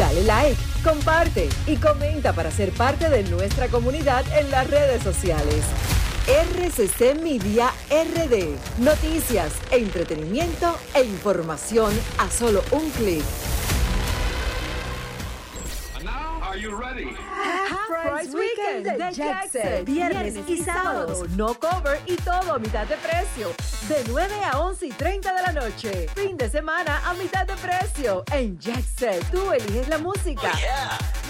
Dale 0.00 0.22
like, 0.22 0.56
comparte 0.82 1.50
y 1.66 1.76
comenta 1.76 2.32
para 2.32 2.50
ser 2.50 2.72
parte 2.72 3.10
de 3.10 3.22
nuestra 3.24 3.68
comunidad 3.68 4.24
en 4.38 4.50
las 4.50 4.66
redes 4.70 5.02
sociales. 5.02 5.62
RCC 6.26 7.20
Media 7.22 7.70
RD. 7.90 8.56
Noticias, 8.82 9.52
entretenimiento 9.70 10.74
e 10.94 11.02
información 11.02 11.92
a 12.16 12.30
solo 12.30 12.62
un 12.70 12.88
clic. 12.92 13.22
Half 16.60 17.88
Price 17.88 18.36
Weekend 18.36 18.84
de 18.84 19.12
Jackson. 19.12 19.84
Viernes 19.86 20.34
y 20.46 20.58
sábados. 20.58 21.26
No 21.30 21.54
cover 21.54 21.98
y 22.06 22.16
todo 22.16 22.52
a 22.52 22.58
mitad 22.58 22.86
de 22.86 22.96
precio. 22.96 23.48
De 23.88 24.04
9 24.08 24.34
a 24.44 24.60
11 24.60 24.86
y 24.86 24.90
30 24.90 25.34
de 25.34 25.42
la 25.42 25.52
noche. 25.52 26.06
Fin 26.14 26.36
de 26.36 26.50
semana 26.50 27.00
a 27.08 27.14
mitad 27.14 27.46
de 27.46 27.54
precio. 27.56 28.24
En 28.32 28.58
Jackson, 28.58 29.14
tú 29.30 29.52
eliges 29.52 29.88
la 29.88 29.96
música. 29.98 30.52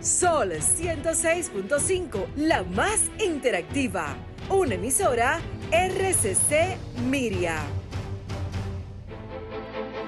Sol 0.00 0.52
106.5, 0.52 2.26
la 2.36 2.62
más 2.62 3.00
interactiva. 3.18 4.14
Una 4.48 4.74
emisora 4.74 5.40
RCC 5.72 6.76
Miria. 7.10 7.56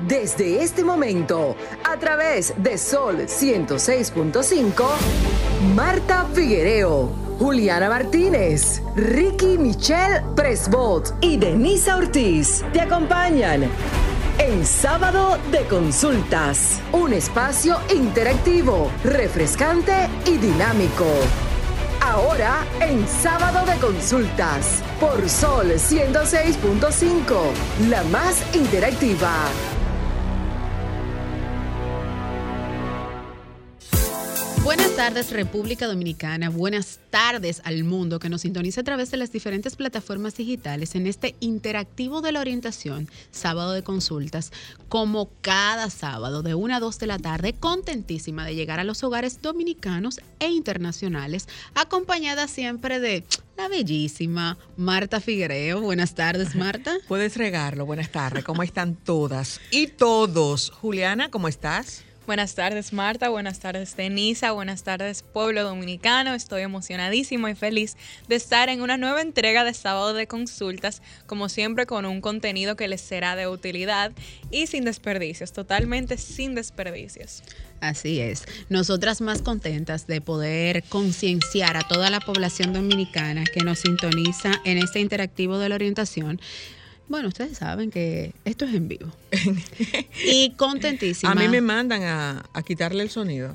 Desde 0.06 0.62
este 0.62 0.84
momento, 0.84 1.56
a 1.84 1.98
través 1.98 2.54
de 2.56 2.78
Sol 2.78 3.16
106.5, 3.26 4.84
Marta 5.74 6.24
Figuereo, 6.32 7.08
Juliana 7.38 7.88
Martínez, 7.88 8.80
Ricky 8.94 9.58
Michelle 9.58 10.22
Presbot 10.36 11.12
y 11.20 11.36
Denisa 11.36 11.96
Ortiz 11.96 12.64
te 12.72 12.80
acompañan 12.80 13.68
en 14.40 14.64
Sábado 14.64 15.36
de 15.52 15.66
Consultas, 15.66 16.80
un 16.92 17.12
espacio 17.12 17.76
interactivo, 17.94 18.90
refrescante 19.04 20.08
y 20.24 20.38
dinámico. 20.38 21.04
Ahora 22.00 22.64
en 22.80 23.06
Sábado 23.06 23.70
de 23.70 23.78
Consultas, 23.78 24.82
por 24.98 25.28
Sol 25.28 25.72
106.5, 25.72 27.90
la 27.90 28.02
más 28.04 28.42
interactiva. 28.54 29.30
Tardes 35.00 35.30
República 35.30 35.86
Dominicana, 35.86 36.50
buenas 36.50 36.98
tardes 37.08 37.62
al 37.64 37.84
mundo 37.84 38.18
que 38.18 38.28
nos 38.28 38.42
sintoniza 38.42 38.82
a 38.82 38.84
través 38.84 39.10
de 39.10 39.16
las 39.16 39.32
diferentes 39.32 39.74
plataformas 39.74 40.36
digitales 40.36 40.94
en 40.94 41.06
este 41.06 41.36
interactivo 41.40 42.20
de 42.20 42.32
la 42.32 42.40
orientación, 42.40 43.08
sábado 43.30 43.72
de 43.72 43.82
consultas, 43.82 44.52
como 44.90 45.30
cada 45.40 45.88
sábado 45.88 46.42
de 46.42 46.54
1 46.54 46.74
a 46.74 46.80
2 46.80 46.98
de 46.98 47.06
la 47.06 47.18
tarde, 47.18 47.54
contentísima 47.54 48.44
de 48.44 48.54
llegar 48.54 48.78
a 48.78 48.84
los 48.84 49.02
hogares 49.02 49.40
dominicanos 49.40 50.20
e 50.38 50.48
internacionales, 50.48 51.48
acompañada 51.74 52.46
siempre 52.46 53.00
de 53.00 53.24
la 53.56 53.68
bellísima 53.68 54.58
Marta 54.76 55.18
Figuereo. 55.22 55.80
Buenas 55.80 56.14
tardes 56.14 56.54
Marta. 56.54 56.98
Puedes 57.08 57.38
regarlo, 57.38 57.86
buenas 57.86 58.12
tardes, 58.12 58.44
¿cómo 58.44 58.62
están 58.62 58.96
todas 58.96 59.62
y 59.70 59.86
todos? 59.86 60.68
Juliana, 60.68 61.30
¿cómo 61.30 61.48
estás? 61.48 62.04
Buenas 62.30 62.54
tardes 62.54 62.92
Marta, 62.92 63.28
buenas 63.28 63.58
tardes 63.58 63.96
Denisa, 63.96 64.52
buenas 64.52 64.84
tardes 64.84 65.24
pueblo 65.24 65.64
dominicano. 65.64 66.32
Estoy 66.32 66.62
emocionadísimo 66.62 67.48
y 67.48 67.56
feliz 67.56 67.96
de 68.28 68.36
estar 68.36 68.68
en 68.68 68.82
una 68.82 68.96
nueva 68.96 69.20
entrega 69.20 69.64
de 69.64 69.74
sábado 69.74 70.14
de 70.14 70.28
consultas, 70.28 71.02
como 71.26 71.48
siempre 71.48 71.86
con 71.86 72.06
un 72.06 72.20
contenido 72.20 72.76
que 72.76 72.86
les 72.86 73.00
será 73.00 73.34
de 73.34 73.48
utilidad 73.48 74.12
y 74.52 74.68
sin 74.68 74.84
desperdicios, 74.84 75.52
totalmente 75.52 76.18
sin 76.18 76.54
desperdicios. 76.54 77.42
Así 77.80 78.20
es. 78.20 78.44
Nosotras 78.68 79.20
más 79.20 79.42
contentas 79.42 80.06
de 80.06 80.20
poder 80.20 80.84
concienciar 80.84 81.76
a 81.76 81.82
toda 81.88 82.10
la 82.10 82.20
población 82.20 82.72
dominicana 82.72 83.42
que 83.42 83.64
nos 83.64 83.80
sintoniza 83.80 84.52
en 84.64 84.78
este 84.78 85.00
interactivo 85.00 85.58
de 85.58 85.68
la 85.68 85.74
orientación. 85.74 86.40
Bueno, 87.10 87.26
ustedes 87.26 87.58
saben 87.58 87.90
que 87.90 88.32
esto 88.44 88.64
es 88.64 88.72
en 88.72 88.86
vivo. 88.86 89.10
y 90.24 90.50
contentísima. 90.50 91.32
A 91.32 91.34
mí 91.34 91.48
me 91.48 91.60
mandan 91.60 92.04
a, 92.04 92.44
a 92.52 92.62
quitarle 92.62 93.02
el 93.02 93.10
sonido. 93.10 93.52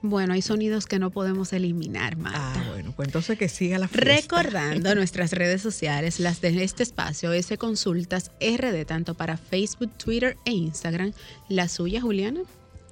Bueno, 0.00 0.32
hay 0.32 0.40
sonidos 0.40 0.86
que 0.86 0.98
no 0.98 1.10
podemos 1.10 1.52
eliminar, 1.52 2.16
Marta. 2.16 2.54
Ah, 2.54 2.64
bueno, 2.70 2.94
pues 2.96 3.08
entonces 3.08 3.38
que 3.38 3.50
siga 3.50 3.78
la 3.78 3.86
fiesta. 3.86 4.38
Recordando 4.38 4.94
nuestras 4.96 5.32
redes 5.32 5.60
sociales, 5.60 6.20
las 6.20 6.40
de 6.40 6.64
este 6.64 6.82
espacio, 6.82 7.34
S 7.34 7.58
Consultas 7.58 8.30
RD, 8.40 8.86
tanto 8.86 9.12
para 9.12 9.36
Facebook, 9.36 9.90
Twitter 9.98 10.38
e 10.46 10.52
Instagram. 10.52 11.12
¿La 11.50 11.68
suya, 11.68 12.00
Juliana? 12.00 12.40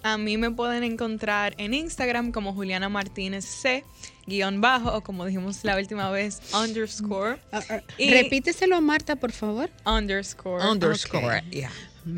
A 0.03 0.19
mí 0.19 0.36
me 0.36 0.50
pueden 0.50 0.84
encontrar 0.84 1.54
en 1.59 1.75
Instagram 1.75 2.32
como 2.32 2.54
Juliana 2.54 2.88
Martínez 2.88 3.44
C, 3.44 3.84
guion 4.26 4.60
bajo, 4.60 4.94
o 4.94 5.03
como 5.03 5.25
dijimos 5.25 5.64
la 5.64 5.76
última 5.76 6.10
vez, 6.10 6.41
underscore. 6.54 7.38
Y 7.98 8.10
Repíteselo 8.10 8.76
a 8.76 8.81
Marta, 8.81 9.16
por 9.16 9.32
favor. 9.32 9.70
Underscore. 9.84 10.64
Underscore, 10.64 11.38
okay. 11.38 11.50
yeah. 11.50 11.72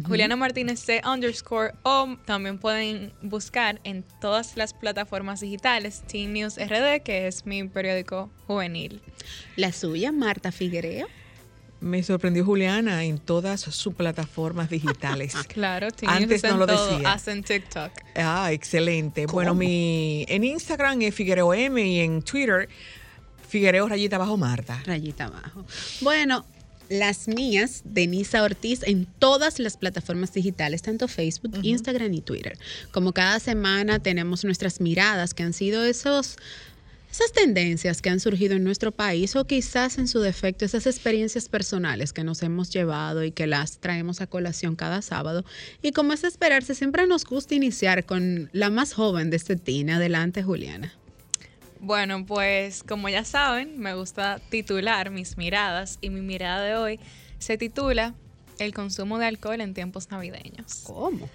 Juliana 0.07 0.37
Martínez 0.37 0.79
C 0.79 1.01
underscore 1.05 1.73
o 1.83 2.17
también 2.25 2.59
pueden 2.59 3.13
buscar 3.23 3.81
en 3.85 4.05
todas 4.21 4.57
las 4.57 4.73
plataformas 4.73 5.41
digitales 5.41 6.03
Teen 6.07 6.33
News 6.33 6.57
RD, 6.59 7.03
que 7.03 7.27
es 7.27 7.45
mi 7.45 7.65
periódico 7.65 8.31
juvenil. 8.47 9.01
La 9.57 9.73
suya, 9.73 10.13
Marta 10.13 10.53
Figuereo. 10.53 11.09
Me 11.81 12.03
sorprendió 12.03 12.45
Juliana 12.45 13.05
en 13.05 13.19
todas 13.19 13.61
sus 13.61 13.95
plataformas 13.95 14.69
digitales. 14.69 15.35
claro, 15.49 15.89
antes 16.07 16.43
no 16.43 16.59
lo 16.59 16.67
todo, 16.67 16.93
decía. 16.93 17.13
Hasta 17.13 17.33
en 17.33 17.43
TikTok. 17.43 17.91
Ah, 18.17 18.53
excelente. 18.53 19.25
¿Cómo? 19.25 19.35
Bueno, 19.35 19.55
mi 19.55 20.25
en 20.29 20.45
Instagram 20.45 21.01
es 21.03 21.15
Figuereo 21.15 21.55
M 21.55 21.83
y 21.83 22.01
en 22.01 22.23
Twitter 22.23 22.69
Figuereo 23.51 23.89
rayita 23.89 24.17
abajo 24.17 24.37
Marta. 24.37 24.81
Rayita 24.87 25.25
abajo. 25.25 25.67
Bueno, 26.03 26.45
las 26.89 27.27
mías, 27.27 27.83
Denisa 27.85 28.43
Ortiz, 28.45 28.83
en 28.85 29.07
todas 29.07 29.59
las 29.59 29.77
plataformas 29.77 30.33
digitales, 30.33 30.83
tanto 30.83 31.09
Facebook, 31.09 31.55
uh 31.55 31.59
-huh. 31.59 31.65
Instagram 31.65 32.13
y 32.15 32.21
Twitter. 32.21 32.59
Como 32.93 33.13
cada 33.13 33.41
semana 33.41 33.99
tenemos 33.99 34.45
nuestras 34.45 34.81
miradas, 34.81 35.35
que 35.35 35.43
han 35.43 35.53
sido 35.53 35.85
esos, 35.85 36.37
esas 37.11 37.33
tendencias 37.33 38.01
que 38.01 38.09
han 38.09 38.21
surgido 38.21 38.55
en 38.55 38.63
nuestro 38.63 38.93
país 38.93 39.35
o 39.35 39.45
quizás 39.45 39.99
en 39.99 40.07
su 40.07 40.21
defecto 40.21 40.65
esas 40.65 40.87
experiencias 40.87 41.49
personales 41.49 42.13
que 42.13 42.23
nos 42.23 42.43
hemos 42.43 42.71
llevado 42.71 43.25
y 43.25 43.33
que 43.33 43.47
las 43.47 43.79
traemos 43.79 44.21
a 44.21 44.29
colación 44.29 44.77
cada 44.77 45.03
sábado. 45.03 45.45
Y 45.83 45.91
como 45.93 46.13
es 46.13 46.23
esperarse, 46.23 46.75
siempre 46.75 47.07
nos 47.07 47.25
gusta 47.25 47.55
iniciar 47.55 48.05
con 48.05 48.49
la 48.53 48.71
más 48.71 48.93
joven 48.93 49.31
de 49.31 49.37
este 49.37 49.57
team. 49.57 49.89
Adelante, 49.89 50.43
Juliana. 50.43 50.95
Bueno, 51.81 52.27
pues 52.27 52.83
como 52.85 53.09
ya 53.09 53.25
saben, 53.25 53.79
me 53.81 53.95
gusta 53.95 54.41
titular 54.51 55.11
mis 55.11 55.37
miradas 55.37 55.99
y 56.01 56.11
mi 56.11 56.21
mirada 56.21 56.63
de 56.63 56.77
hoy 56.77 57.01
se 57.39 57.57
titula 57.57 58.15
El 58.59 58.75
consumo 58.75 59.19
de 59.19 59.27
alcohol 59.27 59.61
en 59.63 59.75
tiempos 59.75 60.11
navideños. 60.11 60.83
¿Cómo? 60.85 61.29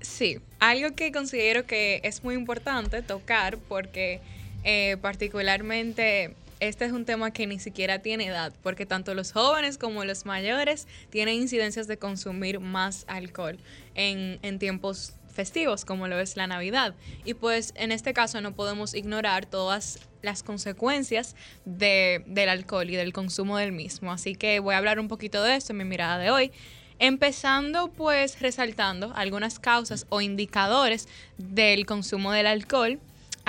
Sí, 0.00 0.38
algo 0.60 0.94
que 0.94 1.10
considero 1.10 1.66
que 1.66 2.00
es 2.04 2.22
muy 2.22 2.36
importante 2.36 3.02
tocar 3.02 3.58
porque 3.58 4.20
eh, 4.64 4.96
particularmente 5.00 6.34
este 6.60 6.84
es 6.84 6.92
un 6.92 7.04
tema 7.04 7.30
que 7.30 7.46
ni 7.46 7.58
siquiera 7.58 8.00
tiene 8.00 8.26
edad, 8.26 8.52
porque 8.62 8.86
tanto 8.86 9.14
los 9.14 9.32
jóvenes 9.32 9.78
como 9.78 10.04
los 10.04 10.26
mayores 10.26 10.88
tienen 11.10 11.36
incidencias 11.36 11.86
de 11.86 11.98
consumir 11.98 12.58
más 12.58 13.04
alcohol 13.06 13.58
en, 13.94 14.58
tiempos 14.58 15.12
festivos, 15.32 15.84
como 15.84 16.08
lo 16.08 16.18
es 16.18 16.36
la 16.36 16.48
Navidad. 16.48 16.94
Y 17.24 17.34
pues 17.34 17.72
en 17.76 17.92
este 17.92 18.12
caso 18.12 18.40
no 18.40 18.54
podemos 18.54 18.94
ignorar 18.94 19.46
todas 19.46 20.00
las 20.22 20.42
consecuencias 20.42 21.36
de, 21.64 22.24
del 22.26 22.48
alcohol 22.48 22.90
y 22.90 22.96
del 22.96 23.12
consumo 23.12 23.56
del 23.56 23.70
mismo. 23.70 24.10
Así 24.10 24.34
que 24.34 24.58
voy 24.58 24.74
a 24.74 24.78
hablar 24.78 24.98
un 24.98 25.06
poquito 25.06 25.44
de 25.44 25.54
esto 25.54 25.72
en 25.72 25.78
mi 25.78 25.84
mirada 25.84 26.18
de 26.18 26.32
hoy. 26.32 26.50
Empezando 26.98 27.92
pues 27.92 28.40
resaltando 28.40 29.12
algunas 29.14 29.60
causas 29.60 30.06
o 30.08 30.20
indicadores 30.20 31.06
del 31.36 31.86
consumo 31.86 32.32
del 32.32 32.48
alcohol 32.48 32.98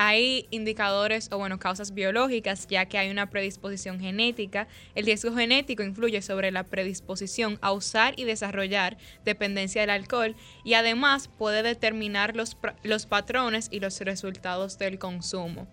hay 0.01 0.47
indicadores 0.49 1.27
o 1.29 1.37
bueno, 1.37 1.59
causas 1.59 1.93
biológicas, 1.93 2.67
ya 2.67 2.85
que 2.85 2.97
hay 2.97 3.11
una 3.11 3.29
predisposición 3.29 3.99
genética. 3.99 4.69
El 4.95 5.05
riesgo 5.05 5.35
genético 5.35 5.83
influye 5.83 6.21
sobre 6.21 6.51
la 6.51 6.63
predisposición 6.63 7.59
a 7.59 7.73
usar 7.73 8.13
y 8.17 8.23
desarrollar 8.23 8.97
dependencia 9.25 9.81
del 9.81 9.89
alcohol 9.89 10.37
y 10.63 10.75
además 10.75 11.27
puede 11.27 11.63
determinar 11.63 12.33
los, 12.33 12.55
los 12.81 13.07
patrones 13.07 13.67
y 13.71 13.81
los 13.81 13.99
resultados 13.99 14.79
del 14.79 14.99
consumo. 14.99 15.67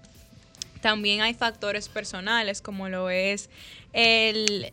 También 0.80 1.20
hay 1.20 1.32
factores 1.32 1.88
personales 1.88 2.60
como 2.60 2.88
lo 2.88 3.10
es 3.10 3.48
el, 3.92 4.72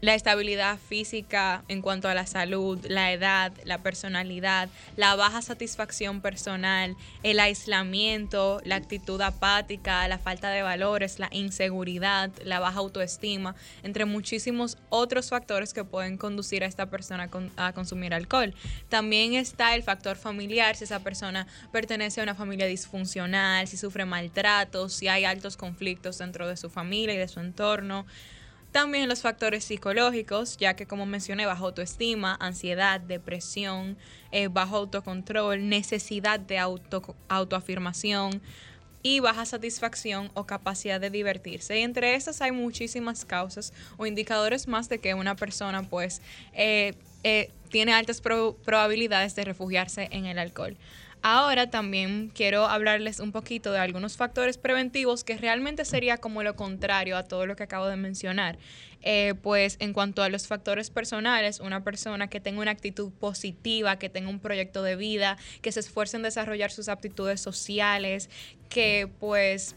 la 0.00 0.14
estabilidad 0.14 0.78
física 0.78 1.64
en 1.68 1.82
cuanto 1.82 2.08
a 2.08 2.14
la 2.14 2.26
salud, 2.26 2.78
la 2.88 3.12
edad, 3.12 3.52
la 3.64 3.78
personalidad, 3.78 4.68
la 4.96 5.16
baja 5.16 5.42
satisfacción 5.42 6.20
personal, 6.20 6.96
el 7.22 7.40
aislamiento, 7.40 8.60
la 8.64 8.76
actitud 8.76 9.20
apática, 9.20 10.06
la 10.06 10.18
falta 10.18 10.50
de 10.50 10.62
valores, 10.62 11.18
la 11.18 11.28
inseguridad, 11.32 12.30
la 12.44 12.60
baja 12.60 12.78
autoestima, 12.78 13.56
entre 13.82 14.04
muchísimos 14.04 14.78
otros 14.88 15.30
factores 15.30 15.74
que 15.74 15.84
pueden 15.84 16.16
conducir 16.16 16.62
a 16.62 16.66
esta 16.66 16.86
persona 16.86 17.28
a 17.56 17.72
consumir 17.72 18.14
alcohol. 18.14 18.54
También 18.88 19.34
está 19.34 19.74
el 19.74 19.82
factor 19.82 20.16
familiar, 20.16 20.76
si 20.76 20.84
esa 20.84 21.00
persona 21.00 21.46
pertenece 21.72 22.20
a 22.20 22.22
una 22.22 22.34
familia 22.34 22.66
disfuncional, 22.66 23.66
si 23.66 23.76
sufre 23.76 24.04
maltratos, 24.04 24.92
si 24.92 25.08
hay 25.08 25.24
altos 25.24 25.56
conflictos 25.56 26.18
dentro 26.18 26.46
de 26.46 26.56
su 26.56 26.70
familia 26.70 27.14
y 27.14 27.18
de 27.18 27.28
su 27.28 27.40
entorno. 27.40 28.06
También 28.72 29.08
los 29.08 29.22
factores 29.22 29.64
psicológicos, 29.64 30.58
ya 30.58 30.76
que 30.76 30.86
como 30.86 31.06
mencioné, 31.06 31.46
bajo 31.46 31.66
autoestima, 31.66 32.36
ansiedad, 32.38 33.00
depresión, 33.00 33.96
eh, 34.30 34.48
bajo 34.48 34.76
autocontrol, 34.76 35.68
necesidad 35.68 36.38
de 36.38 36.58
auto, 36.58 37.16
autoafirmación 37.28 38.42
y 39.02 39.20
baja 39.20 39.46
satisfacción 39.46 40.30
o 40.34 40.44
capacidad 40.44 41.00
de 41.00 41.08
divertirse. 41.08 41.78
Y 41.78 41.82
entre 41.82 42.14
esas 42.14 42.42
hay 42.42 42.52
muchísimas 42.52 43.24
causas 43.24 43.72
o 43.96 44.06
indicadores 44.06 44.68
más 44.68 44.88
de 44.88 44.98
que 44.98 45.14
una 45.14 45.34
persona 45.34 45.82
pues 45.88 46.20
eh, 46.52 46.94
eh, 47.24 47.50
tiene 47.70 47.92
altas 47.92 48.20
probabilidades 48.20 49.34
de 49.34 49.44
refugiarse 49.44 50.08
en 50.10 50.26
el 50.26 50.38
alcohol. 50.38 50.76
Ahora 51.22 51.68
también 51.68 52.30
quiero 52.32 52.66
hablarles 52.66 53.18
un 53.18 53.32
poquito 53.32 53.72
de 53.72 53.80
algunos 53.80 54.16
factores 54.16 54.56
preventivos 54.56 55.24
que 55.24 55.36
realmente 55.36 55.84
sería 55.84 56.18
como 56.18 56.42
lo 56.44 56.54
contrario 56.54 57.16
a 57.16 57.24
todo 57.24 57.44
lo 57.44 57.56
que 57.56 57.64
acabo 57.64 57.88
de 57.88 57.96
mencionar. 57.96 58.58
Eh, 59.02 59.34
pues 59.42 59.76
en 59.80 59.92
cuanto 59.92 60.22
a 60.22 60.28
los 60.28 60.46
factores 60.46 60.90
personales, 60.90 61.60
una 61.60 61.82
persona 61.82 62.28
que 62.28 62.40
tenga 62.40 62.60
una 62.60 62.70
actitud 62.70 63.10
positiva, 63.12 63.98
que 63.98 64.08
tenga 64.08 64.28
un 64.28 64.38
proyecto 64.38 64.82
de 64.82 64.96
vida, 64.96 65.38
que 65.60 65.72
se 65.72 65.80
esfuerce 65.80 66.16
en 66.16 66.22
desarrollar 66.22 66.70
sus 66.70 66.88
aptitudes 66.88 67.40
sociales, 67.40 68.30
que 68.68 69.08
pues 69.18 69.74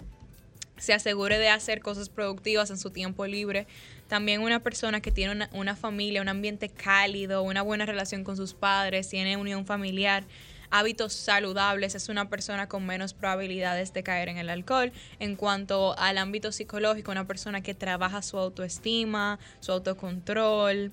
se 0.77 0.93
asegure 0.93 1.37
de 1.37 1.49
hacer 1.49 1.81
cosas 1.81 2.09
productivas 2.09 2.69
en 2.69 2.77
su 2.77 2.91
tiempo 2.91 3.25
libre. 3.25 3.67
También 4.07 4.41
una 4.41 4.61
persona 4.61 5.01
que 5.01 5.11
tiene 5.11 5.31
una, 5.31 5.49
una 5.53 5.75
familia, 5.75 6.21
un 6.21 6.29
ambiente 6.29 6.69
cálido, 6.69 7.43
una 7.43 7.61
buena 7.61 7.85
relación 7.85 8.23
con 8.23 8.37
sus 8.37 8.53
padres, 8.53 9.07
tiene 9.07 9.37
unión 9.37 9.65
familiar 9.65 10.23
hábitos 10.71 11.13
saludables, 11.13 11.95
es 11.95 12.09
una 12.09 12.29
persona 12.29 12.67
con 12.67 12.85
menos 12.85 13.13
probabilidades 13.13 13.93
de 13.93 14.03
caer 14.03 14.29
en 14.29 14.37
el 14.37 14.49
alcohol. 14.49 14.91
En 15.19 15.35
cuanto 15.35 15.97
al 15.97 16.17
ámbito 16.17 16.51
psicológico, 16.51 17.11
una 17.11 17.27
persona 17.27 17.61
que 17.61 17.75
trabaja 17.75 18.21
su 18.21 18.37
autoestima, 18.37 19.39
su 19.59 19.71
autocontrol 19.71 20.91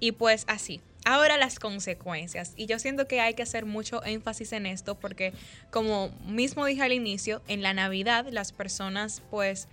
y 0.00 0.12
pues 0.12 0.44
así. 0.48 0.80
Ahora 1.04 1.36
las 1.36 1.58
consecuencias. 1.58 2.52
Y 2.56 2.66
yo 2.66 2.78
siento 2.78 3.08
que 3.08 3.20
hay 3.20 3.34
que 3.34 3.42
hacer 3.42 3.66
mucho 3.66 4.04
énfasis 4.04 4.52
en 4.52 4.66
esto 4.66 4.94
porque 4.98 5.32
como 5.70 6.10
mismo 6.26 6.64
dije 6.64 6.82
al 6.82 6.92
inicio, 6.92 7.42
en 7.48 7.62
la 7.62 7.74
Navidad 7.74 8.26
las 8.30 8.52
personas 8.52 9.22
pues 9.30 9.68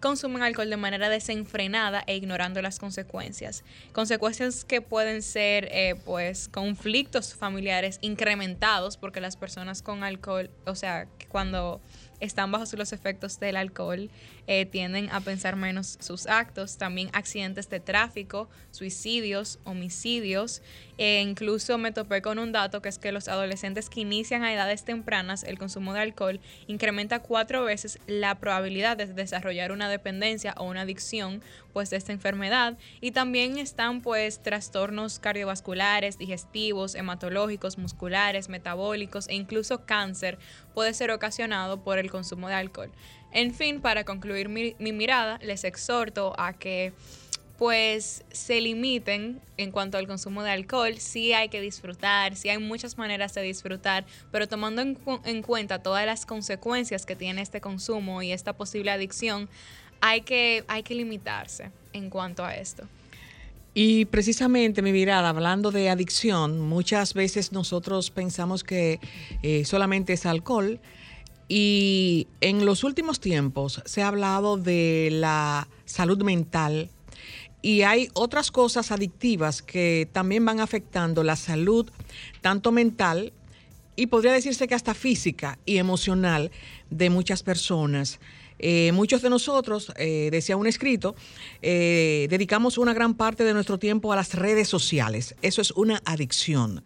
consumen 0.00 0.42
alcohol 0.42 0.70
de 0.70 0.76
manera 0.76 1.08
desenfrenada 1.08 2.02
e 2.06 2.16
ignorando 2.16 2.60
las 2.62 2.78
consecuencias. 2.78 3.64
Consecuencias 3.92 4.64
que 4.64 4.80
pueden 4.80 5.22
ser 5.22 5.68
eh, 5.70 5.94
pues 6.04 6.48
conflictos 6.48 7.34
familiares 7.34 7.98
incrementados 8.00 8.96
porque 8.96 9.20
las 9.20 9.36
personas 9.36 9.82
con 9.82 10.02
alcohol, 10.02 10.50
o 10.66 10.74
sea, 10.74 11.06
cuando 11.28 11.80
están 12.20 12.52
bajo 12.52 12.64
los 12.76 12.92
efectos 12.92 13.40
del 13.40 13.56
alcohol, 13.56 14.10
eh, 14.52 14.66
tienden 14.66 15.08
a 15.10 15.20
pensar 15.20 15.54
menos 15.54 15.96
sus 16.00 16.26
actos, 16.26 16.76
también 16.76 17.08
accidentes 17.12 17.70
de 17.70 17.78
tráfico, 17.78 18.48
suicidios, 18.72 19.60
homicidios. 19.62 20.60
E 20.98 21.20
incluso 21.22 21.78
me 21.78 21.92
topé 21.92 22.20
con 22.20 22.40
un 22.40 22.50
dato 22.50 22.82
que 22.82 22.88
es 22.88 22.98
que 22.98 23.12
los 23.12 23.28
adolescentes 23.28 23.88
que 23.88 24.00
inician 24.00 24.42
a 24.42 24.52
edades 24.52 24.84
tempranas 24.84 25.44
el 25.44 25.56
consumo 25.56 25.94
de 25.94 26.00
alcohol 26.00 26.40
incrementa 26.66 27.20
cuatro 27.20 27.62
veces 27.62 28.00
la 28.08 28.40
probabilidad 28.40 28.96
de 28.96 29.06
desarrollar 29.06 29.70
una 29.70 29.88
dependencia 29.88 30.52
o 30.56 30.64
una 30.64 30.80
adicción 30.80 31.42
pues 31.72 31.90
de 31.90 31.96
esta 31.96 32.12
enfermedad 32.12 32.76
y 33.00 33.12
también 33.12 33.56
están 33.56 34.02
pues 34.02 34.42
trastornos 34.42 35.20
cardiovasculares, 35.20 36.18
digestivos, 36.18 36.96
hematológicos, 36.96 37.78
musculares, 37.78 38.48
metabólicos 38.48 39.28
e 39.28 39.34
incluso 39.34 39.86
cáncer 39.86 40.38
puede 40.74 40.92
ser 40.92 41.12
ocasionado 41.12 41.84
por 41.84 41.98
el 41.98 42.10
consumo 42.10 42.48
de 42.48 42.54
alcohol. 42.54 42.90
En 43.32 43.54
fin, 43.54 43.80
para 43.80 44.04
concluir 44.04 44.48
mi, 44.48 44.74
mirada, 44.78 45.38
les 45.42 45.64
exhorto 45.64 46.34
a 46.38 46.52
que 46.52 46.92
pues 47.58 48.24
se 48.32 48.58
limiten 48.60 49.38
en 49.58 49.70
cuanto 49.70 49.98
al 49.98 50.06
consumo 50.06 50.42
de 50.42 50.50
alcohol. 50.50 50.98
Sí 50.98 51.34
hay 51.34 51.50
que 51.50 51.60
disfrutar, 51.60 52.34
sí 52.34 52.48
hay 52.48 52.58
muchas 52.58 52.96
maneras 52.96 53.34
de 53.34 53.42
disfrutar, 53.42 54.06
pero 54.32 54.48
tomando 54.48 54.80
en, 54.80 54.98
en, 55.24 55.42
cuenta 55.42 55.82
todas 55.82 56.06
las 56.06 56.24
consecuencias 56.24 57.04
que 57.04 57.16
tiene 57.16 57.42
este 57.42 57.60
consumo 57.60 58.22
y 58.22 58.32
esta 58.32 58.54
posible 58.54 58.90
adicción, 58.90 59.48
hay 60.00 60.22
que, 60.22 60.64
hay 60.68 60.82
que 60.82 60.94
limitarse 60.94 61.70
en 61.92 62.08
cuanto 62.08 62.44
a 62.44 62.56
esto. 62.56 62.88
Y 63.72 64.06
precisamente 64.06 64.82
mi 64.82 64.90
mirada, 64.90 65.28
hablando 65.28 65.70
de 65.70 65.90
adicción, 65.90 66.60
muchas 66.60 67.14
veces 67.14 67.52
nosotros 67.52 68.10
pensamos 68.10 68.64
que 68.64 68.98
eh, 69.42 69.64
solamente 69.64 70.14
es 70.14 70.26
alcohol, 70.26 70.80
y 71.52 72.28
en 72.40 72.64
los 72.64 72.84
últimos 72.84 73.18
tiempos 73.18 73.82
se 73.84 74.02
ha 74.02 74.08
hablado 74.08 74.56
de 74.56 75.08
la 75.10 75.66
salud 75.84 76.22
mental 76.22 76.90
y 77.60 77.82
hay 77.82 78.08
otras 78.14 78.52
cosas 78.52 78.92
adictivas 78.92 79.60
que 79.60 80.08
también 80.12 80.44
van 80.44 80.60
afectando 80.60 81.24
la 81.24 81.34
salud, 81.34 81.90
tanto 82.40 82.70
mental 82.70 83.32
y 83.96 84.06
podría 84.06 84.32
decirse 84.32 84.68
que 84.68 84.76
hasta 84.76 84.94
física 84.94 85.58
y 85.66 85.78
emocional 85.78 86.52
de 86.88 87.10
muchas 87.10 87.42
personas. 87.42 88.20
Eh, 88.60 88.92
muchos 88.92 89.20
de 89.20 89.30
nosotros, 89.30 89.92
eh, 89.96 90.28
decía 90.30 90.56
un 90.56 90.68
escrito, 90.68 91.16
eh, 91.62 92.28
dedicamos 92.30 92.78
una 92.78 92.94
gran 92.94 93.14
parte 93.14 93.42
de 93.42 93.54
nuestro 93.54 93.76
tiempo 93.76 94.12
a 94.12 94.16
las 94.16 94.34
redes 94.34 94.68
sociales. 94.68 95.34
Eso 95.42 95.60
es 95.60 95.72
una 95.72 96.00
adicción. 96.04 96.84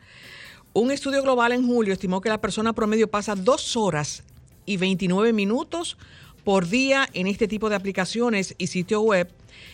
Un 0.73 0.91
estudio 0.91 1.23
global 1.23 1.53
en 1.53 1.67
julio 1.67 1.93
estimó 1.93 2.23
que 2.23 2.31
la 2.31 2.41
persona 2.41 2.73
promedio 2.73 3.11
pasa 3.11 3.35
dos 3.35 3.77
horas 3.77 4.25
y 4.67 4.77
29 4.77 5.33
minutos 5.33 5.97
por 6.45 6.69
día 6.69 7.09
en 7.15 7.27
este 7.27 7.49
tipo 7.49 7.71
de 7.71 7.77
aplicaciones 7.77 8.55
y 8.59 8.67
sitio 8.69 9.01
web. 9.01 9.33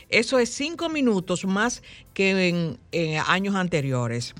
Eso 0.08 0.38
es 0.38 0.50
cinco 0.50 0.88
minutos 0.88 1.44
más 1.44 1.82
que 2.14 2.48
en, 2.92 3.18
años 3.26 3.54
anteriores. 3.54 4.34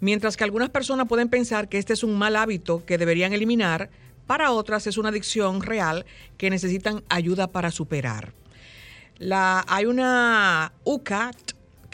Mientras 0.00 0.36
que 0.36 0.44
algunas 0.44 0.70
personas 0.70 1.06
pueden 1.08 1.28
pensar 1.28 1.68
que 1.68 1.78
este 1.78 1.92
es 1.92 2.02
un 2.02 2.16
mal 2.16 2.36
hábito 2.36 2.84
que 2.84 2.98
deberían 2.98 3.32
eliminar, 3.32 3.90
para 4.26 4.52
otras 4.52 4.86
es 4.86 4.96
una 4.96 5.10
adicción 5.10 5.62
real 5.62 6.06
que 6.38 6.50
necesitan 6.50 7.04
ayuda 7.08 7.48
para 7.48 7.70
superar. 7.70 8.32
La, 9.18 9.64
hay 9.68 9.86
una 9.86 10.72
UCAT, 10.84 11.36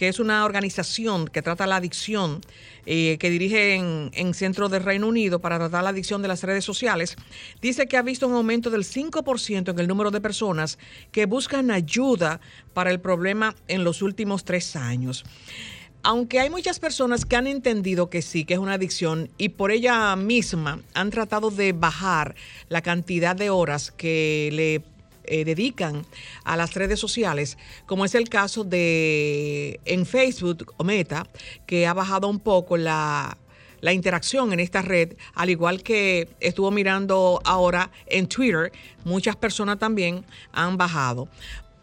que 0.01 0.09
es 0.09 0.19
una 0.19 0.47
organización 0.47 1.29
que 1.29 1.43
trata 1.43 1.67
la 1.67 1.77
adicción 1.77 2.41
eh, 2.87 3.19
que 3.21 3.29
dirige 3.29 3.75
en, 3.75 4.11
en 4.15 4.33
centro 4.33 4.71
del 4.71 4.83
Reino 4.83 5.07
Unido 5.07 5.41
para 5.41 5.59
tratar 5.59 5.85
la 5.85 5.91
adicción 5.91 6.23
de 6.23 6.29
las 6.29 6.43
redes 6.43 6.65
sociales, 6.65 7.17
dice 7.61 7.87
que 7.87 7.99
ha 7.99 8.03
visto 8.03 8.27
un 8.27 8.33
aumento 8.33 8.71
del 8.71 8.85
5% 8.85 9.71
en 9.71 9.79
el 9.79 9.87
número 9.87 10.11
de 10.11 10.23
personas 10.23 10.79
que 11.13 11.27
buscan 11.27 11.71
ayuda 11.71 12.41
para 12.73 12.91
el 12.91 12.99
problema 12.99 13.55
en 13.69 13.85
los 13.85 14.01
últimos 14.01 14.47
tres 14.47 14.75
años. 14.75 15.27
Aunque 16.03 16.41
hay 16.41 16.49
muchas 16.49 16.81
personas 16.81 17.27
que 17.27 17.37
han 17.37 17.47
entendido 17.47 18.09
que 18.09 18.23
sí, 18.23 18.47
que 18.47 18.55
es 18.55 18.61
una 18.61 18.73
adicción 18.73 19.29
y 19.37 19.51
por 19.51 19.71
ella 19.71 20.17
misma 20.17 20.81
han 20.95 21.11
tratado 21.11 21.51
de 21.51 21.73
bajar 21.75 22.37
la 22.71 22.81
cantidad 22.81 23.37
de 23.37 23.51
horas 23.51 23.91
que 23.91 24.49
le 24.51 24.90
eh, 25.33 25.45
dedican 25.45 26.05
a 26.43 26.57
las 26.57 26.75
redes 26.75 26.99
sociales, 26.99 27.57
como 27.87 28.05
es 28.05 28.17
el 28.17 28.29
caso 28.29 28.65
de 28.65 29.79
en 29.85 30.05
Facebook 30.05 30.75
o 30.77 30.83
Meta, 30.83 31.29
que 31.67 31.87
ha 31.87 31.95
bajado 31.95 32.27
un 32.27 32.41
poco 32.41 32.77
la, 32.77 33.39
la 33.81 33.93
interacción 33.93 34.53
en 34.53 34.59
esta 34.59 34.83
red, 34.83 35.15
al 35.35 35.51
igual 35.51 35.85
que 35.85 36.29
estuvo 36.41 36.73
mirando 36.73 37.41
ahora 37.45 37.93
en 38.07 38.27
Twitter, 38.27 38.73
muchas 39.05 39.37
personas 39.37 39.79
también 39.79 40.27
han 40.51 40.77
bajado. 40.77 41.29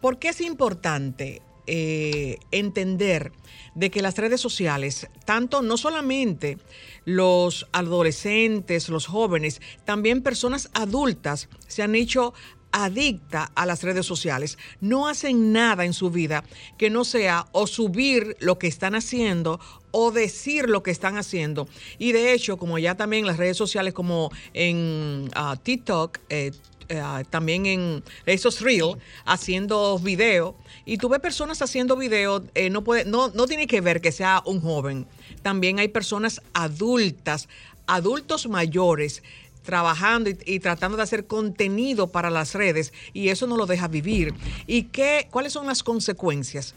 ¿Por 0.02 0.18
qué 0.18 0.28
es 0.28 0.42
importante 0.42 1.40
eh, 1.70 2.38
entender 2.50 3.32
de 3.74 3.90
que 3.90 4.00
las 4.00 4.16
redes 4.16 4.40
sociales, 4.40 5.08
tanto 5.26 5.60
no 5.60 5.76
solamente 5.76 6.56
los 7.04 7.66
adolescentes, 7.72 8.88
los 8.88 9.06
jóvenes, 9.06 9.60
también 9.84 10.22
personas 10.22 10.70
adultas 10.72 11.48
se 11.66 11.82
han 11.82 11.94
hecho 11.94 12.32
adicta 12.72 13.50
a 13.54 13.66
las 13.66 13.82
redes 13.82 14.06
sociales. 14.06 14.58
No 14.80 15.08
hacen 15.08 15.52
nada 15.52 15.84
en 15.84 15.92
su 15.92 16.10
vida 16.10 16.44
que 16.76 16.90
no 16.90 17.04
sea 17.04 17.46
o 17.52 17.66
subir 17.66 18.36
lo 18.40 18.58
que 18.58 18.66
están 18.66 18.94
haciendo 18.94 19.60
o 19.90 20.10
decir 20.10 20.68
lo 20.68 20.82
que 20.82 20.90
están 20.90 21.16
haciendo. 21.16 21.68
Y 21.98 22.12
de 22.12 22.32
hecho, 22.32 22.56
como 22.56 22.78
ya 22.78 22.96
también 22.96 23.26
las 23.26 23.36
redes 23.36 23.56
sociales 23.56 23.94
como 23.94 24.30
en 24.52 25.30
ah, 25.34 25.56
TikTok, 25.62 26.18
eh, 26.28 26.52
eh, 26.90 27.02
también 27.28 27.66
en 27.66 28.02
esos 28.24 28.60
reels, 28.60 28.96
haciendo 29.26 29.98
video. 29.98 30.56
Y 30.86 30.96
tú 30.96 31.08
ves 31.10 31.20
personas 31.20 31.60
haciendo 31.60 31.96
video, 31.96 32.44
eh, 32.54 32.70
no, 32.70 32.82
puede, 32.82 33.04
no, 33.04 33.28
no 33.28 33.46
tiene 33.46 33.66
que 33.66 33.80
ver 33.80 34.00
que 34.00 34.12
sea 34.12 34.42
un 34.46 34.60
joven. 34.60 35.06
También 35.42 35.78
hay 35.78 35.88
personas 35.88 36.40
adultas, 36.54 37.48
adultos 37.86 38.48
mayores 38.48 39.22
trabajando 39.68 40.30
y, 40.30 40.60
tratando 40.60 40.96
de 40.96 41.02
hacer 41.02 41.26
contenido 41.26 42.06
para 42.06 42.30
las 42.30 42.54
redes 42.54 42.94
y 43.12 43.28
eso 43.28 43.46
no 43.46 43.58
lo 43.58 43.66
deja 43.66 43.86
vivir. 43.86 44.32
¿Y 44.66 44.84
qué, 44.84 45.28
cuáles 45.30 45.52
son 45.52 45.66
las 45.66 45.82
consecuencias? 45.82 46.74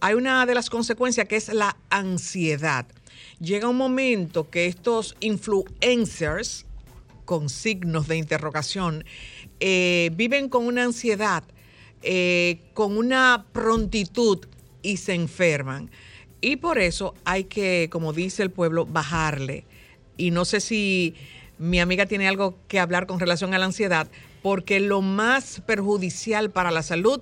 Hay 0.00 0.12
una 0.12 0.44
de 0.44 0.54
las 0.54 0.68
consecuencias 0.68 1.26
que 1.26 1.36
es 1.36 1.48
la 1.48 1.74
ansiedad. 1.88 2.84
Llega 3.40 3.66
un 3.66 3.78
momento 3.78 4.50
que 4.50 4.66
estos 4.66 5.16
influencers, 5.20 6.66
con 7.24 7.48
signos 7.48 8.08
de 8.08 8.18
interrogación, 8.18 9.06
eh, 9.58 10.10
viven 10.12 10.50
con 10.50 10.66
una 10.66 10.84
ansiedad, 10.84 11.44
eh, 12.02 12.58
con 12.74 12.98
una 12.98 13.46
prontitud 13.52 14.40
y 14.82 14.98
se 14.98 15.14
enferman. 15.14 15.90
Y 16.42 16.56
por 16.56 16.78
eso 16.78 17.14
hay 17.24 17.44
que, 17.44 17.88
como 17.90 18.12
dice 18.12 18.42
el 18.42 18.50
pueblo, 18.50 18.84
bajarle. 18.84 19.64
Y 20.18 20.30
no 20.30 20.44
sé 20.44 20.60
si 20.60 21.14
mi 21.58 21.80
amiga 21.80 22.06
tiene 22.06 22.28
algo 22.28 22.58
que 22.68 22.80
hablar 22.80 23.06
con 23.06 23.20
relación 23.20 23.54
a 23.54 23.58
la 23.58 23.66
ansiedad, 23.66 24.08
porque 24.42 24.80
lo 24.80 25.02
más 25.02 25.62
perjudicial 25.66 26.50
para 26.50 26.70
la 26.70 26.82
salud 26.82 27.20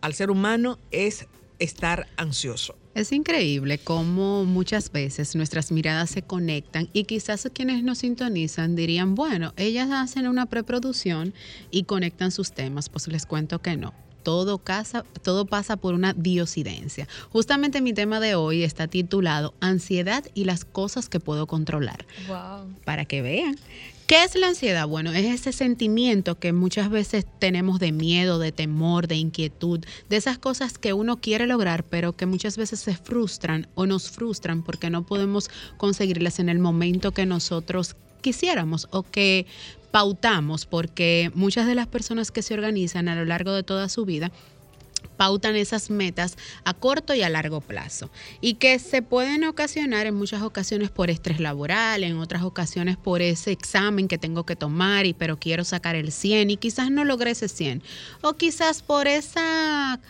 al 0.00 0.14
ser 0.14 0.30
humano 0.30 0.78
es 0.90 1.26
estar 1.58 2.08
ansioso. 2.16 2.76
Es 2.94 3.10
increíble 3.12 3.78
cómo 3.78 4.44
muchas 4.44 4.92
veces 4.92 5.34
nuestras 5.34 5.72
miradas 5.72 6.10
se 6.10 6.22
conectan 6.22 6.90
y 6.92 7.04
quizás 7.04 7.48
quienes 7.54 7.82
nos 7.82 7.98
sintonizan 7.98 8.76
dirían, 8.76 9.14
bueno, 9.14 9.54
ellas 9.56 9.88
hacen 9.90 10.28
una 10.28 10.46
preproducción 10.46 11.32
y 11.70 11.84
conectan 11.84 12.30
sus 12.30 12.52
temas, 12.52 12.90
pues 12.90 13.08
les 13.08 13.24
cuento 13.24 13.60
que 13.60 13.76
no. 13.76 13.94
Todo, 14.22 14.58
casa, 14.58 15.04
todo 15.22 15.46
pasa 15.46 15.76
por 15.76 15.94
una 15.94 16.12
diosidencia. 16.12 17.08
Justamente 17.30 17.80
mi 17.80 17.92
tema 17.92 18.20
de 18.20 18.34
hoy 18.34 18.62
está 18.62 18.88
titulado 18.88 19.54
Ansiedad 19.60 20.24
y 20.34 20.44
las 20.44 20.64
cosas 20.64 21.08
que 21.08 21.20
puedo 21.20 21.46
controlar. 21.46 22.06
Wow. 22.28 22.68
Para 22.84 23.04
que 23.04 23.22
vean 23.22 23.56
¿Qué 24.12 24.24
es 24.24 24.34
la 24.34 24.48
ansiedad? 24.48 24.86
Bueno, 24.86 25.10
es 25.12 25.24
ese 25.24 25.52
sentimiento 25.52 26.38
que 26.38 26.52
muchas 26.52 26.90
veces 26.90 27.24
tenemos 27.38 27.78
de 27.78 27.92
miedo, 27.92 28.38
de 28.38 28.52
temor, 28.52 29.08
de 29.08 29.16
inquietud, 29.16 29.80
de 30.10 30.16
esas 30.16 30.36
cosas 30.36 30.76
que 30.76 30.92
uno 30.92 31.18
quiere 31.18 31.46
lograr, 31.46 31.82
pero 31.84 32.12
que 32.14 32.26
muchas 32.26 32.58
veces 32.58 32.80
se 32.80 32.94
frustran 32.94 33.68
o 33.74 33.86
nos 33.86 34.10
frustran 34.10 34.64
porque 34.64 34.90
no 34.90 35.06
podemos 35.06 35.48
conseguirlas 35.78 36.40
en 36.40 36.50
el 36.50 36.58
momento 36.58 37.12
que 37.12 37.24
nosotros 37.24 37.96
quisiéramos 38.20 38.86
o 38.90 39.02
que 39.02 39.46
pautamos, 39.92 40.66
porque 40.66 41.30
muchas 41.34 41.68
de 41.68 41.76
las 41.76 41.86
personas 41.86 42.32
que 42.32 42.42
se 42.42 42.54
organizan 42.54 43.08
a 43.08 43.14
lo 43.14 43.24
largo 43.24 43.52
de 43.52 43.62
toda 43.62 43.88
su 43.88 44.04
vida 44.04 44.32
pautan 45.16 45.56
esas 45.56 45.90
metas 45.90 46.36
a 46.64 46.74
corto 46.74 47.14
y 47.14 47.22
a 47.22 47.28
largo 47.28 47.60
plazo 47.60 48.10
y 48.40 48.54
que 48.54 48.78
se 48.78 49.02
pueden 49.02 49.44
ocasionar 49.44 50.06
en 50.06 50.14
muchas 50.14 50.42
ocasiones 50.42 50.90
por 50.90 51.10
estrés 51.10 51.38
laboral, 51.38 52.04
en 52.04 52.18
otras 52.18 52.42
ocasiones 52.42 52.96
por 52.96 53.22
ese 53.22 53.52
examen 53.52 54.08
que 54.08 54.18
tengo 54.18 54.44
que 54.44 54.56
tomar 54.56 55.06
y 55.06 55.12
pero 55.12 55.38
quiero 55.38 55.64
sacar 55.64 55.94
el 55.94 56.10
100 56.10 56.50
y 56.50 56.56
quizás 56.56 56.90
no 56.90 57.04
logré 57.04 57.32
ese 57.32 57.48
100 57.48 57.82
o 58.22 58.34
quizás 58.34 58.82
por 58.82 59.06
esa 59.06 60.00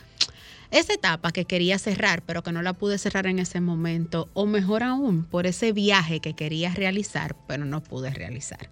esa 0.72 0.94
etapa 0.94 1.32
que 1.32 1.44
quería 1.44 1.78
cerrar, 1.78 2.22
pero 2.24 2.42
que 2.42 2.50
no 2.50 2.62
la 2.62 2.72
pude 2.72 2.98
cerrar 2.98 3.26
en 3.26 3.38
ese 3.38 3.60
momento, 3.60 4.28
o 4.32 4.46
mejor 4.46 4.82
aún, 4.82 5.24
por 5.24 5.46
ese 5.46 5.72
viaje 5.72 6.20
que 6.20 6.34
quería 6.34 6.74
realizar, 6.74 7.36
pero 7.46 7.64
no 7.64 7.82
pude 7.82 8.10
realizar. 8.10 8.70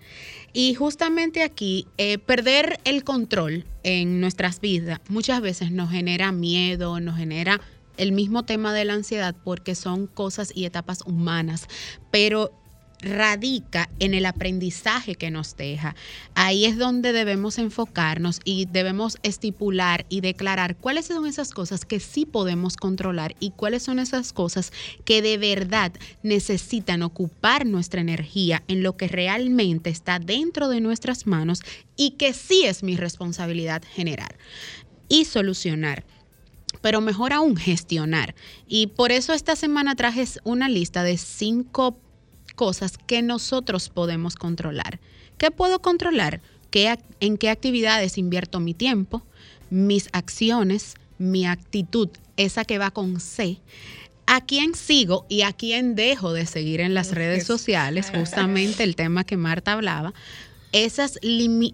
Y 0.53 0.75
justamente 0.75 1.43
aquí, 1.43 1.87
eh, 1.99 2.19
perder 2.19 2.81
el 2.85 3.05
control 3.05 3.67
en 3.83 4.21
nuestras 4.21 4.61
vidas 4.61 5.01
muchas 5.09 5.41
veces 5.41 5.71
nos 5.71 5.91
genera 5.91 6.33
miedo, 6.33 6.99
nos 7.01 7.17
genera 7.17 7.61
el 7.97 8.13
mismo 8.13 8.45
tema 8.45 8.73
de 8.73 8.87
la 8.87 8.95
ansiedad 8.95 9.37
porque 9.45 9.75
son 9.75 10.07
cosas 10.07 10.53
y 10.55 10.65
etapas 10.65 11.03
humanas, 11.05 11.69
pero 12.11 12.60
radica 13.03 13.89
en 13.99 14.15
el 14.15 14.27
aprendizaje 14.27 15.15
que 15.15 15.31
nos 15.31 15.57
deja. 15.57 15.95
Ahí 16.35 16.65
es 16.65 16.77
donde 16.77 17.13
debemos 17.13 17.59
enfocarnos 17.59 18.41
y 18.45 18.67
debemos 18.67 19.19
estipular 19.23 20.07
y 20.09 20.21
declarar 20.21 20.77
cuáles 20.77 21.07
son 21.07 21.27
esas 21.27 21.51
cosas 21.51 21.85
que 21.85 22.01
sí 22.01 22.27
podemos 22.27 22.77
controlar 22.77 23.35
y 23.41 23.51
cuáles 23.51 23.83
son 23.83 23.99
esas 23.99 24.33
cosas 24.33 24.73
que 25.05 25.23
de 25.23 25.39
verdad 25.39 25.93
necesitan 26.23 27.03
ocupar 27.03 27.67
nuestra 27.67 28.01
energía 28.01 28.63
en 28.69 28.83
lo 28.83 28.97
que 28.97 29.09
realmente 29.09 29.91
está 29.91 30.19
dentro 30.19 30.69
de 30.69 30.81
nuestras 30.81 31.27
manos 31.27 31.61
y 31.97 32.13
que 32.13 32.33
sí 32.33 32.65
es 32.65 32.83
mi 32.83 32.97
responsabilidad 32.97 33.83
generar 33.95 34.37
y 35.09 35.25
solucionar 35.25 36.05
pero 36.83 37.01
mejor 37.01 37.33
aún 37.35 37.57
gestionar. 37.57 38.35
Y 38.67 38.87
por 38.87 39.13
eso 39.13 39.35
esta 39.35 39.55
semana 39.55 39.97
traje 39.97 40.25
una 40.45 40.69
lista 40.69 41.03
de 41.03 41.19
cinco 41.19 41.99
cosas 42.61 42.99
que 42.99 43.23
nosotros 43.23 43.89
podemos 43.89 44.37
controlar. 44.37 45.01
¿Qué 45.39 45.51
puedo 45.51 45.81
controlar? 45.81 46.43
¿Qué, 46.71 46.95
¿En 47.21 47.39
qué 47.39 47.49
actividades 47.49 48.19
invierto 48.19 48.61
mi 48.61 48.75
tiempo, 48.75 49.23
mis 49.71 50.11
acciones, 50.13 50.97
mi 51.17 51.47
actitud, 51.47 52.11
esa 52.37 52.67
que 52.67 52.77
va 52.77 52.91
con 52.91 53.19
C? 53.19 53.57
¿A 54.27 54.45
quién 54.45 54.75
sigo 54.75 55.25
y 55.31 55.41
a 55.41 55.55
quién 55.55 55.95
dejo 55.95 56.35
de 56.35 56.45
seguir 56.45 56.83
en 56.83 56.93
las 56.93 57.13
redes 57.13 57.47
sociales? 57.47 58.11
Justamente 58.15 58.85
el 58.85 58.95
tema 58.95 59.25
que 59.25 59.39
Marta 59.39 59.73
hablaba. 59.73 60.13
Esas 60.73 61.19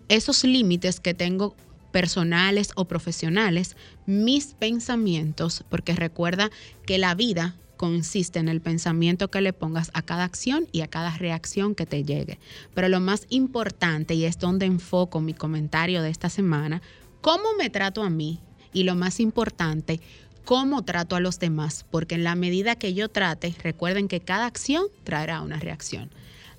esos 0.07 0.45
límites 0.45 1.00
que 1.00 1.14
tengo 1.14 1.57
personales 1.90 2.71
o 2.76 2.85
profesionales, 2.85 3.76
mis 4.07 4.55
pensamientos, 4.55 5.64
porque 5.69 5.95
recuerda 5.97 6.52
que 6.87 6.99
la 6.99 7.16
vida 7.16 7.57
consiste 7.76 8.38
en 8.38 8.49
el 8.49 8.61
pensamiento 8.61 9.28
que 9.28 9.40
le 9.40 9.52
pongas 9.52 9.90
a 9.95 10.02
cada 10.02 10.25
acción 10.25 10.66
y 10.73 10.80
a 10.80 10.88
cada 10.88 11.16
reacción 11.16 11.75
que 11.75 11.87
te 11.87 12.04
llegue. 12.04 12.38
Pero 12.75 12.88
lo 12.88 13.00
más 13.00 13.26
importante, 13.28 14.14
y 14.14 14.25
es 14.25 14.38
donde 14.38 14.66
enfoco 14.66 15.21
mi 15.21 15.35
comentario 15.35 16.02
de 16.02 16.11
esta 16.11 16.28
semana, 16.28 16.83
cómo 17.21 17.45
me 17.59 17.71
trato 17.71 18.02
a 18.02 18.11
mí 18.11 18.40
y 18.73 18.85
lo 18.85 18.95
más 18.95 19.21
importante, 19.21 20.00
cómo 20.45 20.85
trato 20.85 21.16
a 21.16 21.21
los 21.21 21.38
demás, 21.38 21.85
porque 21.90 22.14
en 22.14 22.25
la 22.25 22.35
medida 22.35 22.76
que 22.76 22.95
yo 22.95 23.09
trate, 23.09 23.54
recuerden 23.62 24.09
que 24.09 24.21
cada 24.21 24.47
acción 24.47 24.87
traerá 25.04 25.40
una 25.40 25.59
reacción. 25.59 26.11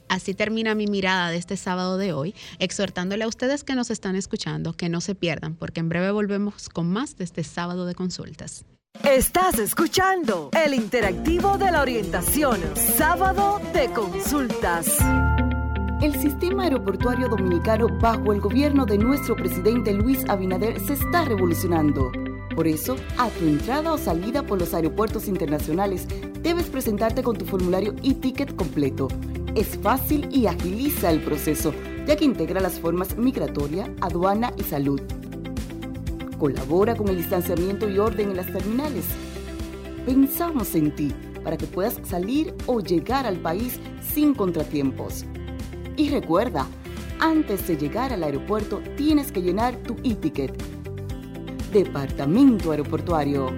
Así 0.09 0.33
termina 0.33 0.73
mi 0.73 0.87
mirada 0.87 1.29
de 1.31 1.37
este 1.37 1.57
sábado 1.57 1.97
de 1.97 2.13
hoy, 2.13 2.33
exhortándole 2.59 3.23
a 3.23 3.27
ustedes 3.27 3.63
que 3.63 3.75
nos 3.75 3.89
están 3.89 4.15
escuchando 4.15 4.73
que 4.73 4.89
no 4.89 5.01
se 5.01 5.15
pierdan, 5.15 5.55
porque 5.55 5.81
en 5.81 5.89
breve 5.89 6.11
volvemos 6.11 6.69
con 6.69 6.89
más 6.89 7.17
de 7.17 7.25
este 7.25 7.43
sábado 7.43 7.85
de 7.85 7.95
consultas. 7.95 8.65
Estás 9.03 9.57
escuchando 9.59 10.49
el 10.65 10.73
interactivo 10.73 11.57
de 11.57 11.71
la 11.71 11.81
orientación, 11.81 12.59
sábado 12.75 13.61
de 13.73 13.89
consultas. 13.91 14.97
El 16.01 16.13
sistema 16.19 16.63
aeroportuario 16.63 17.29
dominicano 17.29 17.87
bajo 17.99 18.33
el 18.33 18.41
gobierno 18.41 18.85
de 18.85 18.97
nuestro 18.97 19.35
presidente 19.35 19.93
Luis 19.93 20.27
Abinader 20.27 20.79
se 20.79 20.93
está 20.93 21.25
revolucionando. 21.25 22.11
Por 22.55 22.67
eso, 22.67 22.95
a 23.17 23.29
tu 23.29 23.45
entrada 23.45 23.93
o 23.93 23.97
salida 23.97 24.43
por 24.43 24.59
los 24.59 24.73
aeropuertos 24.73 25.27
internacionales, 25.27 26.07
debes 26.41 26.67
presentarte 26.67 27.23
con 27.23 27.37
tu 27.37 27.45
formulario 27.45 27.95
y 28.01 28.15
ticket 28.15 28.55
completo. 28.55 29.07
Es 29.55 29.77
fácil 29.77 30.27
y 30.31 30.47
agiliza 30.47 31.11
el 31.11 31.21
proceso, 31.21 31.73
ya 32.05 32.15
que 32.15 32.25
integra 32.25 32.59
las 32.59 32.79
formas 32.79 33.17
migratoria, 33.17 33.91
aduana 34.01 34.53
y 34.57 34.63
salud 34.63 35.01
Colabora 36.39 36.95
con 36.95 37.07
el 37.07 37.17
distanciamiento 37.17 37.89
y 37.89 37.97
orden 37.97 38.29
en 38.29 38.37
las 38.37 38.45
terminales. 38.45 39.05
Pensamos 40.05 40.75
en 40.75 40.93
ti 40.95 41.11
para 41.43 41.57
que 41.57 41.65
puedas 41.65 41.99
salir 42.03 42.53
o 42.67 42.79
llegar 42.79 43.25
al 43.25 43.37
país 43.37 43.79
sin 44.01 44.35
contratiempos. 44.35 45.25
Y 45.95 46.09
recuerda, 46.09 46.67
antes 47.19 47.67
de 47.67 47.75
llegar 47.75 48.13
al 48.13 48.23
aeropuerto 48.23 48.81
tienes 48.95 49.31
que 49.31 49.41
llenar 49.41 49.77
tu 49.77 49.95
e-ticket. 50.03 50.53
Departamento 51.73 52.71
Aeroportuario. 52.71 53.51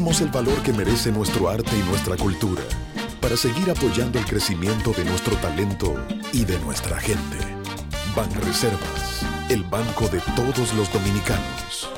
El 0.00 0.30
valor 0.30 0.62
que 0.62 0.72
merece 0.72 1.12
nuestro 1.12 1.50
arte 1.50 1.76
y 1.76 1.82
nuestra 1.82 2.16
cultura 2.16 2.62
para 3.20 3.36
seguir 3.36 3.70
apoyando 3.70 4.18
el 4.18 4.24
crecimiento 4.24 4.92
de 4.92 5.04
nuestro 5.04 5.36
talento 5.36 5.94
y 6.32 6.46
de 6.46 6.58
nuestra 6.60 6.98
gente. 6.98 7.36
Banreservas, 8.16 9.26
el 9.50 9.62
banco 9.64 10.08
de 10.08 10.20
todos 10.34 10.72
los 10.72 10.90
dominicanos. 10.90 11.90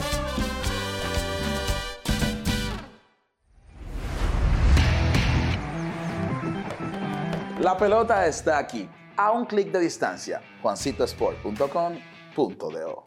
La 7.61 7.77
pelota 7.79 8.27
está 8.27 8.59
aquí, 8.59 8.89
a 9.17 9.31
un 9.31 9.47
clic 9.47 9.71
de 9.71 9.79
distancia. 9.79 10.43
juancitosport.com.do 10.61 13.05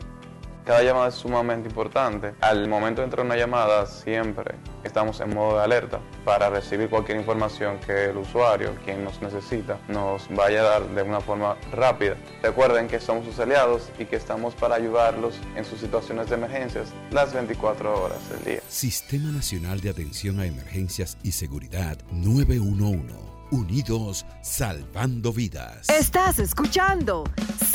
Cada 0.69 0.83
llamada 0.83 1.07
es 1.07 1.15
sumamente 1.15 1.67
importante. 1.67 2.35
Al 2.41 2.67
momento 2.67 3.01
de 3.01 3.05
entrar 3.05 3.25
una 3.25 3.35
llamada, 3.35 3.87
siempre 3.87 4.53
estamos 4.83 5.19
en 5.19 5.33
modo 5.33 5.57
de 5.57 5.63
alerta 5.63 5.99
para 6.23 6.47
recibir 6.51 6.91
cualquier 6.91 7.17
información 7.17 7.79
que 7.79 8.11
el 8.11 8.17
usuario, 8.17 8.75
quien 8.85 9.03
nos 9.03 9.19
necesita, 9.19 9.79
nos 9.87 10.29
vaya 10.29 10.59
a 10.61 10.63
dar 10.65 10.87
de 10.89 11.01
una 11.01 11.21
forma 11.21 11.57
rápida. 11.71 12.17
Recuerden 12.43 12.87
que 12.87 12.99
somos 12.99 13.25
sus 13.25 13.39
aliados 13.39 13.89
y 13.97 14.05
que 14.05 14.17
estamos 14.17 14.53
para 14.53 14.75
ayudarlos 14.75 15.39
en 15.55 15.65
sus 15.65 15.79
situaciones 15.79 16.29
de 16.29 16.35
emergencias 16.35 16.89
las 17.09 17.33
24 17.33 18.03
horas 18.03 18.29
del 18.29 18.43
día. 18.43 18.61
Sistema 18.67 19.31
Nacional 19.31 19.81
de 19.81 19.89
Atención 19.89 20.39
a 20.39 20.45
Emergencias 20.45 21.17
y 21.23 21.31
Seguridad 21.31 21.97
911. 22.11 23.15
Unidos 23.49 24.23
salvando 24.43 25.33
vidas. 25.33 25.89
Estás 25.89 26.37
escuchando 26.37 27.23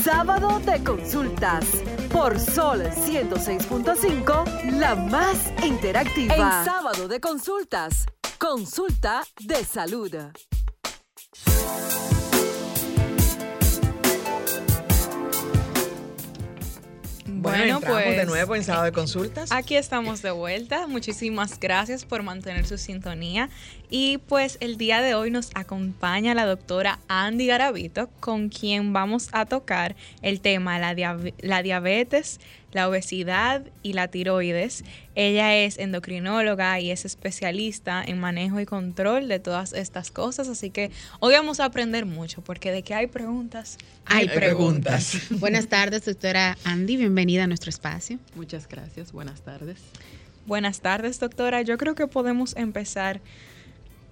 Sábado 0.04 0.60
de 0.60 0.84
Consultas 0.84 1.64
por 2.12 2.38
Sol 2.38 2.82
106.5, 2.82 4.72
la 4.78 4.94
más 4.94 5.50
interactiva. 5.64 6.34
En 6.34 6.64
Sábado 6.66 7.08
de 7.08 7.20
Consultas, 7.20 8.04
consulta 8.38 9.22
de 9.40 9.64
salud. 9.64 10.14
Bueno, 17.44 17.80
pues 17.82 18.16
de 18.16 18.24
nuevo 18.24 18.56
en 18.56 18.64
sábado 18.64 18.86
de 18.86 18.92
consultas. 18.92 19.52
Aquí 19.52 19.76
estamos 19.76 20.22
de 20.22 20.30
vuelta. 20.30 20.86
Muchísimas 20.86 21.60
gracias 21.60 22.06
por 22.06 22.22
mantener 22.22 22.66
su 22.66 22.78
sintonía. 22.78 23.50
Y 23.90 24.18
pues 24.18 24.56
el 24.60 24.78
día 24.78 25.02
de 25.02 25.14
hoy 25.14 25.30
nos 25.30 25.50
acompaña 25.54 26.34
la 26.34 26.46
doctora 26.46 27.00
Andy 27.06 27.46
Garavito, 27.46 28.08
con 28.18 28.48
quien 28.48 28.94
vamos 28.94 29.28
a 29.32 29.44
tocar 29.44 29.94
el 30.22 30.40
tema 30.40 30.78
la, 30.78 30.94
la 31.38 31.62
diabetes, 31.62 32.40
la 32.74 32.88
obesidad 32.88 33.62
y 33.82 33.94
la 33.94 34.08
tiroides. 34.08 34.84
Ella 35.14 35.56
es 35.56 35.78
endocrinóloga 35.78 36.78
y 36.80 36.90
es 36.90 37.04
especialista 37.04 38.02
en 38.04 38.18
manejo 38.18 38.60
y 38.60 38.66
control 38.66 39.28
de 39.28 39.38
todas 39.38 39.72
estas 39.72 40.10
cosas, 40.10 40.48
así 40.48 40.70
que 40.70 40.90
hoy 41.20 41.34
vamos 41.34 41.60
a 41.60 41.64
aprender 41.64 42.04
mucho 42.04 42.42
porque 42.42 42.72
de 42.72 42.82
que 42.82 42.92
hay 42.92 43.06
preguntas, 43.06 43.78
hay, 44.04 44.28
preguntas. 44.28 45.16
Buenas 45.30 45.68
tardes, 45.68 46.04
doctora 46.04 46.58
Andy, 46.64 46.96
bienvenida 46.96 47.44
a 47.44 47.46
nuestro 47.46 47.70
espacio. 47.70 48.18
Muchas 48.34 48.68
gracias, 48.68 49.12
buenas 49.12 49.40
tardes. 49.42 49.78
Buenas 50.46 50.80
tardes, 50.80 51.20
doctora. 51.20 51.62
Yo 51.62 51.78
creo 51.78 51.94
que 51.94 52.06
podemos 52.06 52.54
empezar 52.56 53.20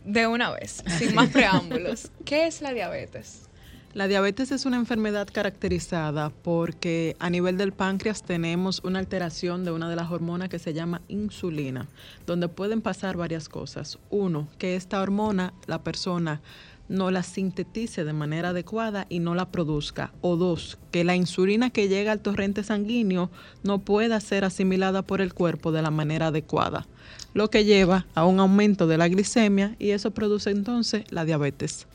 de 0.05 0.27
una 0.27 0.51
vez, 0.51 0.83
sin 0.99 1.15
más 1.15 1.29
preámbulos. 1.33 2.11
¿Qué 2.25 2.47
es 2.47 2.63
la 2.63 2.73
diabetes? 2.73 3.49
La 3.95 4.09
diabetes 4.09 4.51
es 4.53 4.65
una 4.65 4.79
enfermedad 4.79 5.29
caracterizada 5.31 6.31
porque 6.31 7.15
a 7.19 7.29
nivel 7.29 7.59
del 7.59 7.73
páncreas 7.73 8.23
tenemos 8.23 8.81
una 8.85 8.99
alteración 8.99 9.67
de 9.67 9.71
una 9.71 9.91
de 9.91 9.97
las 9.97 10.11
hormonas 10.11 10.49
que 10.49 10.59
se 10.59 10.73
llama 10.73 11.03
insulina, 11.09 11.89
donde 12.27 12.49
pueden 12.49 12.81
pasar 12.81 13.19
varias 13.19 13.51
cosas. 13.51 13.99
Uno, 14.09 14.49
que 14.57 14.77
esta 14.77 15.03
hormona 15.03 15.53
la 15.67 15.83
persona 15.83 16.41
no 16.89 17.11
la 17.11 17.23
sintetice 17.23 18.05
de 18.05 18.15
manera 18.15 18.49
adecuada 18.49 19.05
y 19.11 19.19
no 19.19 19.35
la 19.35 19.51
produzca. 19.51 20.15
O 20.23 20.37
dos, 20.37 20.79
que 20.91 21.05
la 21.05 21.15
insulina 21.15 21.69
que 21.69 21.89
llega 21.89 22.13
al 22.13 22.21
torrente 22.21 22.65
sanguíneo 22.65 23.31
no 23.63 23.81
pueda 23.81 24.19
ser 24.21 24.47
asimilada 24.47 25.03
por 25.03 25.21
el 25.21 25.35
cuerpo 25.35 25.71
de 25.71 25.83
la 25.83 25.91
manera 25.91 26.29
adecuada, 26.29 26.87
lo 27.35 27.51
que 27.51 27.67
lleva 27.67 28.07
a 28.15 28.25
un 28.25 28.41
aumento 28.41 28.87
de 28.87 28.97
la 28.97 29.09
glicemia 29.09 29.77
y 29.79 29.91
eso 29.91 30.13
produce 30.13 30.49
entonces 30.49 31.05
la 31.11 31.27
diabetes. 31.27 31.87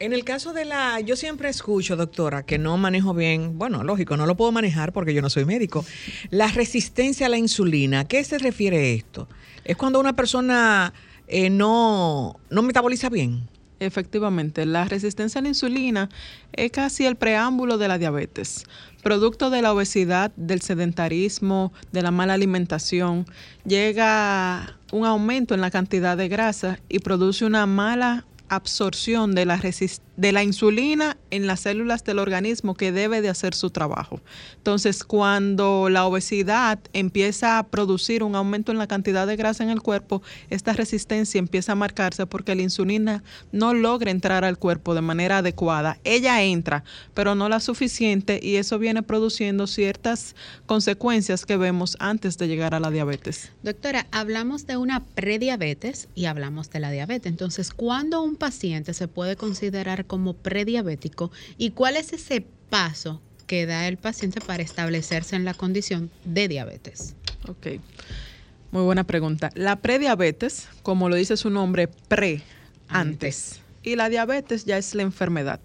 En 0.00 0.12
el 0.12 0.24
caso 0.24 0.52
de 0.52 0.64
la, 0.64 0.98
yo 1.00 1.14
siempre 1.14 1.48
escucho, 1.48 1.94
doctora, 1.94 2.44
que 2.44 2.58
no 2.58 2.76
manejo 2.76 3.14
bien, 3.14 3.58
bueno, 3.58 3.84
lógico, 3.84 4.16
no 4.16 4.26
lo 4.26 4.36
puedo 4.36 4.50
manejar 4.50 4.92
porque 4.92 5.14
yo 5.14 5.22
no 5.22 5.30
soy 5.30 5.44
médico, 5.44 5.84
la 6.30 6.48
resistencia 6.48 7.26
a 7.26 7.28
la 7.28 7.38
insulina. 7.38 8.00
¿A 8.00 8.04
qué 8.04 8.24
se 8.24 8.38
refiere 8.38 8.94
esto? 8.94 9.28
¿Es 9.64 9.76
cuando 9.76 10.00
una 10.00 10.16
persona 10.16 10.92
eh, 11.28 11.48
no, 11.48 12.40
no 12.50 12.62
metaboliza 12.62 13.08
bien? 13.08 13.48
Efectivamente, 13.78 14.66
la 14.66 14.84
resistencia 14.84 15.38
a 15.38 15.42
la 15.42 15.48
insulina 15.48 16.08
es 16.52 16.72
casi 16.72 17.06
el 17.06 17.14
preámbulo 17.14 17.78
de 17.78 17.86
la 17.86 17.98
diabetes. 17.98 18.64
Producto 19.02 19.48
de 19.50 19.62
la 19.62 19.72
obesidad, 19.72 20.32
del 20.36 20.60
sedentarismo, 20.60 21.72
de 21.92 22.02
la 22.02 22.10
mala 22.10 22.34
alimentación, 22.34 23.26
llega 23.64 24.76
un 24.90 25.06
aumento 25.06 25.54
en 25.54 25.60
la 25.60 25.70
cantidad 25.70 26.16
de 26.16 26.28
grasa 26.28 26.80
y 26.88 26.98
produce 26.98 27.44
una 27.44 27.66
mala 27.66 28.24
absorción 28.48 29.34
de 29.34 29.46
la, 29.46 29.60
de 30.16 30.32
la 30.32 30.42
insulina 30.42 31.16
en 31.30 31.46
las 31.46 31.60
células 31.60 32.04
del 32.04 32.18
organismo 32.18 32.74
que 32.74 32.92
debe 32.92 33.20
de 33.20 33.28
hacer 33.28 33.54
su 33.54 33.70
trabajo. 33.70 34.20
Entonces, 34.56 35.04
cuando 35.04 35.88
la 35.88 36.06
obesidad 36.06 36.78
empieza 36.92 37.58
a 37.58 37.66
producir 37.66 38.22
un 38.22 38.36
aumento 38.36 38.72
en 38.72 38.78
la 38.78 38.86
cantidad 38.86 39.26
de 39.26 39.36
grasa 39.36 39.64
en 39.64 39.70
el 39.70 39.82
cuerpo, 39.82 40.22
esta 40.50 40.72
resistencia 40.72 41.38
empieza 41.38 41.72
a 41.72 41.76
marcarse 41.76 42.26
porque 42.26 42.54
la 42.54 42.62
insulina 42.62 43.22
no 43.52 43.74
logra 43.74 44.10
entrar 44.10 44.44
al 44.44 44.58
cuerpo 44.58 44.94
de 44.94 45.00
manera 45.00 45.38
adecuada. 45.38 45.98
Ella 46.04 46.42
entra, 46.42 46.84
pero 47.14 47.34
no 47.34 47.48
la 47.48 47.60
suficiente 47.60 48.40
y 48.42 48.56
eso 48.56 48.78
viene 48.78 49.02
produciendo 49.02 49.66
ciertas 49.66 50.36
consecuencias 50.66 51.46
que 51.46 51.56
vemos 51.56 51.96
antes 52.00 52.38
de 52.38 52.48
llegar 52.48 52.74
a 52.74 52.80
la 52.80 52.90
diabetes. 52.90 53.50
Doctora, 53.62 54.06
hablamos 54.12 54.66
de 54.66 54.76
una 54.76 55.04
prediabetes 55.04 56.08
y 56.14 56.26
hablamos 56.26 56.70
de 56.70 56.80
la 56.80 56.90
diabetes. 56.90 57.30
Entonces, 57.30 57.72
¿cuándo 57.72 58.22
un 58.22 58.33
paciente 58.36 58.94
se 58.94 59.08
puede 59.08 59.36
considerar 59.36 60.06
como 60.06 60.34
prediabético 60.34 61.30
y 61.58 61.70
cuál 61.70 61.96
es 61.96 62.12
ese 62.12 62.46
paso 62.70 63.20
que 63.46 63.66
da 63.66 63.86
el 63.88 63.96
paciente 63.96 64.40
para 64.40 64.62
establecerse 64.62 65.36
en 65.36 65.44
la 65.44 65.54
condición 65.54 66.10
de 66.24 66.48
diabetes? 66.48 67.14
Ok, 67.48 67.80
muy 68.70 68.82
buena 68.82 69.04
pregunta. 69.04 69.50
La 69.54 69.76
prediabetes, 69.76 70.68
como 70.82 71.08
lo 71.08 71.16
dice 71.16 71.36
su 71.36 71.50
nombre, 71.50 71.88
pre, 71.88 72.42
antes. 72.88 73.60
Y 73.82 73.96
la 73.96 74.08
diabetes 74.08 74.64
ya 74.64 74.78
es 74.78 74.94
la 74.94 75.02
enfermedad. 75.02 75.60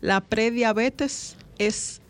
La 0.00 0.20
prediabetes 0.20 1.36
es 1.58 2.00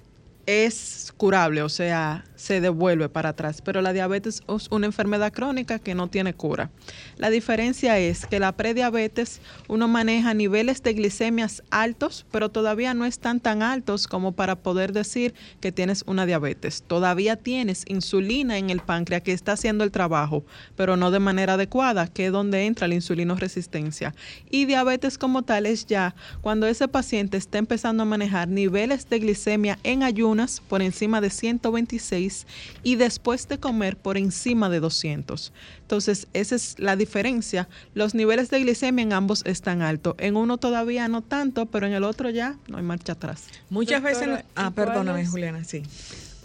es 0.46 1.12
curable, 1.16 1.62
o 1.62 1.68
sea, 1.68 2.24
se 2.44 2.60
devuelve 2.60 3.08
para 3.08 3.30
atrás, 3.30 3.62
pero 3.62 3.80
la 3.80 3.94
diabetes 3.94 4.42
es 4.46 4.68
una 4.70 4.84
enfermedad 4.84 5.32
crónica 5.32 5.78
que 5.78 5.94
no 5.94 6.08
tiene 6.08 6.34
cura. 6.34 6.70
La 7.16 7.30
diferencia 7.30 7.98
es 7.98 8.26
que 8.26 8.38
la 8.38 8.52
prediabetes 8.52 9.40
uno 9.66 9.88
maneja 9.88 10.34
niveles 10.34 10.82
de 10.82 10.92
glicemias 10.92 11.62
altos, 11.70 12.26
pero 12.30 12.50
todavía 12.50 12.92
no 12.92 13.06
están 13.06 13.40
tan 13.40 13.62
altos 13.62 14.06
como 14.06 14.32
para 14.32 14.56
poder 14.56 14.92
decir 14.92 15.32
que 15.60 15.72
tienes 15.72 16.04
una 16.06 16.26
diabetes. 16.26 16.84
Todavía 16.86 17.36
tienes 17.36 17.84
insulina 17.88 18.58
en 18.58 18.68
el 18.68 18.80
páncreas 18.80 19.22
que 19.22 19.32
está 19.32 19.52
haciendo 19.52 19.82
el 19.82 19.90
trabajo, 19.90 20.44
pero 20.76 20.98
no 20.98 21.10
de 21.10 21.20
manera 21.20 21.54
adecuada, 21.54 22.08
que 22.08 22.26
es 22.26 22.32
donde 22.32 22.66
entra 22.66 22.88
la 22.88 22.94
insulinoresistencia. 22.94 24.14
Y 24.50 24.66
diabetes 24.66 25.16
como 25.16 25.44
tal 25.44 25.64
es 25.64 25.86
ya 25.86 26.14
cuando 26.42 26.66
ese 26.66 26.88
paciente 26.88 27.38
está 27.38 27.56
empezando 27.56 28.02
a 28.02 28.06
manejar 28.06 28.48
niveles 28.48 29.08
de 29.08 29.18
glicemia 29.18 29.78
en 29.82 30.02
ayunas 30.02 30.60
por 30.68 30.82
encima 30.82 31.22
de 31.22 31.30
126 31.30 32.33
y 32.82 32.96
después 32.96 33.48
de 33.48 33.58
comer 33.58 33.96
por 33.96 34.16
encima 34.16 34.68
de 34.68 34.80
200. 34.80 35.52
Entonces, 35.82 36.28
esa 36.32 36.54
es 36.54 36.78
la 36.78 36.96
diferencia. 36.96 37.68
Los 37.94 38.14
niveles 38.14 38.50
de 38.50 38.60
glicemia 38.60 39.02
en 39.02 39.12
ambos 39.12 39.42
están 39.44 39.82
altos. 39.82 40.14
En 40.18 40.36
uno 40.36 40.58
todavía 40.58 41.08
no 41.08 41.22
tanto, 41.22 41.66
pero 41.66 41.86
en 41.86 41.92
el 41.92 42.04
otro 42.04 42.30
ya 42.30 42.56
no 42.68 42.78
hay 42.78 42.82
marcha 42.82 43.12
atrás. 43.12 43.46
Muchas 43.70 44.02
veces... 44.02 44.44
Ah, 44.54 44.70
perdóname, 44.70 45.26
Juliana, 45.26 45.64
sí. 45.64 45.82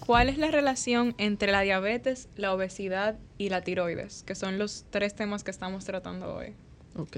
¿Cuál 0.10 0.30
es 0.30 0.38
la 0.38 0.50
relación 0.50 1.14
entre 1.20 1.52
la 1.52 1.62
diabetes, 1.62 2.30
la 2.36 2.54
obesidad 2.54 3.18
y 3.38 3.50
la 3.50 3.62
tiroides? 3.62 4.24
Que 4.24 4.34
son 4.34 4.58
los 4.58 4.86
tres 4.90 5.16
temas 5.16 5.44
que 5.44 5.52
estamos 5.52 5.86
tratando 5.86 6.34
hoy. 6.34 6.54
Ok. 6.96 7.18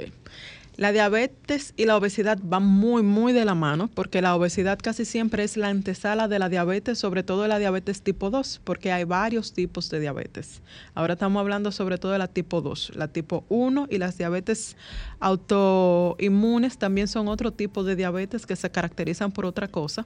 La 0.77 0.93
diabetes 0.93 1.73
y 1.75 1.85
la 1.85 1.97
obesidad 1.97 2.39
van 2.41 2.63
muy, 2.63 3.03
muy 3.03 3.33
de 3.33 3.43
la 3.43 3.55
mano, 3.55 3.89
porque 3.93 4.21
la 4.21 4.35
obesidad 4.35 4.79
casi 4.81 5.03
siempre 5.03 5.43
es 5.43 5.57
la 5.57 5.67
antesala 5.67 6.29
de 6.29 6.39
la 6.39 6.47
diabetes, 6.47 6.97
sobre 6.97 7.23
todo 7.23 7.47
la 7.47 7.59
diabetes 7.59 8.01
tipo 8.01 8.29
2, 8.29 8.61
porque 8.63 8.91
hay 8.91 9.03
varios 9.03 9.51
tipos 9.51 9.89
de 9.89 9.99
diabetes. 9.99 10.61
Ahora 10.95 11.13
estamos 11.13 11.41
hablando 11.41 11.71
sobre 11.73 11.97
todo 11.97 12.13
de 12.13 12.19
la 12.19 12.29
tipo 12.29 12.61
2, 12.61 12.93
la 12.95 13.09
tipo 13.09 13.43
1 13.49 13.87
y 13.89 13.97
las 13.97 14.17
diabetes 14.17 14.77
autoinmunes 15.19 16.77
también 16.77 17.09
son 17.09 17.27
otro 17.27 17.51
tipo 17.51 17.83
de 17.83 17.97
diabetes 17.97 18.45
que 18.45 18.55
se 18.55 18.71
caracterizan 18.71 19.33
por 19.33 19.45
otra 19.45 19.67
cosa. 19.67 20.05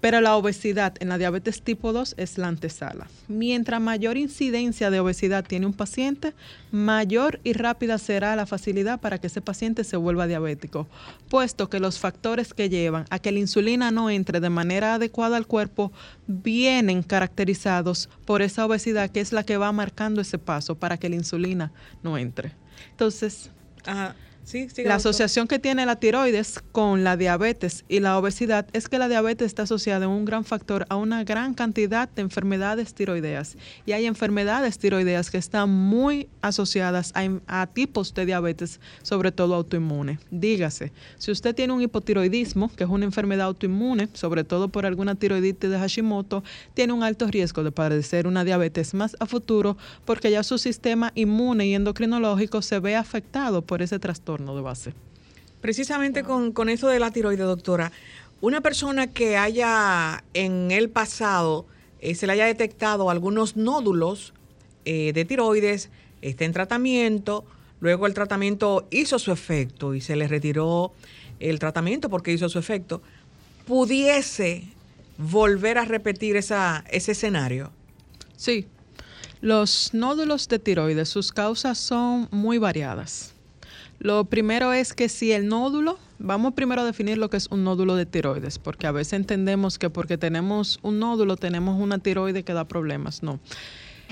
Pero 0.00 0.20
la 0.20 0.36
obesidad 0.36 0.94
en 1.00 1.08
la 1.08 1.18
diabetes 1.18 1.62
tipo 1.62 1.92
2 1.92 2.14
es 2.18 2.38
la 2.38 2.48
antesala. 2.48 3.08
Mientras 3.26 3.80
mayor 3.80 4.16
incidencia 4.16 4.90
de 4.90 5.00
obesidad 5.00 5.44
tiene 5.44 5.66
un 5.66 5.72
paciente, 5.72 6.34
mayor 6.70 7.40
y 7.42 7.52
rápida 7.52 7.98
será 7.98 8.36
la 8.36 8.46
facilidad 8.46 9.00
para 9.00 9.18
que 9.18 9.26
ese 9.26 9.40
paciente 9.40 9.82
se 9.82 9.96
vuelva 9.96 10.26
diabético, 10.26 10.86
puesto 11.28 11.68
que 11.68 11.80
los 11.80 11.98
factores 11.98 12.54
que 12.54 12.68
llevan 12.68 13.06
a 13.10 13.18
que 13.18 13.32
la 13.32 13.40
insulina 13.40 13.90
no 13.90 14.08
entre 14.10 14.40
de 14.40 14.50
manera 14.50 14.94
adecuada 14.94 15.36
al 15.36 15.46
cuerpo 15.46 15.92
vienen 16.26 17.02
caracterizados 17.02 18.08
por 18.24 18.42
esa 18.42 18.66
obesidad 18.66 19.10
que 19.10 19.20
es 19.20 19.32
la 19.32 19.44
que 19.44 19.56
va 19.56 19.72
marcando 19.72 20.20
ese 20.20 20.38
paso 20.38 20.76
para 20.76 20.96
que 20.96 21.08
la 21.08 21.16
insulina 21.16 21.72
no 22.02 22.18
entre. 22.18 22.52
Entonces, 22.90 23.50
la 24.84 24.94
asociación 24.94 25.46
que 25.46 25.58
tiene 25.58 25.84
la 25.84 25.96
tiroides 25.96 26.60
con 26.72 27.04
la 27.04 27.16
diabetes 27.16 27.84
y 27.88 28.00
la 28.00 28.16
obesidad 28.18 28.66
es 28.72 28.88
que 28.88 28.98
la 28.98 29.08
diabetes 29.08 29.46
está 29.46 29.64
asociada 29.64 30.06
en 30.06 30.10
un 30.10 30.24
gran 30.24 30.44
factor 30.44 30.86
a 30.88 30.96
una 30.96 31.24
gran 31.24 31.54
cantidad 31.54 32.08
de 32.08 32.22
enfermedades 32.22 32.94
tiroideas. 32.94 33.56
Y 33.84 33.92
hay 33.92 34.06
enfermedades 34.06 34.78
tiroideas 34.78 35.30
que 35.30 35.38
están 35.38 35.68
muy 35.70 36.28
asociadas 36.40 37.12
a, 37.46 37.66
tipos 37.66 38.14
de 38.14 38.26
diabetes, 38.26 38.80
sobre 39.02 39.32
todo 39.32 39.54
autoinmune. 39.54 40.18
Dígase, 40.30 40.92
si 41.18 41.30
usted 41.30 41.54
tiene 41.54 41.72
un 41.72 41.82
hipotiroidismo, 41.82 42.70
que 42.74 42.84
es 42.84 42.90
una 42.90 43.04
enfermedad 43.04 43.46
autoinmune, 43.46 44.08
sobre 44.14 44.44
todo 44.44 44.68
por 44.68 44.86
alguna 44.86 45.14
tiroiditis 45.14 45.70
de 45.70 45.78
Hashimoto, 45.78 46.42
tiene 46.74 46.92
un 46.92 47.02
alto 47.02 47.26
riesgo 47.26 47.62
de 47.64 47.72
padecer 47.72 48.26
una 48.26 48.44
diabetes 48.44 48.94
más 48.94 49.16
a 49.20 49.26
futuro 49.26 49.76
porque 50.04 50.30
ya 50.30 50.42
su 50.42 50.58
sistema 50.58 51.12
inmune 51.14 51.66
y 51.66 51.74
endocrinológico 51.74 52.62
se 52.62 52.78
ve 52.80 52.96
afectado 52.96 53.62
por 53.62 53.82
ese 53.82 53.98
trastorno 53.98 54.37
de 54.38 54.62
base. 54.62 54.94
Precisamente 55.60 56.22
con, 56.22 56.52
con 56.52 56.68
eso 56.68 56.88
de 56.88 57.00
la 57.00 57.10
tiroides, 57.10 57.46
doctora, 57.46 57.92
una 58.40 58.60
persona 58.60 59.08
que 59.08 59.36
haya 59.36 60.22
en 60.32 60.70
el 60.70 60.90
pasado 60.90 61.66
eh, 62.00 62.14
se 62.14 62.26
le 62.26 62.34
haya 62.34 62.46
detectado 62.46 63.10
algunos 63.10 63.56
nódulos 63.56 64.32
eh, 64.84 65.12
de 65.12 65.24
tiroides, 65.24 65.90
está 66.22 66.44
en 66.44 66.52
tratamiento, 66.52 67.44
luego 67.80 68.06
el 68.06 68.14
tratamiento 68.14 68.86
hizo 68.90 69.18
su 69.18 69.32
efecto 69.32 69.94
y 69.94 70.00
se 70.00 70.14
le 70.14 70.28
retiró 70.28 70.92
el 71.40 71.58
tratamiento 71.58 72.08
porque 72.08 72.32
hizo 72.32 72.48
su 72.48 72.58
efecto, 72.58 73.02
pudiese 73.66 74.64
volver 75.18 75.78
a 75.78 75.84
repetir 75.84 76.36
esa, 76.36 76.84
ese 76.90 77.12
escenario. 77.12 77.72
Sí, 78.36 78.66
los 79.40 79.92
nódulos 79.92 80.46
de 80.48 80.60
tiroides, 80.60 81.08
sus 81.08 81.32
causas 81.32 81.78
son 81.78 82.28
muy 82.30 82.58
variadas. 82.58 83.34
Lo 83.98 84.24
primero 84.24 84.72
es 84.72 84.92
que 84.92 85.08
si 85.08 85.32
el 85.32 85.48
nódulo, 85.48 85.98
vamos 86.18 86.54
primero 86.54 86.82
a 86.82 86.84
definir 86.84 87.18
lo 87.18 87.30
que 87.30 87.36
es 87.36 87.48
un 87.50 87.64
nódulo 87.64 87.96
de 87.96 88.06
tiroides, 88.06 88.58
porque 88.58 88.86
a 88.86 88.92
veces 88.92 89.14
entendemos 89.14 89.78
que 89.78 89.90
porque 89.90 90.16
tenemos 90.16 90.78
un 90.82 91.00
nódulo 91.00 91.36
tenemos 91.36 91.80
una 91.80 91.98
tiroide 91.98 92.44
que 92.44 92.52
da 92.52 92.66
problemas. 92.66 93.22
No. 93.22 93.40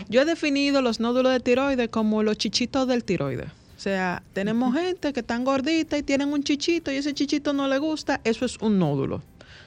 Yo 0.08 0.22
he 0.22 0.24
definido 0.24 0.82
los 0.82 0.98
nódulos 0.98 1.32
de 1.32 1.40
tiroides 1.40 1.88
como 1.88 2.22
los 2.22 2.36
chichitos 2.36 2.88
del 2.88 3.04
tiroide. 3.04 3.44
O 3.44 3.80
sea, 3.80 4.22
tenemos 4.32 4.74
gente 4.74 5.12
que 5.12 5.20
están 5.20 5.44
gordita 5.44 5.96
y 5.96 6.02
tienen 6.02 6.32
un 6.32 6.42
chichito 6.42 6.90
y 6.90 6.96
ese 6.96 7.14
chichito 7.14 7.52
no 7.52 7.68
le 7.68 7.78
gusta, 7.78 8.20
eso 8.24 8.44
es 8.44 8.56
un 8.58 8.78
nódulo 8.78 9.22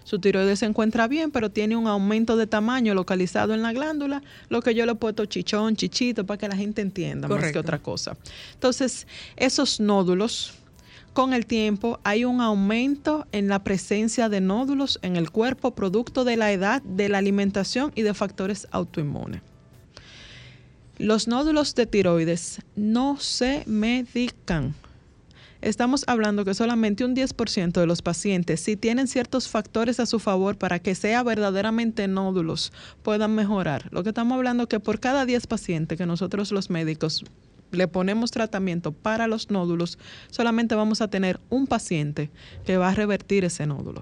su 0.10 0.18
tiroides 0.18 0.58
se 0.58 0.66
encuentra 0.66 1.08
bien, 1.08 1.30
pero 1.30 1.52
tiene 1.52 1.78
un 1.78 1.86
aumento 1.86 2.36
de 2.36 2.48
tamaño 2.48 2.96
localizado 2.96 3.54
en 3.54 3.62
la 3.62 3.74
glándula, 3.74 4.24
lo 4.50 4.64
que 4.64 4.74
yo 4.74 4.88
le 4.88 4.94
he 4.94 4.96
puesto 4.96 5.24
chichón, 5.28 5.76
chichito, 5.76 6.26
para 6.26 6.40
que 6.40 6.48
la 6.48 6.56
gente 6.56 6.82
entienda 6.82 7.28
más 7.28 7.52
que 7.52 7.60
otra 7.60 7.78
cosa. 7.78 8.18
Entonces, 8.56 9.06
esos 9.36 9.80
nódulos 9.80 10.56
con 11.14 11.32
el 11.32 11.46
tiempo 11.46 12.00
hay 12.04 12.26
un 12.26 12.42
aumento 12.42 13.28
en 13.32 13.50
la 13.50 13.64
presencia 13.64 14.30
de 14.30 14.42
nódulos 14.42 14.98
en 15.04 15.16
el 15.16 15.30
cuerpo 15.30 15.76
producto 15.76 16.24
de 16.24 16.38
la 16.38 16.52
edad, 16.52 16.82
de 16.82 17.08
la 17.08 17.20
alimentación 17.20 17.92
y 17.94 18.02
de 18.02 18.16
factores 18.16 18.68
autoinmunes. 18.72 19.44
Los 20.98 21.28
nódulos 21.28 21.76
de 21.76 21.86
tiroides 21.86 22.62
no 22.76 23.20
se 23.20 23.62
medican 23.68 24.74
estamos 25.62 26.04
hablando 26.08 26.46
que 26.46 26.54
solamente 26.54 27.04
un 27.04 27.16
10% 27.16 27.80
de 27.80 27.86
los 27.86 28.02
pacientes, 28.02 28.62
si 28.62 28.76
tienen 28.76 29.08
ciertos 29.08 29.48
factores 29.48 30.00
a 30.00 30.06
su 30.06 30.20
favor 30.20 30.58
para 30.58 30.80
que 30.80 30.96
sea 30.96 31.24
verdaderamente 31.24 32.08
nódulos, 32.08 32.72
puedan 33.04 33.36
mejorar. 33.36 33.88
Lo 33.92 34.04
que 34.04 34.10
estamos 34.10 34.36
hablando 34.36 34.64
es 34.64 34.70
que 34.70 34.80
por 34.80 35.00
cada 35.00 35.26
10 35.26 35.48
pacientes 35.48 35.98
que 35.98 36.06
nosotros 36.06 36.52
los 36.52 36.70
médicos 36.70 37.24
le 37.72 37.88
ponemos 37.88 38.32
tratamiento 38.32 38.92
para 38.92 39.28
los 39.28 39.52
nódulos, 39.52 40.00
solamente 40.32 40.76
vamos 40.76 41.02
a 41.02 41.10
tener 41.10 41.40
un 41.50 41.68
paciente 41.68 42.30
que 42.66 42.78
va 42.78 42.90
a 42.90 42.96
revertir 42.96 43.46
ese 43.46 43.68
nódulo. 43.68 44.02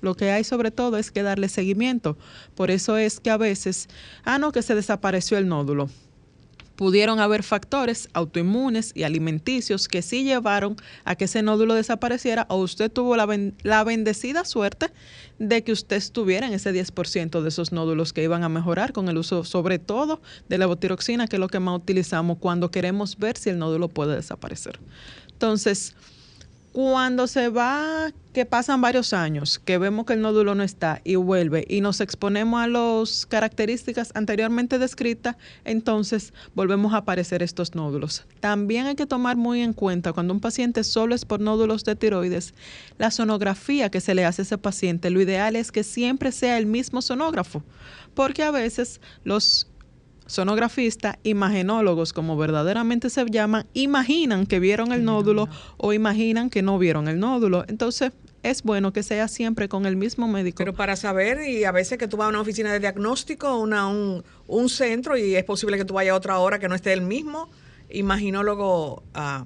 Lo 0.00 0.14
que 0.14 0.30
hay 0.30 0.44
sobre 0.44 0.70
todo 0.70 0.98
es 0.98 1.10
que 1.10 1.22
darle 1.22 1.48
seguimiento. 1.48 2.16
Por 2.54 2.70
eso 2.70 2.96
es 2.96 3.18
que 3.18 3.30
a 3.30 3.36
veces, 3.36 3.88
ah, 4.24 4.38
no, 4.38 4.52
que 4.52 4.62
se 4.62 4.74
desapareció 4.74 5.38
el 5.38 5.48
nódulo 5.48 5.88
pudieron 6.76 7.18
haber 7.18 7.42
factores 7.42 8.08
autoinmunes 8.12 8.92
y 8.94 9.02
alimenticios 9.02 9.88
que 9.88 10.02
sí 10.02 10.24
llevaron 10.24 10.76
a 11.04 11.16
que 11.16 11.24
ese 11.24 11.42
nódulo 11.42 11.74
desapareciera 11.74 12.46
o 12.48 12.56
usted 12.56 12.92
tuvo 12.92 13.16
la, 13.16 13.26
la 13.62 13.84
bendecida 13.84 14.44
suerte 14.44 14.92
de 15.38 15.64
que 15.64 15.72
usted 15.72 15.96
estuviera 15.96 16.46
en 16.46 16.52
ese 16.52 16.72
10% 16.72 17.40
de 17.40 17.48
esos 17.48 17.72
nódulos 17.72 18.12
que 18.12 18.22
iban 18.22 18.44
a 18.44 18.48
mejorar 18.48 18.92
con 18.92 19.08
el 19.08 19.18
uso 19.18 19.44
sobre 19.44 19.78
todo 19.78 20.20
de 20.48 20.58
la 20.58 20.66
levotiroxina, 20.66 21.26
que 21.26 21.36
es 21.36 21.40
lo 21.40 21.48
que 21.48 21.60
más 21.60 21.76
utilizamos 21.76 22.38
cuando 22.38 22.70
queremos 22.70 23.16
ver 23.18 23.36
si 23.36 23.50
el 23.50 23.58
nódulo 23.58 23.88
puede 23.88 24.16
desaparecer. 24.16 24.78
Entonces, 25.32 25.94
cuando 26.76 27.26
se 27.26 27.48
va, 27.48 28.12
que 28.34 28.44
pasan 28.44 28.82
varios 28.82 29.14
años, 29.14 29.58
que 29.58 29.78
vemos 29.78 30.04
que 30.04 30.12
el 30.12 30.20
nódulo 30.20 30.54
no 30.54 30.62
está 30.62 31.00
y 31.04 31.14
vuelve 31.14 31.64
y 31.70 31.80
nos 31.80 32.02
exponemos 32.02 32.60
a 32.60 32.66
las 32.66 33.24
características 33.24 34.12
anteriormente 34.14 34.78
descritas, 34.78 35.36
entonces 35.64 36.34
volvemos 36.54 36.92
a 36.92 36.98
aparecer 36.98 37.42
estos 37.42 37.74
nódulos. 37.74 38.26
También 38.40 38.84
hay 38.84 38.94
que 38.94 39.06
tomar 39.06 39.38
muy 39.38 39.62
en 39.62 39.72
cuenta 39.72 40.12
cuando 40.12 40.34
un 40.34 40.40
paciente 40.40 40.84
solo 40.84 41.14
es 41.14 41.24
por 41.24 41.40
nódulos 41.40 41.82
de 41.84 41.96
tiroides, 41.96 42.52
la 42.98 43.10
sonografía 43.10 43.88
que 43.88 44.02
se 44.02 44.14
le 44.14 44.26
hace 44.26 44.42
a 44.42 44.44
ese 44.44 44.58
paciente, 44.58 45.08
lo 45.08 45.22
ideal 45.22 45.56
es 45.56 45.72
que 45.72 45.82
siempre 45.82 46.30
sea 46.30 46.58
el 46.58 46.66
mismo 46.66 47.00
sonógrafo, 47.00 47.62
porque 48.12 48.42
a 48.42 48.50
veces 48.50 49.00
los 49.24 49.66
sonografistas, 50.26 51.16
imagenólogos, 51.22 52.12
como 52.12 52.36
verdaderamente 52.36 53.10
se 53.10 53.24
llaman, 53.26 53.66
imaginan 53.74 54.46
que 54.46 54.60
vieron 54.60 54.92
el 54.92 55.04
nódulo 55.04 55.48
o 55.76 55.92
imaginan 55.92 56.50
que 56.50 56.62
no 56.62 56.78
vieron 56.78 57.08
el 57.08 57.18
nódulo. 57.18 57.64
Entonces, 57.68 58.12
es 58.42 58.62
bueno 58.62 58.92
que 58.92 59.02
sea 59.02 59.28
siempre 59.28 59.68
con 59.68 59.86
el 59.86 59.96
mismo 59.96 60.28
médico. 60.28 60.58
Pero 60.58 60.74
para 60.74 60.94
saber, 60.96 61.48
y 61.48 61.64
a 61.64 61.72
veces 61.72 61.98
que 61.98 62.06
tú 62.06 62.16
vas 62.16 62.26
a 62.26 62.28
una 62.28 62.40
oficina 62.40 62.72
de 62.72 62.78
diagnóstico, 62.78 63.58
una, 63.58 63.88
un, 63.88 64.22
un 64.46 64.68
centro, 64.68 65.16
y 65.16 65.34
es 65.34 65.44
posible 65.44 65.76
que 65.76 65.84
tú 65.84 65.94
vayas 65.94 66.12
a 66.12 66.16
otra 66.16 66.38
hora 66.38 66.58
que 66.58 66.68
no 66.68 66.74
esté 66.74 66.92
el 66.92 67.02
mismo 67.02 67.48
imaginólogo 67.90 69.02
ah, 69.14 69.44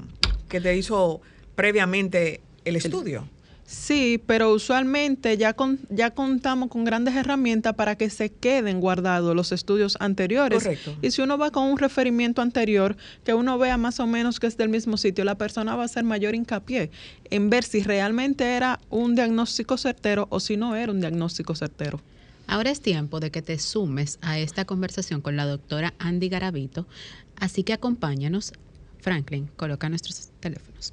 que 0.49 0.61
te 0.61 0.77
hizo 0.77 1.21
previamente 1.55 2.41
el 2.65 2.77
estudio. 2.77 3.29
Sí, 3.71 4.21
pero 4.27 4.53
usualmente 4.53 5.37
ya, 5.37 5.53
con, 5.53 5.79
ya 5.91 6.11
contamos 6.11 6.71
con 6.71 6.83
grandes 6.83 7.15
herramientas 7.15 7.75
para 7.75 7.95
que 7.95 8.11
se 8.11 8.29
queden 8.29 8.81
guardados 8.81 9.37
los 9.37 9.53
estudios 9.53 9.97
anteriores. 10.01 10.65
Correcto. 10.65 10.97
Y 11.03 11.13
si 11.13 11.23
uno 11.23 11.39
va 11.39 11.53
con 11.53 11.69
un 11.69 11.79
referimiento 11.79 12.43
anterior, 12.43 12.97
que 13.23 13.33
uno 13.33 13.59
vea 13.59 13.77
más 13.77 14.01
o 14.01 14.09
menos 14.09 14.41
que 14.41 14.49
es 14.49 14.57
del 14.57 14.71
mismo 14.71 14.97
sitio, 14.97 15.23
la 15.23 15.37
persona 15.37 15.77
va 15.77 15.83
a 15.83 15.85
hacer 15.85 16.03
mayor 16.03 16.35
hincapié 16.35 16.91
en 17.31 17.49
ver 17.49 17.63
si 17.63 17.85
realmente 17.85 18.57
era 18.57 18.81
un 18.91 19.15
diagnóstico 19.15 19.77
certero 19.77 20.27
o 20.31 20.41
si 20.41 20.57
no 20.57 20.75
era 20.75 20.91
un 20.91 20.99
diagnóstico 20.99 21.55
certero. 21.55 22.01
Ahora 22.49 22.73
es 22.73 22.81
tiempo 22.81 23.21
de 23.21 23.31
que 23.31 23.41
te 23.41 23.57
sumes 23.61 24.19
a 24.21 24.41
esta 24.41 24.65
conversación 24.65 25.21
con 25.21 25.37
la 25.37 25.47
doctora 25.47 25.95
Andy 26.01 26.29
Garavito, 26.29 26.89
así 27.37 27.63
que 27.63 27.73
acompáñanos. 27.73 28.53
Franklin, 28.99 29.49
coloca 29.57 29.89
nuestros 29.89 30.31
teléfonos. 30.41 30.93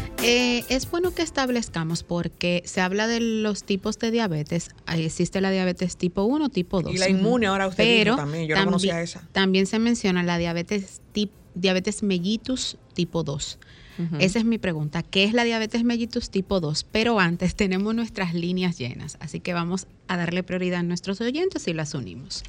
eh, 0.23 0.63
es 0.69 0.89
bueno 0.89 1.11
que 1.13 1.21
establezcamos 1.21 2.03
porque 2.03 2.61
se 2.65 2.81
habla 2.81 3.07
de 3.07 3.19
los 3.19 3.63
tipos 3.63 3.97
de 3.99 4.11
diabetes. 4.11 4.69
Ahí 4.85 5.05
existe 5.05 5.41
la 5.41 5.51
diabetes 5.51 5.97
tipo 5.97 6.23
1, 6.23 6.49
tipo 6.49 6.81
2. 6.81 6.93
Y 6.93 6.97
la 6.97 7.09
inmune 7.09 7.47
ahora 7.47 7.67
usted 7.67 7.83
Pero 7.83 8.11
dijo 8.13 8.17
también, 8.23 8.47
yo 8.47 8.55
no 8.55 8.65
conocía 8.65 9.01
esa. 9.01 9.27
También 9.31 9.65
se 9.65 9.79
menciona 9.79 10.23
la 10.23 10.37
diabetes, 10.37 11.01
tip- 11.13 11.31
diabetes 11.55 12.03
mellitus 12.03 12.77
tipo 12.93 13.23
2. 13.23 13.59
Ujú. 13.99 14.15
Esa 14.19 14.39
es 14.39 14.45
mi 14.45 14.57
pregunta. 14.57 15.03
¿Qué 15.03 15.23
es 15.25 15.33
la 15.33 15.43
diabetes 15.43 15.83
mellitus 15.83 16.29
tipo 16.29 16.59
2? 16.59 16.85
Pero 16.91 17.19
antes 17.19 17.55
tenemos 17.55 17.93
nuestras 17.95 18.33
líneas 18.33 18.77
llenas, 18.77 19.17
así 19.19 19.39
que 19.39 19.53
vamos 19.53 19.87
a 20.07 20.17
darle 20.17 20.43
prioridad 20.43 20.79
a 20.79 20.83
nuestros 20.83 21.19
oyentes 21.21 21.67
y 21.67 21.73
las 21.73 21.93
unimos. 21.93 22.43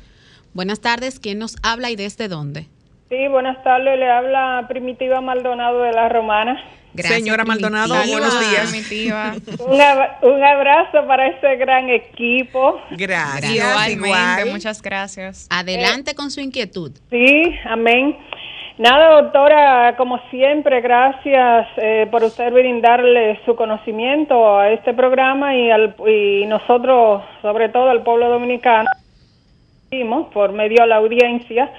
Buenas 0.55 0.81
tardes, 0.81 1.19
¿quién 1.19 1.39
nos 1.39 1.57
habla 1.63 1.91
y 1.91 1.97
desde 1.97 2.29
dónde? 2.29 2.69
Sí, 3.09 3.29
buenas 3.29 3.63
tardes. 3.65 3.99
Le 3.99 4.11
habla 4.11 4.67
Primitiva 4.69 5.21
Maldonado 5.21 5.83
de 5.83 5.93
la 5.93 6.09
Romana. 6.09 6.59
Señora 6.97 7.45
Maldonado, 7.45 7.95
Primitiva. 7.95 8.19
buenos 8.19 8.41
días. 8.51 8.71
Primitiva. 8.71 9.33
Un, 9.67 9.81
ab- 9.81 10.17
un 10.23 10.45
abrazo 10.45 11.07
para 11.07 11.29
este 11.29 11.57
gran 11.57 11.89
equipo. 11.91 12.81
Gracias, 12.91 13.55
Igualmente, 13.55 14.07
igual. 14.09 14.51
muchas 14.51 14.83
gracias. 14.83 15.47
Adelante 15.51 16.15
con 16.15 16.31
su 16.31 16.41
inquietud. 16.41 16.93
Sí, 17.11 17.55
amén. 17.65 18.17
Nada, 18.79 19.21
doctora, 19.23 19.95
como 19.97 20.19
siempre, 20.31 20.81
gracias 20.81 21.69
eh, 21.77 22.09
por 22.11 22.25
usted 22.25 22.51
brindarle 22.53 23.39
su 23.45 23.55
conocimiento 23.55 24.59
a 24.59 24.71
este 24.71 24.93
programa 24.95 25.55
y, 25.55 25.71
al, 25.71 25.95
y 26.07 26.47
nosotros, 26.47 27.23
sobre 27.43 27.69
todo 27.69 27.91
al 27.91 28.03
pueblo 28.03 28.29
dominicano, 28.31 28.89
por 30.33 30.53
medio 30.53 30.83
de 30.83 30.87
la 30.89 30.97
audiencia. 30.97 31.71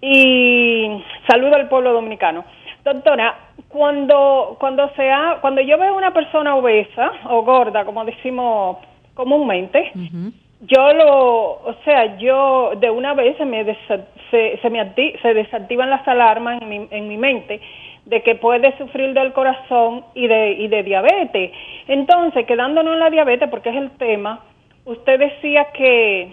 Y 0.00 1.02
saludo 1.28 1.56
al 1.56 1.68
pueblo 1.68 1.92
dominicano. 1.92 2.44
Doctora, 2.84 3.34
cuando 3.74 4.56
cuando 4.60 4.88
sea 4.94 5.38
cuando 5.40 5.60
yo 5.60 5.76
veo 5.76 5.96
una 5.96 6.12
persona 6.12 6.54
obesa 6.54 7.10
o 7.28 7.42
gorda, 7.42 7.84
como 7.84 8.04
decimos 8.04 8.76
comúnmente, 9.14 9.90
yo 10.60 10.92
lo, 10.92 11.50
o 11.70 11.74
sea, 11.84 12.16
yo 12.18 12.72
de 12.76 12.88
una 12.88 13.14
vez 13.14 13.36
se 13.36 13.44
me, 13.44 13.66
desa- 13.66 14.06
se, 14.30 14.58
se 14.58 14.70
me 14.70 14.92
se 15.20 15.34
desactivan 15.34 15.90
las 15.90 16.06
alarmas 16.06 16.62
en 16.62 16.68
mi, 16.68 16.86
en 16.90 17.08
mi 17.08 17.16
mente 17.16 17.60
de 18.06 18.22
que 18.22 18.36
puede 18.36 18.76
sufrir 18.78 19.12
del 19.12 19.32
corazón 19.32 20.04
y 20.14 20.26
de, 20.28 20.52
y 20.52 20.68
de 20.68 20.82
diabetes. 20.84 21.50
Entonces, 21.88 22.46
quedándonos 22.46 22.94
en 22.94 23.00
la 23.00 23.10
diabetes, 23.10 23.48
porque 23.50 23.70
es 23.70 23.76
el 23.76 23.90
tema, 23.92 24.40
usted 24.84 25.18
decía 25.18 25.66
que, 25.72 26.32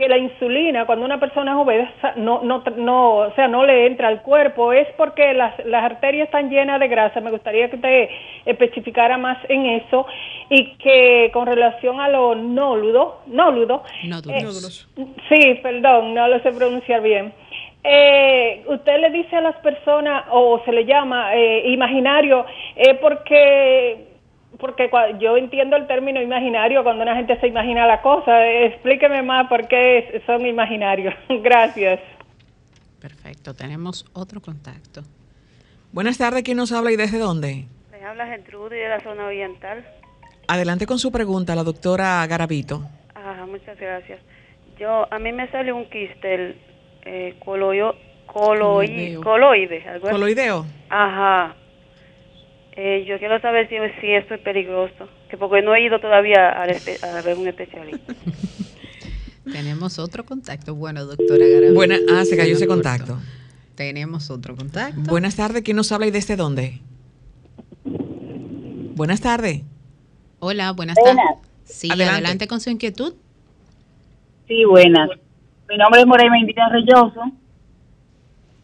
que 0.00 0.08
la 0.08 0.16
insulina, 0.16 0.86
cuando 0.86 1.04
una 1.04 1.20
persona 1.20 1.52
es 1.52 1.58
obesa, 1.58 2.14
no, 2.16 2.40
no, 2.42 2.64
no, 2.76 3.16
o 3.16 3.34
sea, 3.34 3.48
no 3.48 3.66
le 3.66 3.86
entra 3.86 4.08
al 4.08 4.22
cuerpo, 4.22 4.72
es 4.72 4.88
porque 4.96 5.34
las, 5.34 5.62
las 5.66 5.84
arterias 5.84 6.24
están 6.24 6.48
llenas 6.48 6.80
de 6.80 6.88
grasa. 6.88 7.20
Me 7.20 7.30
gustaría 7.30 7.68
que 7.68 7.76
usted 7.76 8.08
especificara 8.46 9.18
más 9.18 9.36
en 9.50 9.66
eso 9.66 10.06
y 10.48 10.74
que 10.76 11.28
con 11.34 11.46
relación 11.46 12.00
a 12.00 12.08
lo 12.08 12.34
nóludo, 12.34 13.20
nóludo, 13.26 13.84
eh, 14.02 14.46
Sí, 15.28 15.60
perdón, 15.62 16.14
no 16.14 16.28
lo 16.28 16.40
sé 16.40 16.50
pronunciar 16.50 17.02
bien. 17.02 17.34
Eh, 17.84 18.62
usted 18.68 19.00
le 19.00 19.10
dice 19.10 19.36
a 19.36 19.42
las 19.42 19.56
personas, 19.56 20.24
o 20.30 20.62
se 20.64 20.72
le 20.72 20.86
llama 20.86 21.34
eh, 21.34 21.70
imaginario, 21.72 22.46
eh, 22.74 22.94
porque 22.94 24.09
porque 24.60 24.90
yo 25.18 25.36
entiendo 25.36 25.76
el 25.76 25.86
término 25.86 26.20
imaginario 26.22 26.82
cuando 26.82 27.02
una 27.02 27.16
gente 27.16 27.38
se 27.40 27.46
imagina 27.48 27.86
la 27.86 28.00
cosa. 28.02 28.46
Eh, 28.46 28.66
explíqueme 28.66 29.22
más 29.22 29.48
por 29.48 29.66
qué 29.68 30.22
son 30.26 30.44
imaginarios. 30.46 31.14
Gracias. 31.42 32.00
Perfecto, 33.00 33.54
tenemos 33.54 34.04
otro 34.12 34.40
contacto. 34.40 35.02
Buenas 35.92 36.18
tardes, 36.18 36.42
¿quién 36.42 36.56
nos 36.58 36.70
habla 36.72 36.92
y 36.92 36.96
desde 36.96 37.18
dónde? 37.18 37.64
Me 37.90 38.04
habla 38.04 38.26
Gertrude 38.26 38.76
de 38.76 38.88
la 38.88 39.00
zona 39.00 39.26
oriental. 39.26 39.84
Adelante 40.48 40.86
con 40.86 40.98
su 40.98 41.10
pregunta, 41.10 41.54
la 41.54 41.62
doctora 41.64 42.26
Garavito. 42.26 42.82
Ajá, 43.14 43.46
muchas 43.46 43.78
gracias. 43.78 44.20
Yo, 44.78 45.06
a 45.12 45.18
mí 45.18 45.32
me 45.32 45.48
sale 45.50 45.72
un 45.72 45.84
quistel 45.86 46.56
eh, 47.04 47.34
coloio- 47.44 47.94
coloi- 48.26 48.86
Coloideo. 48.86 49.20
coloide. 49.22 49.82
algo 49.88 50.06
así. 50.06 50.12
¿Coloideo? 50.14 50.66
Ajá. 50.88 51.54
Eh, 52.76 53.04
yo 53.06 53.18
quiero 53.18 53.40
saber 53.40 53.68
si, 53.68 53.76
si 54.00 54.12
esto 54.12 54.34
es 54.34 54.40
peligroso, 54.40 55.08
que 55.28 55.36
porque 55.36 55.62
no 55.62 55.74
he 55.74 55.84
ido 55.84 56.00
todavía 56.00 56.50
a 56.50 56.66
ver 57.22 57.36
un 57.36 57.48
especialista. 57.48 58.14
Tenemos 59.52 59.98
otro 59.98 60.24
contacto. 60.24 60.74
Bueno, 60.74 61.04
doctora. 61.04 61.44
Buena, 61.74 61.98
ah, 62.12 62.24
se 62.24 62.36
cayó 62.36 62.54
ese 62.54 62.66
contacto. 62.66 63.18
Tenemos 63.74 64.30
otro 64.30 64.54
contacto. 64.54 65.00
Buenas 65.02 65.36
tardes, 65.36 65.62
¿quién 65.62 65.76
nos 65.76 65.90
habla 65.90 66.06
y 66.06 66.10
desde 66.10 66.36
dónde? 66.36 66.80
Buenas 68.94 69.20
tardes. 69.20 69.62
Hola, 70.38 70.72
buenas 70.72 70.96
Buenas. 70.96 71.16
tardes. 71.16 71.48
Sí, 71.64 71.88
Adelante. 71.90 72.14
adelante. 72.14 72.48
con 72.48 72.60
su 72.60 72.70
inquietud. 72.70 73.14
Sí, 74.46 74.64
buenas. 74.64 75.08
Mi 75.68 75.76
nombre 75.76 76.00
es 76.00 76.06
Morena 76.06 76.38
Indira 76.38 76.68
Reyoso. 76.68 77.22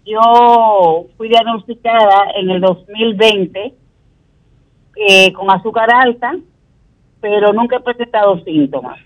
Yo 0.05 1.07
fui 1.17 1.29
diagnosticada 1.29 2.31
en 2.39 2.51
el 2.51 2.61
2020 2.61 3.75
eh, 4.97 5.33
con 5.33 5.51
azúcar 5.51 5.89
alta, 5.93 6.35
pero 7.21 7.53
nunca 7.53 7.77
he 7.77 7.81
presentado 7.81 8.39
síntomas. 8.41 8.99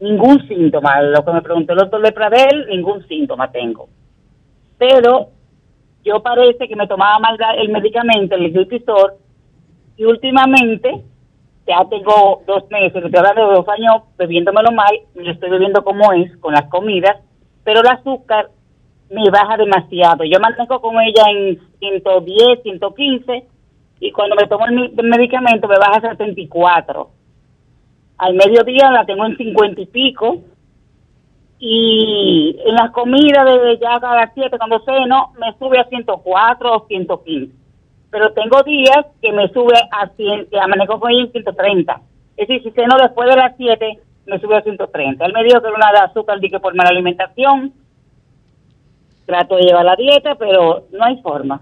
Ningún 0.00 0.46
síntoma. 0.46 1.02
Lo 1.02 1.24
que 1.24 1.32
me 1.32 1.42
preguntó 1.42 1.72
el 1.72 1.80
doctor 1.80 2.00
Lepravel, 2.00 2.66
ningún 2.68 3.06
síntoma 3.08 3.50
tengo. 3.50 3.88
Pero 4.78 5.30
yo 6.04 6.22
parece 6.22 6.68
que 6.68 6.76
me 6.76 6.86
tomaba 6.86 7.18
mal 7.18 7.36
el 7.58 7.68
medicamento, 7.70 8.36
el 8.36 8.52
glipizor, 8.52 9.16
y 9.96 10.04
últimamente, 10.04 11.02
ya 11.66 11.84
tengo 11.90 12.42
dos 12.46 12.70
meses, 12.70 13.04
estoy 13.04 13.18
hablando 13.18 13.48
de 13.48 13.56
dos 13.56 13.68
años 13.68 14.04
bebiéndomelo 14.16 14.70
mal, 14.70 14.94
me 15.14 15.24
lo 15.24 15.32
estoy 15.32 15.50
bebiendo 15.50 15.82
como 15.82 16.12
es, 16.12 16.34
con 16.36 16.54
las 16.54 16.68
comidas, 16.68 17.16
pero 17.64 17.80
el 17.80 17.88
azúcar 17.88 18.48
me 19.10 19.28
baja 19.30 19.56
demasiado. 19.56 20.22
Yo 20.24 20.38
manejo 20.38 20.80
con 20.80 21.00
ella 21.00 21.24
en 21.30 21.58
110, 21.80 22.62
115, 22.62 23.44
y 24.00 24.12
cuando 24.12 24.36
me 24.36 24.46
tomo 24.46 24.66
el, 24.66 24.92
medicamento 25.04 25.68
me 25.68 25.78
baja 25.78 25.98
a 25.98 26.10
74. 26.16 27.10
Al 28.18 28.34
mediodía 28.34 28.90
la 28.90 29.04
tengo 29.04 29.26
en 29.26 29.36
50 29.36 29.80
y 29.80 29.86
pico, 29.86 30.42
y 31.58 32.56
en 32.64 32.74
las 32.74 32.90
comidas 32.92 33.44
de 33.44 33.78
ya 33.78 33.94
a 33.94 34.14
las 34.14 34.32
7 34.34 34.56
cuando 34.58 34.80
ceno 34.84 35.32
me 35.38 35.52
sube 35.58 35.80
a 35.80 35.88
104 35.88 36.72
o 36.72 36.86
115 36.86 37.52
pero 38.10 38.32
tengo 38.32 38.62
días 38.62 39.06
que 39.20 39.32
me 39.32 39.48
sube 39.48 39.74
a 39.90 40.08
100 40.08 40.46
que 40.46 40.56
manejo 40.68 41.00
con 41.00 41.10
en 41.10 41.32
130 41.32 42.00
es 42.36 42.48
decir 42.48 42.62
si 42.62 42.70
ceno 42.70 42.96
después 42.96 43.28
de 43.28 43.36
las 43.36 43.56
7 43.56 43.98
me 44.26 44.38
sube 44.38 44.56
a 44.56 44.62
130 44.62 45.24
él 45.24 45.32
me 45.32 45.42
dijo 45.42 45.60
que 45.60 45.66
era 45.66 45.76
una 45.76 45.90
de 45.90 45.98
azúcar 45.98 46.38
di 46.38 46.48
que 46.48 46.60
por 46.60 46.76
mala 46.76 46.90
alimentación 46.90 47.72
trato 49.26 49.56
de 49.56 49.62
llevar 49.62 49.84
la 49.84 49.96
dieta 49.96 50.36
pero 50.36 50.84
no 50.92 51.04
hay 51.04 51.20
forma 51.22 51.60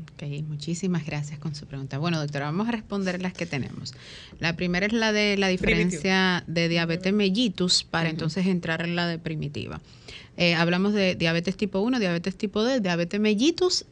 Ok, 0.00 0.22
muchísimas 0.46 1.04
gracias 1.04 1.38
con 1.38 1.54
su 1.54 1.66
pregunta. 1.66 1.98
Bueno, 1.98 2.20
doctora, 2.20 2.46
vamos 2.46 2.68
a 2.68 2.72
responder 2.72 3.20
las 3.20 3.32
que 3.32 3.46
tenemos. 3.46 3.94
La 4.38 4.54
primera 4.54 4.86
es 4.86 4.92
la 4.92 5.12
de 5.12 5.36
la 5.36 5.48
diferencia 5.48 6.44
de 6.46 6.68
diabetes 6.68 7.12
mellitus 7.12 7.84
para 7.84 8.08
entonces 8.08 8.46
entrar 8.46 8.82
en 8.82 8.94
la 8.94 9.06
de 9.06 9.18
primitiva. 9.18 9.80
Eh, 10.36 10.54
hablamos 10.54 10.92
de 10.92 11.16
diabetes 11.16 11.56
tipo 11.56 11.80
1, 11.80 11.98
diabetes 11.98 12.36
tipo 12.36 12.62
2, 12.62 12.80
diabetes 12.80 13.18
mellitus 13.18 13.86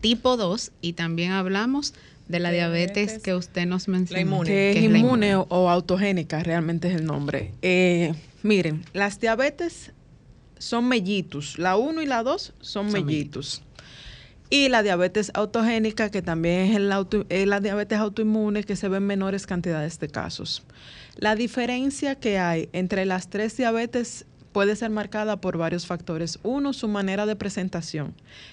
tipo 0.00 0.36
2 0.36 0.72
y 0.80 0.94
también 0.94 1.30
hablamos 1.30 1.94
de 2.26 2.40
la 2.40 2.50
diabetes 2.50 3.18
que 3.18 3.34
usted 3.34 3.66
nos 3.66 3.86
mencionó. 3.86 4.42
Que 4.42 4.70
es 4.70 4.76
que 4.76 4.88
la 4.88 4.98
inmune 4.98 5.36
o, 5.36 5.46
o 5.48 5.68
autogénica, 5.68 6.42
realmente 6.42 6.88
es 6.88 6.96
el 6.96 7.04
nombre. 7.04 7.52
Eh, 7.62 8.14
miren, 8.42 8.84
las 8.94 9.20
diabetes 9.20 9.92
son 10.58 10.88
mellitus. 10.88 11.58
La 11.58 11.76
1 11.76 12.02
y 12.02 12.06
la 12.06 12.22
2 12.22 12.54
son, 12.60 12.90
Son 12.90 12.92
mellitus. 12.92 13.62
Y 14.52 14.68
la 14.68 14.82
diabetes 14.82 15.30
autogénica, 15.32 16.10
que 16.10 16.20
también 16.20 16.70
es, 16.72 16.76
el 16.76 16.92
auto- 16.92 17.24
es 17.30 17.46
la 17.46 17.58
diabetes 17.60 17.98
autoinmune, 17.98 18.64
que 18.64 18.76
se 18.76 18.86
ve 18.86 18.98
en 18.98 19.06
menores 19.06 19.46
cantidades 19.46 19.98
de 19.98 20.08
casos. 20.08 20.62
La 21.16 21.34
diferencia 21.36 22.16
que 22.16 22.38
hay 22.38 22.68
entre 22.74 23.06
las 23.06 23.30
tres 23.30 23.56
diabetes 23.56 24.26
puede 24.52 24.76
ser 24.76 24.90
marcada 24.90 25.40
por 25.40 25.56
varios 25.56 25.86
factores. 25.86 26.38
Uno, 26.42 26.74
su 26.74 26.86
manera 26.86 27.24
de 27.24 27.34
presentación. 27.34 28.12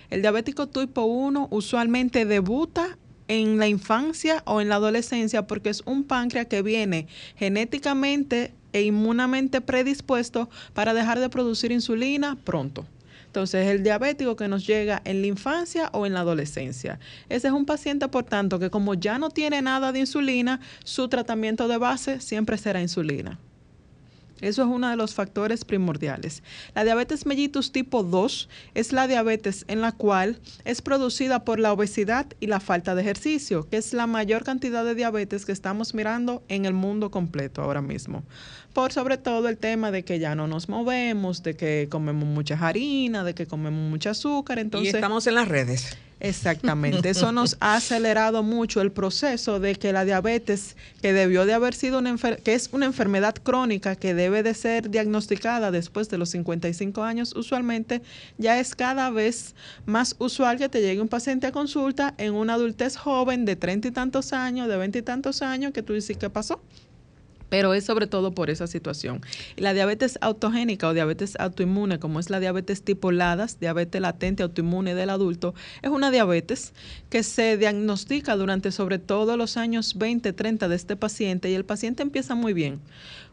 El 0.09 0.21
diabético 0.21 0.67
tipo 0.67 1.03
1 1.03 1.49
usualmente 1.51 2.23
debuta 2.23 2.97
en 3.27 3.57
la 3.57 3.67
infancia 3.67 4.41
o 4.45 4.61
en 4.61 4.69
la 4.69 4.75
adolescencia 4.75 5.47
porque 5.47 5.69
es 5.69 5.83
un 5.85 6.05
páncreas 6.05 6.45
que 6.45 6.61
viene 6.61 7.07
genéticamente 7.35 8.53
e 8.71 8.83
inmunamente 8.83 9.59
predispuesto 9.59 10.49
para 10.73 10.93
dejar 10.93 11.19
de 11.19 11.27
producir 11.27 11.73
insulina 11.73 12.37
pronto. 12.45 12.85
Entonces, 13.29 13.67
el 13.67 13.83
diabético 13.83 14.35
que 14.35 14.47
nos 14.47 14.65
llega 14.65 15.03
en 15.05 15.21
la 15.21 15.27
infancia 15.27 15.89
o 15.93 16.07
en 16.07 16.15
la 16.15 16.21
adolescencia. 16.21 16.99
Ese 17.29 17.47
es 17.47 17.53
un 17.53 17.67
paciente, 17.67 18.07
por 18.07 18.23
tanto, 18.23 18.57
que 18.57 18.71
como 18.71 18.95
ya 18.95 19.19
no 19.19 19.29
tiene 19.29 19.61
nada 19.61 19.91
de 19.91 19.99
insulina, 19.99 20.59
su 20.83 21.09
tratamiento 21.09 21.67
de 21.67 21.77
base 21.77 22.21
siempre 22.21 22.57
será 22.57 22.81
insulina. 22.81 23.37
Eso 24.41 24.63
es 24.63 24.67
uno 24.67 24.89
de 24.89 24.95
los 24.95 25.13
factores 25.13 25.65
primordiales. 25.65 26.43
La 26.75 26.83
diabetes 26.83 27.25
mellitus 27.25 27.71
tipo 27.71 28.03
2 28.03 28.49
es 28.73 28.93
la 28.93 29.07
diabetes 29.07 29.65
en 29.67 29.81
la 29.81 29.91
cual 29.91 30.39
es 30.65 30.81
producida 30.81 31.43
por 31.45 31.59
la 31.59 31.73
obesidad 31.73 32.27
y 32.39 32.47
la 32.47 32.59
falta 32.59 32.95
de 32.95 33.01
ejercicio, 33.01 33.67
que 33.69 33.77
es 33.77 33.93
la 33.93 34.07
mayor 34.07 34.43
cantidad 34.43 34.83
de 34.83 34.95
diabetes 34.95 35.45
que 35.45 35.51
estamos 35.51 35.93
mirando 35.93 36.43
en 36.47 36.65
el 36.65 36.73
mundo 36.73 37.11
completo 37.11 37.61
ahora 37.61 37.81
mismo. 37.81 38.23
Por 38.73 38.91
sobre 38.93 39.17
todo 39.17 39.49
el 39.49 39.57
tema 39.57 39.91
de 39.91 40.03
que 40.03 40.19
ya 40.19 40.35
no 40.35 40.47
nos 40.47 40.69
movemos, 40.69 41.43
de 41.43 41.55
que 41.55 41.87
comemos 41.89 42.27
mucha 42.27 42.55
harina, 42.55 43.23
de 43.23 43.33
que 43.33 43.47
comemos 43.47 43.89
mucho 43.89 44.09
azúcar. 44.11 44.59
Entonces, 44.59 44.93
y 44.93 44.95
estamos 44.95 45.27
en 45.27 45.35
las 45.35 45.47
redes. 45.47 45.97
Exactamente, 46.21 47.09
eso 47.09 47.31
nos 47.31 47.55
ha 47.61 47.75
acelerado 47.75 48.43
mucho 48.43 48.81
el 48.81 48.91
proceso 48.91 49.59
de 49.59 49.75
que 49.75 49.93
la 49.93 50.03
diabetes, 50.05 50.75
que 51.01 51.13
debió 51.13 51.45
de 51.45 51.53
haber 51.53 51.73
sido 51.73 51.99
una 51.99 52.11
enfer- 52.11 52.41
que 52.41 52.53
es 52.53 52.69
una 52.73 52.85
enfermedad 52.85 53.35
crónica 53.35 53.95
que 53.95 54.13
debe 54.13 54.43
de 54.43 54.53
ser 54.53 54.89
diagnosticada 54.89 55.71
después 55.71 56.09
de 56.09 56.17
los 56.17 56.29
55 56.29 57.03
años, 57.03 57.33
usualmente 57.35 58.01
ya 58.37 58.59
es 58.59 58.75
cada 58.75 59.09
vez 59.09 59.55
más 59.85 60.15
usual 60.19 60.57
que 60.57 60.67
te 60.69 60.81
llegue 60.81 61.01
un 61.01 61.07
paciente 61.07 61.47
a 61.47 61.51
consulta 61.51 62.13
en 62.17 62.33
una 62.33 62.55
adultez 62.55 62.97
joven 62.97 63.45
de 63.45 63.55
30 63.55 63.87
y 63.87 63.91
tantos 63.91 64.33
años, 64.33 64.67
de 64.67 64.77
20 64.77 64.99
y 64.99 65.01
tantos 65.01 65.41
años, 65.41 65.71
que 65.73 65.83
tú 65.83 65.93
dices, 65.93 66.17
¿qué 66.17 66.29
pasó? 66.29 66.61
Pero 67.49 67.73
es 67.73 67.83
sobre 67.83 68.07
todo 68.07 68.31
por 68.31 68.49
esa 68.49 68.67
situación. 68.67 69.21
La 69.57 69.73
diabetes 69.73 70.17
autogénica 70.21 70.87
o 70.87 70.93
diabetes 70.93 71.35
autoinmune, 71.39 71.99
como 71.99 72.19
es 72.19 72.29
la 72.29 72.39
diabetes 72.39 72.83
tipo 72.83 73.11
LADAS, 73.11 73.59
diabetes 73.59 74.01
latente 74.01 74.43
autoinmune 74.43 74.95
del 74.95 75.09
adulto, 75.09 75.53
es 75.81 75.89
una 75.89 76.11
diabetes 76.11 76.73
que 77.09 77.23
se 77.23 77.57
diagnostica 77.57 78.35
durante 78.35 78.71
sobre 78.71 78.99
todo 78.99 79.37
los 79.37 79.57
años 79.57 79.97
20, 79.97 80.33
30 80.33 80.67
de 80.67 80.75
este 80.75 80.95
paciente 80.95 81.49
y 81.49 81.55
el 81.55 81.65
paciente 81.65 82.03
empieza 82.03 82.35
muy 82.35 82.53
bien. 82.53 82.79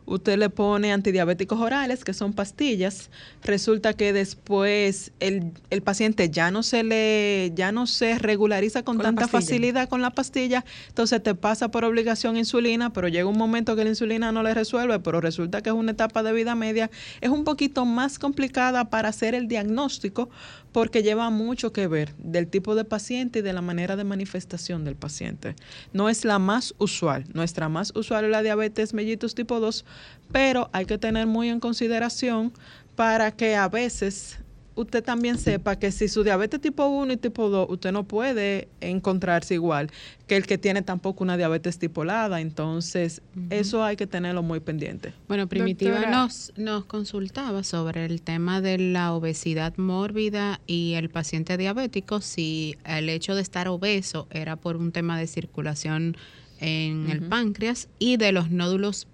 Usted 0.07 0.39
le 0.39 0.51
pone 0.51 0.93
antidiabéticos 0.93 1.61
orales, 1.61 2.05
que 2.05 2.15
son 2.15 2.33
pastillas. 2.33 3.11
Resulta 3.43 3.93
que 3.93 4.13
después 4.13 5.13
el, 5.21 5.53
el 5.71 5.83
paciente 5.83 6.31
ya 6.31 6.51
no 6.51 6.63
se 6.63 6.85
le, 6.85 7.53
ya 7.55 7.73
no 7.73 7.87
se 7.87 8.19
regulariza 8.19 8.83
con, 8.83 8.97
Con 8.97 9.05
tanta 9.05 9.29
facilidad 9.29 9.89
con 9.89 10.03
la 10.03 10.11
pastilla, 10.11 10.65
entonces 10.89 11.23
te 11.23 11.35
pasa 11.35 11.71
por 11.71 11.85
obligación 11.85 12.37
insulina, 12.37 12.93
pero 12.93 13.09
llega 13.09 13.29
un 13.29 13.39
momento 13.39 13.77
que 13.77 13.85
la 13.85 13.91
insulina 13.91 14.33
no 14.33 14.43
le 14.43 14.55
resuelve, 14.55 15.01
pero 15.01 15.21
resulta 15.21 15.63
que 15.63 15.71
es 15.71 15.75
una 15.75 15.93
etapa 15.93 16.23
de 16.23 16.33
vida 16.33 16.55
media, 16.55 16.91
es 17.21 17.31
un 17.31 17.45
poquito 17.45 17.85
más 17.85 18.19
complicada 18.19 18.91
para 18.91 19.09
hacer 19.09 19.35
el 19.35 19.49
diagnóstico 19.49 20.31
porque 20.77 21.03
lleva 21.03 21.31
mucho 21.31 21.73
que 21.73 21.87
ver 21.87 22.15
del 22.19 22.49
tipo 22.49 22.75
de 22.75 22.85
paciente 22.85 23.39
y 23.39 23.43
de 23.43 23.55
la 23.55 23.63
manera 23.63 23.97
de 23.97 24.05
manifestación 24.05 24.85
del 24.85 24.95
paciente. 24.95 25.57
No 25.95 26.11
es 26.11 26.27
la 26.27 26.39
más 26.39 26.75
usual, 26.77 27.25
nuestra 27.33 27.71
más 27.71 27.95
usual 27.97 28.27
es 28.27 28.31
la 28.31 28.43
diabetes 28.43 28.93
mellitus 28.93 29.35
tipo 29.35 29.59
2, 29.59 29.87
pero 30.33 30.69
hay 30.75 30.85
que 30.85 30.99
tener 30.99 31.27
muy 31.27 31.49
en 31.49 31.61
consideración 31.61 32.53
para 32.95 33.31
que 33.31 33.57
a 33.57 33.71
veces 33.71 34.39
usted 34.77 35.03
también 35.03 35.39
sepa 35.39 35.77
que 35.77 35.91
si 35.91 36.07
su 36.07 36.23
diabetes 36.23 36.61
tipo 36.61 36.87
1 36.87 37.15
y 37.15 37.17
tipo 37.17 37.49
2, 37.49 37.69
usted 37.71 37.93
no 37.93 38.05
puede 38.05 38.69
encontrarse 38.81 39.55
igual 39.55 39.91
que 40.27 40.37
el 40.37 40.47
que 40.47 40.59
tiene 40.59 40.83
tampoco 40.83 41.25
una 41.25 41.37
diabetes 41.37 41.79
tipo 41.79 42.05
LADA. 42.05 42.41
Entonces, 42.41 43.23
eso 43.51 43.83
hay 43.83 43.97
que 43.97 44.07
tenerlo 44.07 44.43
muy 44.43 44.61
pendiente. 44.61 45.15
Bueno, 45.29 45.49
Primitiva 45.49 45.93
Doctora. 45.93 46.17
nos, 46.17 46.53
nos 46.57 46.85
consultaba 46.85 47.65
sobre 47.65 48.05
el 48.05 48.23
tema 48.23 48.61
de 48.61 48.79
la 48.79 49.13
obesidad 49.13 49.77
mórbida 49.77 50.61
y 50.67 50.93
el 50.95 51.09
paciente 51.09 51.57
diabético, 51.57 52.21
si 52.21 52.77
el 52.85 53.09
hecho 53.09 53.35
de 53.35 53.43
estar 53.43 53.69
obeso 53.69 54.29
era 54.31 54.57
por 54.57 54.77
un 54.77 54.93
tema 54.93 55.19
de 55.19 55.27
circulación 55.27 56.17
en 56.61 57.11
el 57.11 57.23
páncreas 57.23 57.89
y 57.99 58.19
de 58.19 58.33
los 58.33 58.51
nódulos. 58.51 59.09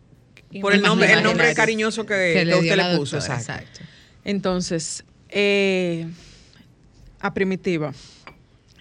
Por 0.61 0.75
el 0.75 0.83
nombre, 0.83 1.13
el 1.13 1.23
nombre 1.23 1.55
cariñoso 1.55 2.05
que, 2.05 2.33
que 2.35 2.45
dio 2.45 2.59
usted 2.59 2.77
le 2.77 2.97
puso. 2.97 3.17
doctora, 3.17 3.39
exacto. 3.39 3.81
Entonces, 4.25 5.05
eh, 5.33 6.07
a 7.21 7.33
primitiva, 7.35 7.93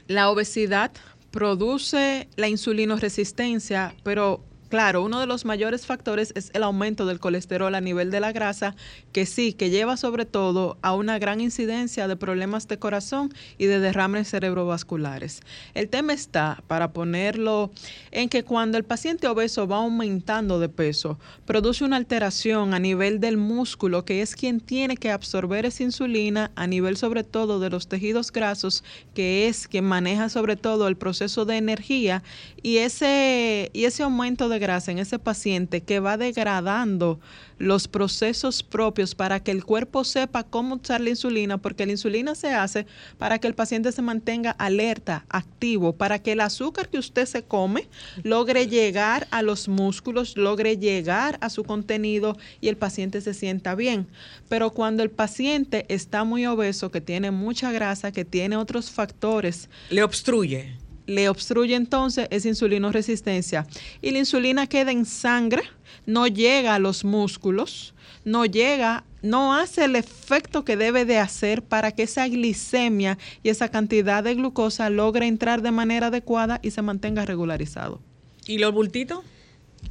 la 0.07 0.29
obesidad 0.29 0.91
produce 1.31 2.27
la 2.35 2.47
insulinoresistencia, 2.47 3.95
pero 4.03 4.43
claro, 4.71 5.03
uno 5.03 5.19
de 5.19 5.27
los 5.27 5.43
mayores 5.43 5.85
factores 5.85 6.31
es 6.33 6.49
el 6.53 6.63
aumento 6.63 7.05
del 7.05 7.19
colesterol 7.19 7.75
a 7.75 7.81
nivel 7.81 8.09
de 8.09 8.21
la 8.21 8.31
grasa, 8.31 8.73
que 9.11 9.25
sí, 9.25 9.51
que 9.51 9.69
lleva 9.69 9.97
sobre 9.97 10.25
todo 10.25 10.77
a 10.81 10.95
una 10.95 11.19
gran 11.19 11.41
incidencia 11.41 12.07
de 12.07 12.15
problemas 12.15 12.69
de 12.69 12.79
corazón 12.79 13.33
y 13.57 13.65
de 13.65 13.79
derrames 13.79 14.29
cerebrovasculares. 14.29 15.41
El 15.73 15.89
tema 15.89 16.13
está, 16.13 16.63
para 16.67 16.93
ponerlo, 16.93 17.69
en 18.11 18.29
que 18.29 18.43
cuando 18.43 18.77
el 18.77 18.85
paciente 18.85 19.27
obeso 19.27 19.67
va 19.67 19.77
aumentando 19.77 20.59
de 20.59 20.69
peso, 20.69 21.19
produce 21.45 21.83
una 21.83 21.97
alteración 21.97 22.73
a 22.73 22.79
nivel 22.79 23.19
del 23.19 23.35
músculo, 23.35 24.05
que 24.05 24.21
es 24.21 24.37
quien 24.37 24.61
tiene 24.61 24.95
que 24.95 25.11
absorber 25.11 25.65
esa 25.65 25.83
insulina 25.83 26.51
a 26.55 26.65
nivel 26.65 26.95
sobre 26.95 27.25
todo 27.25 27.59
de 27.59 27.69
los 27.69 27.89
tejidos 27.89 28.31
grasos, 28.31 28.85
que 29.13 29.49
es 29.49 29.67
quien 29.67 29.83
maneja 29.83 30.29
sobre 30.29 30.55
todo 30.55 30.87
el 30.87 30.95
proceso 30.95 31.43
de 31.43 31.57
energía 31.57 32.23
y 32.63 32.77
ese, 32.77 33.69
y 33.73 33.83
ese 33.83 34.03
aumento 34.03 34.47
de 34.47 34.60
grasa 34.61 34.91
en 34.91 34.99
ese 34.99 35.19
paciente 35.19 35.81
que 35.81 35.99
va 35.99 36.15
degradando 36.15 37.19
los 37.57 37.89
procesos 37.89 38.63
propios 38.63 39.13
para 39.13 39.41
que 39.41 39.51
el 39.51 39.65
cuerpo 39.65 40.03
sepa 40.03 40.43
cómo 40.43 40.75
usar 40.75 41.01
la 41.01 41.09
insulina, 41.09 41.57
porque 41.57 41.85
la 41.85 41.91
insulina 41.91 42.33
se 42.33 42.53
hace 42.53 42.85
para 43.17 43.39
que 43.39 43.47
el 43.47 43.53
paciente 43.53 43.91
se 43.91 44.01
mantenga 44.01 44.51
alerta, 44.51 45.25
activo, 45.29 45.93
para 45.93 46.19
que 46.19 46.31
el 46.31 46.39
azúcar 46.39 46.87
que 46.87 46.97
usted 46.97 47.25
se 47.25 47.43
come 47.43 47.89
logre 48.23 48.67
llegar 48.67 49.27
a 49.31 49.41
los 49.41 49.67
músculos, 49.67 50.37
logre 50.37 50.77
llegar 50.77 51.37
a 51.41 51.49
su 51.49 51.63
contenido 51.63 52.37
y 52.61 52.69
el 52.69 52.77
paciente 52.77 53.21
se 53.21 53.33
sienta 53.33 53.75
bien. 53.75 54.07
Pero 54.47 54.71
cuando 54.71 55.03
el 55.03 55.11
paciente 55.11 55.85
está 55.89 56.23
muy 56.23 56.45
obeso, 56.45 56.91
que 56.91 57.01
tiene 57.01 57.31
mucha 57.31 57.71
grasa, 57.71 58.11
que 58.11 58.25
tiene 58.25 58.57
otros 58.57 58.89
factores, 58.89 59.69
le 59.89 60.03
obstruye. 60.03 60.80
Le 61.07 61.29
obstruye 61.29 61.75
entonces 61.75 62.27
esa 62.31 62.47
insulinoresistencia 62.47 63.67
y 64.01 64.11
la 64.11 64.19
insulina 64.19 64.67
queda 64.67 64.91
en 64.91 65.05
sangre, 65.05 65.63
no 66.05 66.27
llega 66.27 66.75
a 66.75 66.79
los 66.79 67.03
músculos, 67.03 67.93
no 68.23 68.45
llega, 68.45 69.03
no 69.21 69.55
hace 69.55 69.85
el 69.85 69.95
efecto 69.95 70.63
que 70.63 70.77
debe 70.77 71.05
de 71.05 71.17
hacer 71.17 71.63
para 71.63 71.91
que 71.91 72.03
esa 72.03 72.27
glicemia 72.27 73.17
y 73.43 73.49
esa 73.49 73.69
cantidad 73.69 74.23
de 74.23 74.35
glucosa 74.35 74.89
logre 74.89 75.27
entrar 75.27 75.61
de 75.61 75.71
manera 75.71 76.07
adecuada 76.07 76.59
y 76.61 76.71
se 76.71 76.81
mantenga 76.81 77.25
regularizado. 77.25 78.01
¿Y 78.45 78.57
los 78.57 78.73
bultitos? 78.73 79.23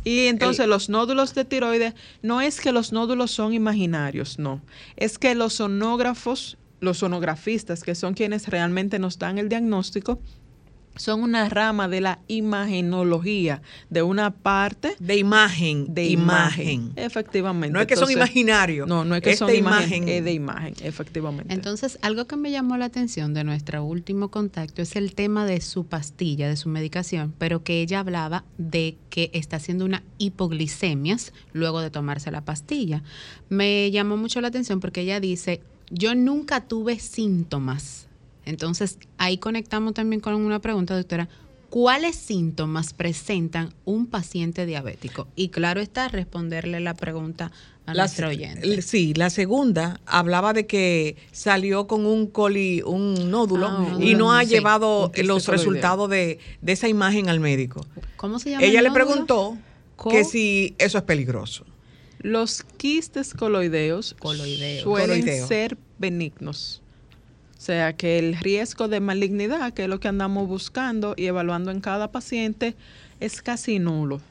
Y 0.05 0.27
entonces 0.27 0.66
los 0.66 0.88
nódulos 0.88 1.35
de 1.35 1.44
tiroides, 1.44 1.94
no 2.23 2.40
es 2.40 2.61
que 2.61 2.73
los 2.73 2.92
nódulos 2.92 3.31
son 3.31 3.53
imaginarios, 3.53 4.38
no. 4.38 4.62
Es 4.96 5.18
que 5.18 5.35
los 5.35 5.55
sonógrafos, 5.55 6.57
los 6.81 6.99
sonografistas, 6.99 7.83
que 7.83 7.94
son 7.94 8.14
quienes 8.14 8.49
realmente 8.49 8.99
nos 8.99 9.18
dan 9.18 9.38
el 9.38 9.49
diagnóstico, 9.49 10.20
son 10.96 11.22
una 11.22 11.48
rama 11.48 11.88
de 11.88 12.01
la 12.01 12.18
imagenología, 12.28 13.62
de 13.88 14.03
una 14.03 14.30
parte 14.30 14.97
de 14.99 15.16
imagen, 15.16 15.95
de 15.95 16.07
imagen. 16.07 16.93
Efectivamente. 16.97 17.72
No 17.72 17.80
es 17.80 17.86
que 17.86 17.97
son 17.97 18.11
imaginarios, 18.11 18.86
No, 18.88 19.05
no 19.05 19.14
es 19.14 19.22
que 19.22 19.30
es 19.32 19.38
son 19.38 19.49
de 19.49 19.57
imagen, 19.57 20.03
imagen. 20.03 20.09
es 20.09 20.24
de 20.24 20.32
imagen, 20.32 20.74
efectivamente. 20.82 21.53
Entonces, 21.55 21.99
algo 22.03 22.26
que 22.26 22.36
me 22.36 22.51
llamó 22.51 22.76
la 22.76 22.86
atención 22.86 23.34
de 23.34 23.45
nuestro 23.45 23.84
último 23.84 24.30
contacto 24.30 24.82
es 24.82 24.97
el 24.97 25.14
tema 25.14 25.47
de 25.47 25.61
su 25.61 25.86
pastilla, 25.86 26.49
de 26.49 26.57
su 26.57 26.68
medicación, 26.68 27.34
pero 27.38 27.62
que 27.62 27.80
ella 27.80 28.01
hablaba 28.01 28.45
de 28.59 28.97
que 29.09 29.30
está 29.32 29.57
haciendo 29.57 29.84
una 29.84 30.03
hipoglicemias 30.18 31.32
luego 31.53 31.80
de 31.80 31.91
tomarse 31.91 32.30
la 32.30 32.45
pastilla. 32.45 33.03
Me 33.49 33.91
llamó 33.91 34.16
mucho 34.16 34.41
la 34.41 34.49
atención 34.49 34.80
porque 34.80 35.03
ella 35.03 35.20
dice, 35.20 35.62
yo 35.91 36.14
nunca 36.14 36.61
tuve 36.66 36.99
síntomas. 36.99 38.07
Entonces, 38.51 38.98
ahí 39.18 39.38
conectamos 39.38 39.94
también 39.94 40.20
con 40.20 40.34
una 40.34 40.61
pregunta, 40.61 40.94
doctora. 40.96 41.28
¿cuáles 41.70 42.16
síntomas 42.16 42.92
presentan 42.94 43.72
un 43.84 44.07
paciente 44.09 44.66
diabético? 44.66 45.28
Y 45.36 45.51
claro 45.51 45.80
está, 45.80 46.09
responderle 46.09 46.80
la 46.80 46.94
pregunta 46.94 47.53
a 47.86 47.94
La- 47.94 48.03
nuestro 48.03 48.26
oyente. 48.26 48.82
Sí, 48.82 49.14
la 49.14 49.30
segunda 49.30 50.01
hablaba 50.05 50.53
de 50.53 50.66
que 50.66 51.14
salió 51.30 51.86
con 51.86 52.07
un 52.07 52.26
coli, 52.26 52.82
un 52.84 53.30
nódulo 53.30 53.68
Ah, 53.68 53.96
y 54.01 54.16
no 54.16 54.32
ha 54.34 54.42
sí, 54.42 54.48
llevado 54.51 55.12
los 55.22 55.46
resultados 55.46 56.11
de, 56.11 56.40
de 56.61 56.72
esa 56.72 56.88
imagen 56.88 57.28
al 57.28 57.38
médico. 57.38 57.86
¿Cómo 58.16 58.40
se 58.40 58.51
llama? 58.51 58.64
Ella 58.66 58.80
el 58.80 58.86
le 58.86 58.90
preguntó 58.90 59.57
Co- 59.94 60.11
que 60.11 60.24
si 60.24 60.74
eso 60.78 60.98
es 60.98 61.05
peligroso. 61.05 61.64
Los 62.18 62.64
quistes 62.78 63.32
coloideos 63.32 64.16
Coloideo. 64.18 64.82
suelen 64.82 65.20
Coloideo. 65.20 65.46
ser 65.46 65.78
benignos. 66.01 66.80
O 67.61 67.62
sea 67.62 67.92
que 67.92 68.18
el 68.18 68.38
riesgo 68.38 68.88
de 68.88 69.00
malignidad, 69.00 69.74
que 69.74 69.82
es 69.82 69.88
lo 69.90 70.00
que 70.00 70.08
andamos 70.08 70.48
buscando 70.48 71.12
y 71.14 71.26
evaluando 71.26 71.70
en 71.70 71.82
cada 71.82 72.11
paciente, 72.11 72.74
es 73.20 73.42
casi 73.42 73.78
nulo. 73.78 74.22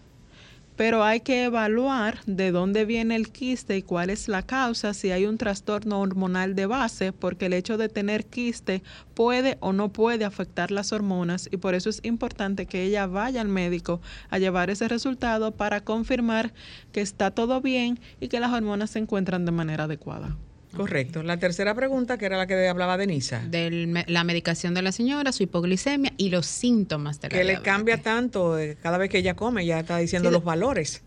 Pero 0.75 1.03
hay 1.03 1.19
que 1.19 1.43
evaluar 1.43 2.25
de 2.25 2.49
dónde 2.49 2.85
viene 2.85 3.15
el 3.15 3.31
quiste 3.31 3.77
y 3.77 3.83
cuál 3.83 4.09
es 4.09 4.29
la 4.29 4.41
causa, 4.41 4.95
si 4.95 5.11
hay 5.11 5.27
un 5.27 5.37
trastorno 5.37 6.01
hormonal 6.01 6.55
de 6.55 6.65
base, 6.65 7.13
porque 7.13 7.45
el 7.45 7.53
hecho 7.53 7.77
de 7.77 7.87
tener 7.87 8.25
quiste 8.25 8.81
puede 9.13 9.59
o 9.59 9.73
no 9.73 9.89
puede 9.89 10.25
afectar 10.25 10.71
las 10.71 10.91
hormonas 10.91 11.49
y 11.51 11.57
por 11.57 11.75
eso 11.75 11.91
es 11.91 11.99
importante 12.01 12.65
que 12.65 12.81
ella 12.81 13.05
vaya 13.05 13.41
al 13.41 13.47
médico 13.47 14.01
a 14.31 14.39
llevar 14.39 14.71
ese 14.71 14.87
resultado 14.87 15.51
para 15.51 15.81
confirmar 15.81 16.51
que 16.91 17.01
está 17.01 17.29
todo 17.29 17.61
bien 17.61 17.99
y 18.19 18.27
que 18.29 18.39
las 18.39 18.51
hormonas 18.51 18.89
se 18.89 18.97
encuentran 18.97 19.45
de 19.45 19.51
manera 19.51 19.83
adecuada. 19.83 20.35
Correcto. 20.75 21.23
La 21.23 21.37
tercera 21.37 21.73
pregunta, 21.73 22.17
que 22.17 22.25
era 22.25 22.37
la 22.37 22.45
que 22.47 22.67
hablaba 22.67 22.97
Denisa. 22.97 23.41
De 23.49 24.05
la 24.07 24.23
medicación 24.23 24.73
de 24.73 24.81
la 24.81 24.91
señora, 24.91 25.31
su 25.31 25.43
hipoglicemia 25.43 26.13
y 26.17 26.29
los 26.29 26.45
síntomas 26.45 27.19
de 27.19 27.27
la 27.27 27.29
Que 27.29 27.37
le 27.43 27.51
diabetes. 27.51 27.63
cambia 27.73 28.01
tanto 28.01 28.57
eh, 28.59 28.77
cada 28.81 28.97
vez 28.97 29.09
que 29.09 29.17
ella 29.17 29.35
come, 29.35 29.65
ya 29.65 29.79
está 29.79 29.97
diciendo 29.97 30.29
Sí, 30.29 30.33
los 30.33 30.43
valores. 30.43 31.01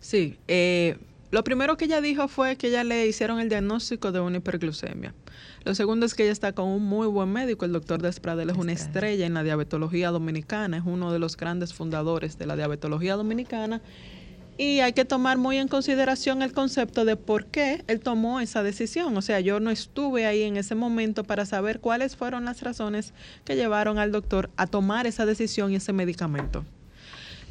Sí, 0.00 0.36
eh, 0.46 0.98
lo 1.30 1.42
primero 1.42 1.76
que 1.76 1.86
ella 1.86 2.00
dijo 2.00 2.28
fue 2.28 2.56
que 2.56 2.68
ella 2.68 2.84
le 2.84 3.06
hicieron 3.06 3.40
el 3.40 3.48
diagnóstico 3.48 4.12
de 4.12 4.20
una 4.20 4.36
hiperglucemia. 4.38 5.14
Lo 5.64 5.74
segundo 5.74 6.06
es 6.06 6.14
que 6.14 6.22
ella 6.22 6.32
está 6.32 6.52
con 6.52 6.68
un 6.68 6.84
muy 6.84 7.06
buen 7.08 7.30
médico, 7.30 7.64
el 7.64 7.72
doctor 7.72 8.00
Despradel 8.00 8.50
es 8.50 8.56
una 8.56 8.72
estrella 8.72 9.26
en 9.26 9.34
la 9.34 9.42
diabetología 9.42 10.10
dominicana, 10.10 10.76
es 10.78 10.82
uno 10.86 11.12
de 11.12 11.18
los 11.18 11.36
grandes 11.36 11.74
fundadores 11.74 12.38
de 12.38 12.46
la 12.46 12.56
diabetología 12.56 13.16
dominicana 13.16 13.80
y 14.58 14.80
hay 14.80 14.92
que 14.92 15.04
tomar 15.04 15.38
muy 15.38 15.56
en 15.56 15.68
consideración 15.68 16.42
el 16.42 16.52
concepto 16.52 17.04
de 17.04 17.14
por 17.14 17.46
qué 17.46 17.84
él 17.86 18.00
tomó 18.00 18.40
esa 18.40 18.64
decisión. 18.64 19.16
O 19.16 19.22
sea, 19.22 19.38
yo 19.38 19.60
no 19.60 19.70
estuve 19.70 20.26
ahí 20.26 20.42
en 20.42 20.56
ese 20.56 20.74
momento 20.74 21.22
para 21.22 21.46
saber 21.46 21.78
cuáles 21.78 22.16
fueron 22.16 22.44
las 22.44 22.60
razones 22.60 23.14
que 23.44 23.54
llevaron 23.54 23.98
al 23.98 24.10
doctor 24.10 24.50
a 24.56 24.66
tomar 24.66 25.06
esa 25.06 25.26
decisión 25.26 25.70
y 25.70 25.76
ese 25.76 25.92
medicamento. 25.92 26.64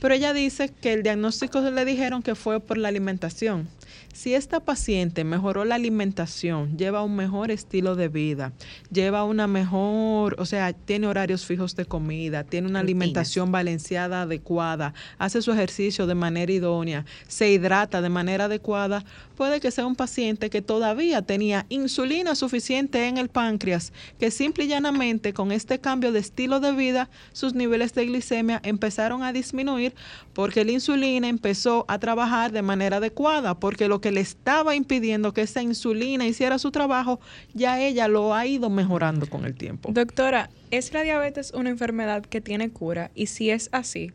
Pero 0.02 0.14
ella 0.14 0.34
dice 0.34 0.70
que 0.70 0.94
el 0.94 1.02
diagnóstico 1.02 1.62
le 1.62 1.86
dijeron 1.86 2.22
que 2.22 2.36
fue 2.36 2.60
por 2.60 2.78
la 2.78 2.90
alimentación. 2.90 3.70
Si 4.18 4.34
esta 4.34 4.60
paciente 4.60 5.24
mejoró 5.24 5.64
la 5.64 5.76
alimentación, 5.76 6.76
lleva 6.76 7.04
un 7.04 7.16
mejor 7.16 7.52
estilo 7.52 7.96
de 7.96 8.08
vida, 8.08 8.52
lleva 8.92 9.24
una 9.24 9.46
mejor, 9.46 10.36
o 10.40 10.46
sea, 10.48 10.74
tiene 10.74 11.06
horarios 11.06 11.46
fijos 11.46 11.76
de 11.76 11.86
comida, 11.86 12.44
tiene 12.44 12.68
una 12.68 12.80
alimentación 12.80 13.52
balanceada 13.52 14.24
adecuada, 14.24 14.96
hace 15.20 15.44
su 15.44 15.52
ejercicio 15.52 16.08
de 16.08 16.16
manera 16.16 16.52
idónea, 16.52 17.06
se 17.28 17.52
hidrata 17.52 18.02
de 18.02 18.10
manera 18.10 18.46
adecuada, 18.46 19.06
puede 19.36 19.60
que 19.60 19.70
sea 19.70 19.86
un 19.86 19.96
paciente 19.96 20.50
que 20.50 20.64
todavía 20.64 21.22
tenía 21.22 21.68
insulina 21.70 22.34
suficiente 22.34 23.08
en 23.08 23.20
el 23.20 23.30
páncreas, 23.30 23.94
que 24.20 24.32
simple 24.32 24.64
y 24.64 24.68
llanamente 24.68 25.32
con 25.32 25.52
este 25.52 25.80
cambio 25.80 26.12
de 26.12 26.22
estilo 26.22 26.60
de 26.60 26.72
vida, 26.72 27.08
sus 27.34 27.54
niveles 27.54 27.94
de 27.94 28.08
glicemia 28.08 28.62
empezaron 28.64 29.22
a 29.22 29.32
disminuir 29.32 29.94
porque 30.34 30.66
la 30.66 30.72
insulina 30.72 31.28
empezó 31.28 31.86
a 31.88 32.00
trabajar 32.00 32.52
de 32.52 32.64
manera 32.64 32.98
adecuada, 32.98 33.60
porque 33.60 33.88
lo 33.88 34.02
que 34.02 34.07
le 34.12 34.22
estaba 34.22 34.76
impidiendo 34.76 35.34
que 35.34 35.42
esa 35.42 35.62
insulina 35.62 36.26
hiciera 36.26 36.60
su 36.60 36.72
trabajo, 36.72 37.20
ya 37.54 37.82
ella 37.82 38.08
lo 38.08 38.34
ha 38.34 38.46
ido 38.46 38.70
mejorando 38.70 39.28
con 39.28 39.46
el 39.46 39.56
tiempo. 39.56 39.92
Doctora, 39.92 40.50
¿es 40.72 40.94
la 40.94 41.04
diabetes 41.04 41.52
una 41.54 41.70
enfermedad 41.70 42.24
que 42.26 42.42
tiene 42.42 42.70
cura? 42.70 43.12
Y 43.16 43.28
si 43.28 43.50
es 43.50 43.70
así, 43.72 44.12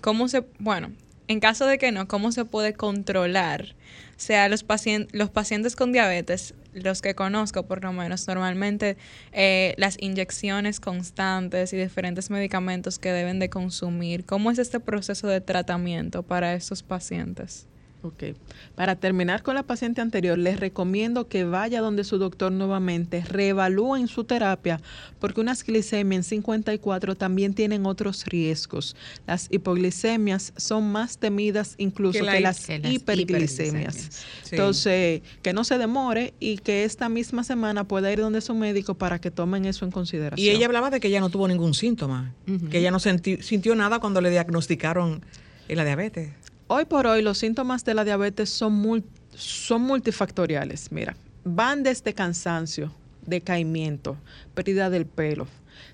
¿cómo 0.00 0.28
se, 0.28 0.44
bueno, 0.58 0.92
en 1.28 1.40
caso 1.40 1.66
de 1.66 1.78
que 1.78 1.90
no, 1.92 2.06
¿cómo 2.06 2.32
se 2.32 2.44
puede 2.44 2.74
controlar? 2.74 3.74
O 4.16 4.20
sea, 4.20 4.48
los, 4.48 4.66
pacien- 4.66 5.08
los 5.12 5.30
pacientes 5.30 5.74
con 5.74 5.90
diabetes, 5.90 6.54
los 6.72 7.02
que 7.02 7.14
conozco 7.14 7.64
por 7.64 7.82
lo 7.82 7.92
menos, 7.92 8.28
normalmente 8.28 8.96
eh, 9.32 9.74
las 9.76 9.96
inyecciones 10.00 10.80
constantes 10.80 11.72
y 11.72 11.76
diferentes 11.76 12.30
medicamentos 12.30 12.98
que 12.98 13.10
deben 13.10 13.38
de 13.38 13.48
consumir, 13.48 14.24
¿cómo 14.24 14.50
es 14.50 14.58
este 14.58 14.80
proceso 14.80 15.26
de 15.26 15.40
tratamiento 15.40 16.22
para 16.22 16.54
estos 16.54 16.82
pacientes? 16.82 17.66
Ok. 18.04 18.36
Para 18.74 18.96
terminar 18.96 19.42
con 19.42 19.54
la 19.54 19.62
paciente 19.62 20.02
anterior, 20.02 20.36
les 20.36 20.60
recomiendo 20.60 21.26
que 21.26 21.44
vaya 21.44 21.80
donde 21.80 22.04
su 22.04 22.18
doctor 22.18 22.52
nuevamente, 22.52 23.22
reevalúen 23.26 24.08
su 24.08 24.24
terapia, 24.24 24.78
porque 25.20 25.40
unas 25.40 25.64
glicemias 25.64 26.18
en 26.18 26.24
54 26.24 27.14
también 27.14 27.54
tienen 27.54 27.86
otros 27.86 28.26
riesgos. 28.26 28.94
Las 29.26 29.48
hipoglicemias 29.50 30.52
son 30.58 30.92
más 30.92 31.16
temidas 31.16 31.76
incluso 31.78 32.18
Que 32.18 32.24
la 32.26 32.40
las, 32.40 32.66
que 32.66 32.78
las 32.78 32.92
hiperglicemias. 32.92 33.96
hiperglicemias. 33.96 34.26
Sí. 34.42 34.50
Entonces, 34.50 35.22
que 35.40 35.54
no 35.54 35.64
se 35.64 35.78
demore 35.78 36.34
y 36.40 36.58
que 36.58 36.84
esta 36.84 37.08
misma 37.08 37.42
semana 37.42 37.84
pueda 37.84 38.12
ir 38.12 38.20
donde 38.20 38.42
su 38.42 38.54
médico 38.54 38.94
para 38.94 39.18
que 39.18 39.30
tomen 39.30 39.64
eso 39.64 39.86
en 39.86 39.90
consideración. 39.90 40.46
Y 40.46 40.50
ella 40.50 40.66
hablaba 40.66 40.90
de 40.90 41.00
que 41.00 41.08
ella 41.08 41.20
no 41.20 41.30
tuvo 41.30 41.48
ningún 41.48 41.72
síntoma, 41.72 42.34
que 42.70 42.80
ella 42.80 42.90
no 42.90 43.00
sintió 43.00 43.74
nada 43.74 43.98
cuando 43.98 44.20
le 44.20 44.28
diagnosticaron 44.28 45.24
la 45.68 45.84
diabetes. 45.84 46.43
Hoy 46.66 46.84
por 46.86 47.06
hoy 47.06 47.22
los 47.22 47.38
síntomas 47.38 47.84
de 47.84 47.94
la 47.94 48.04
diabetes 48.04 48.48
son, 48.50 48.82
mul- 48.82 49.04
son 49.34 49.82
multifactoriales. 49.82 50.90
Mira, 50.92 51.14
van 51.44 51.82
desde 51.82 52.14
cansancio, 52.14 52.90
decaimiento, 53.26 54.16
pérdida 54.54 54.88
del 54.90 55.06
pelo. 55.06 55.46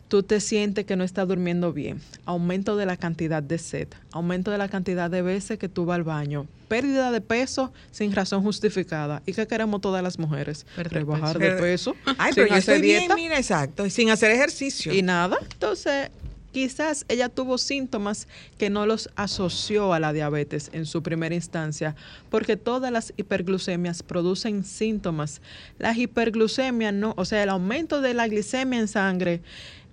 Tú 0.09 0.23
te 0.25 0.41
sientes 0.41 0.85
que 0.87 0.97
no 0.97 1.05
estás 1.05 1.27
durmiendo 1.27 1.73
bien, 1.73 2.01
aumento 2.25 2.77
de 2.77 2.85
la 2.85 2.97
cantidad 2.97 3.43
de 3.43 3.59
sed, 3.59 3.89
aumento 4.12 4.51
de 4.51 4.59
la 4.59 4.68
cantidad 4.68 5.09
de 5.09 5.23
veces 5.23 5.59
que 5.59 5.68
tú 5.68 5.85
vas 5.85 5.97
al 5.97 6.03
baño, 6.03 6.47
pérdida 6.68 7.12
de 7.12 7.21
peso 7.21 7.73
sin 7.93 8.12
razón 8.12 8.43
justificada. 8.43 9.23
¿Y 9.25 9.33
qué 9.33 9.47
queremos 9.47 9.81
todas 9.81 10.03
las 10.03 10.18
mujeres? 10.18 10.66
Rebajar 10.77 11.39
de 11.39 11.53
peso. 11.53 11.95
Ay, 12.18 12.33
sin 12.33 12.43
pero 12.43 12.47
yo 12.49 12.55
hacer 12.55 12.75
estoy 12.77 12.89
bien, 12.89 13.11
mira, 13.14 13.39
exacto, 13.39 13.89
sin 13.89 14.11
hacer 14.11 14.33
ejercicio. 14.33 14.93
Y 14.93 15.03
nada. 15.03 15.39
Entonces, 15.53 16.11
quizás 16.53 17.05
ella 17.09 17.28
tuvo 17.28 17.59
síntomas 17.59 18.28
que 18.59 18.70
no 18.70 18.86
los 18.86 19.11
asoció 19.16 19.92
a 19.92 20.01
la 20.01 20.12
diabetes 20.12 20.70
en 20.72 20.86
su 20.86 21.03
primera 21.03 21.34
instancia, 21.34 21.96
porque 22.28 22.57
todas 22.57 22.92
las 22.92 23.12
hiperglucemias 23.16 24.03
producen 24.03 24.64
síntomas. 24.64 25.40
Las 25.78 25.96
hiperglucemias 25.96 26.94
no, 26.94 27.14
o 27.16 27.24
sea, 27.24 27.42
el 27.42 27.51
aumento 27.51 28.01
de 28.01 28.14
la 28.14 28.28
glicemia 28.28 28.80
en 28.80 28.88
sangre, 28.88 29.42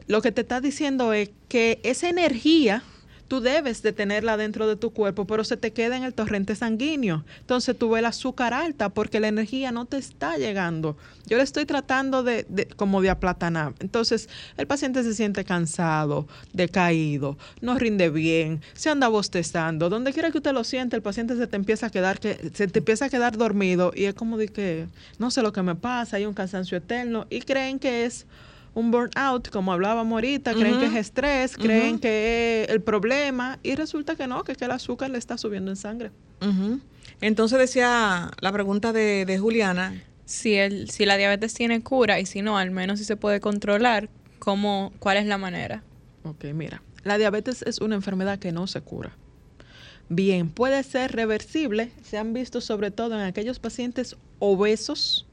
lo 0.07 0.21
que 0.21 0.31
te 0.31 0.41
está 0.41 0.61
diciendo 0.61 1.13
es 1.13 1.29
que 1.49 1.79
esa 1.83 2.09
energía 2.09 2.83
tú 3.27 3.41
debes 3.41 3.81
de 3.81 3.93
tenerla 3.93 4.37
dentro 4.37 4.67
de 4.67 4.75
tu 4.75 4.91
cuerpo, 4.91 5.25
pero 5.25 5.43
se 5.43 5.57
te 5.57 5.71
queda 5.71 5.97
en 5.97 6.03
el 6.03 6.13
torrente 6.13 6.55
sanguíneo. 6.55 7.25
Entonces 7.39 7.77
tú 7.77 7.89
ves 7.89 7.99
el 7.99 8.05
azúcar 8.05 8.53
alta 8.53 8.89
porque 8.89 9.19
la 9.19 9.27
energía 9.27 9.71
no 9.71 9.85
te 9.85 9.97
está 9.97 10.37
llegando. 10.37 10.97
Yo 11.27 11.37
le 11.37 11.43
estoy 11.43 11.65
tratando 11.65 12.23
de, 12.23 12.45
de- 12.49 12.67
como 12.67 13.01
de 13.01 13.09
aplatanar. 13.09 13.73
Entonces 13.79 14.29
el 14.57 14.65
paciente 14.67 15.03
se 15.03 15.13
siente 15.13 15.43
cansado, 15.43 16.27
decaído, 16.53 17.37
no 17.61 17.77
rinde 17.77 18.09
bien, 18.09 18.61
se 18.73 18.89
anda 18.89 19.07
bostezando. 19.07 19.89
Donde 19.89 20.13
quiera 20.13 20.31
que 20.31 20.37
usted 20.37 20.53
lo 20.53 20.63
siente, 20.63 20.95
el 20.95 21.01
paciente 21.01 21.35
se 21.35 21.47
te 21.47 21.55
empieza 21.55 21.87
a 21.87 21.89
quedar 21.89 22.19
que 22.19 22.51
se 22.53 22.67
te 22.67 22.79
empieza 22.79 23.05
a 23.05 23.09
quedar 23.09 23.37
dormido 23.37 23.91
y 23.95 24.05
es 24.05 24.13
como 24.13 24.37
de 24.37 24.47
que 24.47 24.87
no 25.19 25.31
sé 25.31 25.41
lo 25.41 25.51
que 25.53 25.61
me 25.61 25.75
pasa, 25.75 26.17
hay 26.17 26.25
un 26.25 26.33
cansancio 26.33 26.77
eterno 26.77 27.27
y 27.29 27.41
creen 27.41 27.79
que 27.79 28.05
es 28.05 28.25
un 28.77 28.91
burnout, 28.91 29.49
como 29.49 29.73
hablábamos 29.73 30.13
ahorita, 30.13 30.53
creen 30.53 30.79
que 30.79 30.85
es 30.85 30.95
estrés, 30.95 31.57
creen 31.57 31.99
que 31.99 32.63
es 32.63 32.69
el 32.69 32.81
problema 32.81 33.57
y 33.63 33.73
resulta 33.75 34.15
que 34.15 34.27
no, 34.27 34.43
que, 34.43 34.55
que 34.55 34.65
el 34.65 34.71
azúcar 34.71 35.09
le 35.09 35.17
está 35.17 35.37
subiendo 35.37 35.71
en 35.71 35.77
sangre. 35.77 36.11
Entonces 37.19 37.57
decía 37.57 38.29
la 38.39 38.51
pregunta 38.51 38.93
de, 38.93 39.25
de 39.25 39.39
Juliana, 39.39 40.03
Si, 40.25 40.55
el, 40.55 40.89
si 40.89 41.05
la 41.05 41.15
diabetes 41.17 41.53
tiene 41.53 41.81
cura 41.81 42.19
y 42.19 42.25
si 42.25 42.41
no, 42.41 42.57
al 42.57 42.69
menos 42.69 42.99
si 42.99 43.05
se 43.05 43.15
puede 43.15 43.39
controlar, 43.39 44.09
¿cómo, 44.39 44.91
¿cuál 44.99 45.17
es 45.17 45.25
la 45.25 45.37
manera? 45.37 45.81
Ok, 46.23 46.43
mira, 46.53 46.83
la 47.03 47.17
diabetes 47.17 47.63
es 47.63 47.79
una 47.79 47.95
enfermedad 47.95 48.37
que 48.37 48.51
no 48.51 48.67
se 48.67 48.81
cura. 48.81 49.15
Bien, 50.09 50.49
puede 50.49 50.83
ser 50.83 51.13
reversible, 51.13 51.91
se 52.03 52.17
han 52.17 52.33
visto 52.33 52.61
sobre 52.61 52.91
todo 52.91 53.15
en 53.15 53.21
aquellos 53.21 53.57
pacientes 53.59 54.17
obesos, 54.39 55.25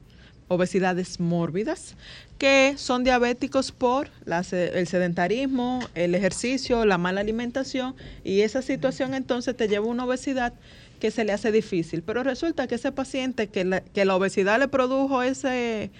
obesidades 0.47 1.19
mórbidas, 1.19 1.95
que 2.37 2.75
son 2.77 3.03
diabéticos 3.03 3.71
por 3.71 4.09
el 4.25 4.87
sedentarismo, 4.87 5.79
el 5.95 6.15
ejercicio, 6.15 6.85
la 6.85 6.97
mala 6.97 7.21
alimentación 7.21 7.95
y 8.23 8.41
esa 8.41 8.61
situación 8.61 9.13
entonces 9.13 9.55
te 9.55 9.67
lleva 9.67 9.85
a 9.85 9.89
una 9.89 10.05
obesidad 10.05 10.53
que 10.99 11.11
se 11.11 11.23
le 11.23 11.31
hace 11.31 11.51
difícil. 11.51 12.01
Pero 12.03 12.23
resulta 12.23 12.67
que 12.67 12.75
ese 12.75 12.91
paciente 12.91 13.47
que 13.47 13.63
la, 13.63 13.81
que 13.81 14.05
la 14.05 14.15
obesidad 14.15 14.59
le 14.59 14.67
produjo 14.67 15.23
ese 15.23 15.91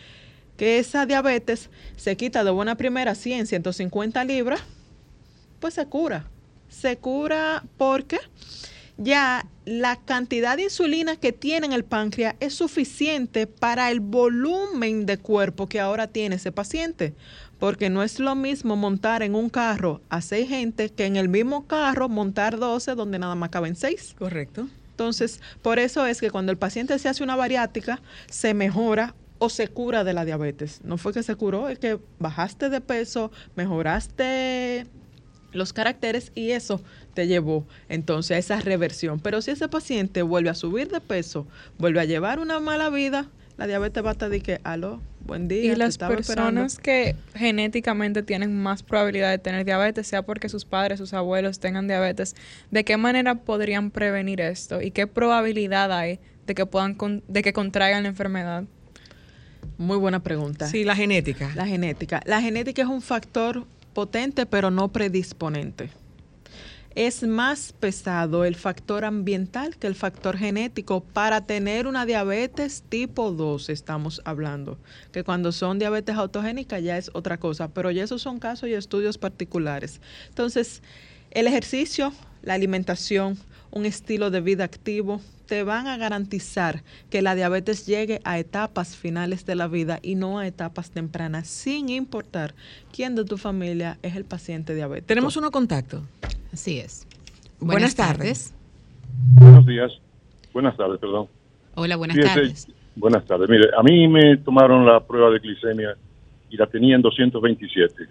que 0.58 0.80
esa 0.80 1.06
diabetes 1.06 1.70
se 1.98 2.16
quita 2.16 2.44
de 2.44 2.52
buena 2.52 2.76
primera 2.76 3.14
100, 3.14 3.48
150 3.48 4.24
libras, 4.24 4.62
pues 5.60 5.74
se 5.74 5.86
cura. 5.86 6.28
se 6.70 6.98
cura 6.98 7.64
porque 7.78 8.20
ya 8.98 9.46
la 9.66 9.98
cantidad 9.98 10.58
de 10.58 10.64
insulina 10.64 11.16
que 11.16 11.34
tiene 11.34 11.66
en 11.66 11.74
el 11.74 11.84
páncreas 11.84 12.36
es 12.40 12.54
suficiente 12.54 13.48
para 13.48 13.92
el 13.92 14.00
volumen 14.00 15.06
de 15.06 15.18
cuerpo 15.18 15.68
que 15.68 15.80
ahora 15.80 16.08
tiene 16.08 16.36
ese 16.36 16.52
paciente. 16.52 17.14
Porque 17.60 17.90
no 17.90 18.04
es 18.04 18.20
lo 18.20 18.36
mismo 18.36 18.76
montar 18.76 19.24
en 19.24 19.34
un 19.34 19.50
carro 19.50 20.02
a 20.10 20.22
seis 20.22 20.50
gente 20.50 20.90
que 20.90 21.06
en 21.06 21.16
el 21.16 21.30
mismo 21.30 21.66
carro 21.68 22.10
montar 22.10 22.60
12 22.60 22.96
donde 22.96 23.18
nada 23.18 23.36
más 23.36 23.50
caben 23.50 23.76
seis. 23.76 24.16
Correcto. 24.18 24.68
Entonces, 24.92 25.42
por 25.62 25.80
eso 25.80 26.06
es 26.06 26.22
que 26.22 26.32
cuando 26.32 26.52
el 26.52 26.58
paciente 26.58 26.98
se 27.00 27.10
hace 27.10 27.24
una 27.24 27.36
bariátrica, 27.36 28.02
se 28.30 28.54
mejora 28.54 29.16
o 29.40 29.50
se 29.50 29.68
cura 29.68 30.04
de 30.04 30.14
la 30.14 30.26
diabetes. 30.26 30.82
No 30.84 30.98
fue 30.98 31.14
que 31.14 31.24
se 31.24 31.36
curó, 31.36 31.68
es 31.68 31.80
que 31.80 32.00
bajaste 32.20 32.70
de 32.70 32.82
peso, 32.82 33.32
mejoraste 33.56 34.88
los 35.56 35.74
caracteres 35.74 36.32
y 36.36 36.52
eso 36.52 36.82
te 37.14 37.28
llevó 37.28 37.66
entonces 37.90 38.36
a 38.36 38.38
esa 38.38 38.60
reversión. 38.62 39.20
Pero 39.20 39.42
si 39.42 39.52
ese 39.52 39.68
paciente 39.68 40.22
vuelve 40.22 40.50
a 40.50 40.56
subir 40.56 40.90
de 40.90 41.02
peso, 41.02 41.48
vuelve 41.78 42.00
a 42.02 42.06
llevar 42.06 42.40
una 42.40 42.60
mala 42.60 42.90
vida, 42.90 43.28
la 43.58 43.68
diabetes 43.68 44.04
va 44.04 44.10
a 44.10 44.12
estar 44.12 44.30
de 44.30 44.42
que, 44.42 44.60
aló, 44.64 45.02
buen 45.26 45.48
día. 45.48 45.64
Y 45.64 45.70
te 45.70 45.78
las 45.78 45.98
personas 45.98 46.74
esperando". 46.74 46.84
que 46.84 47.16
genéticamente 47.40 48.22
tienen 48.22 48.62
más 48.62 48.84
probabilidad 48.84 49.32
de 49.32 49.38
tener 49.38 49.64
diabetes, 49.66 50.06
sea 50.08 50.24
porque 50.24 50.50
sus 50.50 50.66
padres, 50.66 51.00
sus 51.00 51.14
abuelos 51.14 51.60
tengan 51.60 51.88
diabetes, 51.88 52.36
¿de 52.70 52.84
qué 52.84 52.98
manera 52.98 53.36
podrían 53.36 53.92
prevenir 53.92 54.42
esto? 54.42 54.82
¿Y 54.82 54.92
qué 54.92 55.08
probabilidad 55.08 55.92
hay 55.94 56.20
de 56.46 56.54
que 56.54 56.66
puedan 56.66 56.96
con- 56.96 57.24
de 57.30 57.42
que 57.42 57.54
contraigan 57.54 58.04
la 58.04 58.10
enfermedad? 58.10 58.66
Muy 59.78 59.98
buena 59.98 60.22
pregunta. 60.22 60.68
Sí, 60.68 60.84
la 60.84 60.96
genética. 60.96 61.52
La 61.56 61.66
genética. 61.66 62.22
La 62.26 62.42
genética 62.42 62.82
es 62.82 62.88
un 62.88 63.02
factor 63.02 63.66
potente, 63.96 64.46
pero 64.46 64.70
no 64.70 64.90
predisponente. 64.90 65.90
Es 66.94 67.24
más 67.24 67.74
pesado 67.74 68.46
el 68.46 68.56
factor 68.56 69.04
ambiental 69.04 69.76
que 69.76 69.88
el 69.88 69.96
factor 69.96 70.38
genético 70.38 71.02
para 71.02 71.46
tener 71.46 71.88
una 71.88 72.06
diabetes 72.06 72.84
tipo 72.88 73.32
2, 73.32 73.70
estamos 73.70 74.22
hablando. 74.24 74.78
Que 75.12 75.24
cuando 75.24 75.52
son 75.52 75.80
diabetes 75.80 76.16
autogénicas 76.16 76.84
ya 76.84 76.98
es 76.98 77.10
otra 77.14 77.38
cosa, 77.38 77.70
pero 77.70 77.92
ya 77.92 78.04
esos 78.04 78.22
son 78.22 78.40
casos 78.40 78.70
y 78.70 78.74
estudios 78.74 79.18
particulares. 79.18 80.00
Entonces, 80.30 80.82
el 81.32 81.48
ejercicio, 81.48 82.14
la 82.44 82.54
alimentación, 82.54 83.38
un 83.72 83.86
estilo 83.86 84.30
de 84.30 84.40
vida 84.40 84.64
activo, 84.64 85.20
te 85.46 85.64
van 85.64 85.88
a 85.88 85.98
garantizar 85.98 86.84
que 87.10 87.22
la 87.22 87.36
diabetes 87.36 87.86
llegue 87.86 88.22
a 88.24 88.40
etapas 88.40 88.96
finales 88.96 89.46
de 89.46 89.56
la 89.56 89.68
vida 89.68 90.00
y 90.02 90.16
no 90.16 90.40
a 90.40 90.48
etapas 90.48 90.92
tempranas, 90.92 91.48
sin 91.48 91.90
importar 91.90 92.56
quién 92.92 93.16
de 93.16 93.26
tu 93.26 93.38
familia 93.38 93.98
es 94.02 94.16
el 94.16 94.26
paciente 94.26 94.76
diabético. 94.76 95.08
Tenemos 95.08 95.38
uno 95.38 95.52
contacto. 95.52 96.02
Así 96.52 96.80
es. 96.80 97.08
Buenas, 97.60 97.96
tardes. 97.96 98.54
Buenos 99.34 99.66
días. 99.66 99.92
Buenas 100.54 100.76
tardes, 100.78 101.00
perdón. 101.00 101.28
Hola, 101.76 101.96
buenas 101.96 102.18
Fíjese, 102.18 102.36
tardes. 102.36 102.68
Buenas 102.96 103.26
tardes. 103.26 103.50
Mire, 103.50 103.70
a 103.78 103.84
mí 103.84 104.08
me 104.08 104.38
tomaron 104.38 104.86
la 104.86 105.00
prueba 105.02 105.30
de 105.30 105.40
glicemia 105.40 105.96
y 106.50 106.58
la 106.58 106.68
tenía 106.68 106.96
en 106.96 107.02
227. 107.02 108.08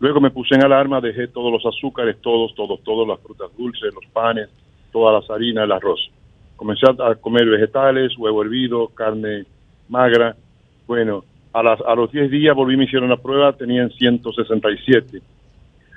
Luego 0.00 0.20
me 0.20 0.30
puse 0.30 0.54
en 0.54 0.64
alarma, 0.64 1.00
dejé 1.00 1.28
todos 1.28 1.52
los 1.52 1.64
azúcares, 1.64 2.16
todos, 2.20 2.54
todos, 2.54 2.82
todos, 2.82 3.06
las 3.06 3.20
frutas 3.20 3.50
dulces, 3.56 3.94
los 3.94 4.04
panes, 4.12 4.48
todas 4.92 5.22
las 5.22 5.30
harinas, 5.30 5.64
el 5.64 5.72
arroz. 5.72 6.10
Comencé 6.56 6.86
a 6.86 7.14
comer 7.16 7.46
vegetales, 7.46 8.16
huevo 8.16 8.42
hervido, 8.42 8.88
carne 8.88 9.44
magra. 9.88 10.36
Bueno, 10.86 11.24
a, 11.52 11.62
las, 11.62 11.80
a 11.80 11.94
los 11.94 12.10
10 12.12 12.30
días 12.30 12.54
volví, 12.54 12.76
me 12.76 12.84
hicieron 12.84 13.08
la 13.10 13.16
prueba, 13.16 13.52
tenían 13.52 13.90
167. 13.90 15.20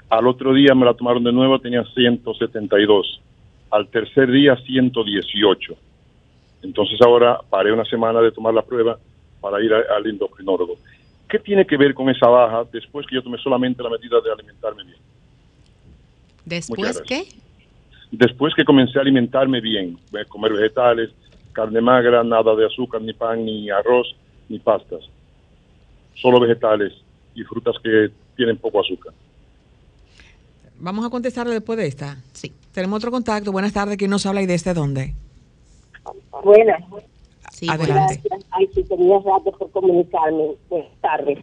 Al 0.10 0.28
otro 0.28 0.54
día 0.54 0.74
me 0.74 0.86
la 0.86 0.94
tomaron 0.94 1.24
de 1.24 1.32
nuevo, 1.32 1.60
tenía 1.60 1.84
172. 1.94 3.22
Al 3.72 3.88
tercer 3.90 4.32
día, 4.32 4.56
118. 4.56 5.74
Entonces 6.64 7.00
ahora 7.02 7.40
paré 7.50 7.72
una 7.72 7.86
semana 7.86 8.20
de 8.22 8.32
tomar 8.32 8.54
la 8.54 8.62
prueba 8.64 8.98
para 9.42 9.62
ir 9.64 9.74
a- 9.74 9.96
al 9.96 10.08
endocrinólogo. 10.08 10.76
¿Qué 11.30 11.40
tiene 11.40 11.66
que 11.68 11.78
ver 11.78 11.94
con 11.94 12.10
esa 12.10 12.28
baja 12.28 12.64
después 12.72 13.06
que 13.06 13.16
yo 13.16 13.22
tomé 13.22 13.38
solamente 13.38 13.84
la 13.84 13.90
medida 13.90 14.20
de 14.22 14.32
alimentarme 14.32 14.84
bien? 14.86 14.98
Después, 16.46 17.02
¿qué? 17.06 17.24
Después 18.12 18.54
que 18.56 18.64
comencé 18.64 18.98
a 18.98 19.02
alimentarme 19.02 19.60
bien, 19.62 19.98
eh, 20.14 20.26
comer 20.28 20.54
vegetales, 20.54 21.10
carne 21.52 21.82
magra, 21.82 22.24
nada 22.24 22.56
de 22.56 22.66
azúcar, 22.66 23.02
ni 23.02 23.14
pan, 23.14 23.44
ni 23.44 23.70
arroz, 23.70 24.16
ni 24.50 24.60
pastas. 24.60 25.02
Solo 26.16 26.40
vegetales 26.40 26.94
y 27.36 27.44
frutas 27.44 27.76
que 27.84 28.10
tienen 28.36 28.58
poco 28.58 28.80
azúcar. 28.80 29.14
Vamos 30.80 31.06
a 31.06 31.10
contestarle 31.10 31.54
después 31.54 31.78
de 31.78 31.88
esta. 31.88 32.18
Sí. 32.34 32.54
Tenemos 32.72 32.98
otro 32.98 33.12
contacto. 33.12 33.52
Buenas 33.52 33.74
tardes. 33.74 33.98
¿Quién 33.98 34.12
nos 34.12 34.26
habla 34.26 34.42
y 34.42 34.46
desde 34.46 34.74
dónde? 34.74 35.16
Buenas. 36.44 36.84
Adelante. 37.68 38.22
Gracias. 38.24 38.48
Ay, 38.52 38.70
sí, 38.74 38.84
tenía 38.84 39.18
rato 39.18 39.52
por 39.58 39.72
comunicarme. 39.72 40.52
Buenas 40.70 40.92
tardes. 41.02 41.40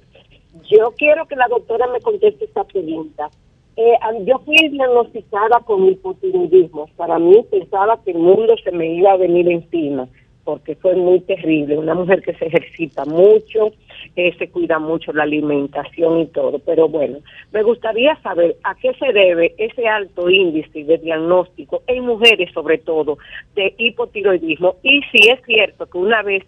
Yo 0.70 0.94
quiero 0.96 1.26
que 1.26 1.34
la 1.34 1.48
doctora 1.48 1.86
me 1.92 2.00
conteste 2.00 2.44
esta 2.44 2.62
pregunta. 2.64 3.28
Eh, 3.76 3.94
yo 4.24 4.38
fui 4.44 4.56
diagnosticada 4.68 5.60
con 5.60 5.86
hipotiroidismo. 5.86 6.88
Para 6.96 7.18
mí 7.18 7.44
pensaba 7.50 8.00
que 8.04 8.12
el 8.12 8.18
mundo 8.18 8.54
se 8.62 8.70
me 8.72 8.86
iba 8.94 9.12
a 9.12 9.16
venir 9.16 9.48
encima 9.48 10.08
porque 10.44 10.76
fue 10.76 10.94
muy 10.94 11.20
terrible. 11.20 11.78
Una 11.78 11.94
mujer 11.94 12.22
que 12.22 12.34
se 12.34 12.46
ejercita 12.46 13.04
mucho, 13.06 13.72
eh, 14.14 14.34
se 14.38 14.48
cuida 14.50 14.78
mucho 14.78 15.12
la 15.12 15.24
alimentación 15.24 16.20
y 16.20 16.26
todo. 16.26 16.58
Pero 16.60 16.88
bueno, 16.88 17.18
me 17.52 17.62
gustaría 17.62 18.14
saber 18.20 18.56
a 18.62 18.74
qué 18.76 18.92
se 18.94 19.12
debe 19.12 19.54
ese 19.58 19.88
alto 19.88 20.28
índice 20.28 20.84
de 20.84 20.98
diagnóstico 20.98 21.82
en 21.86 22.04
mujeres 22.04 22.52
sobre 22.52 22.78
todo 22.78 23.18
de 23.56 23.74
hipotiroidismo 23.78 24.76
y 24.82 25.00
si 25.10 25.28
es 25.30 25.40
cierto 25.46 25.86
que 25.86 25.98
una 25.98 26.22
vez 26.22 26.44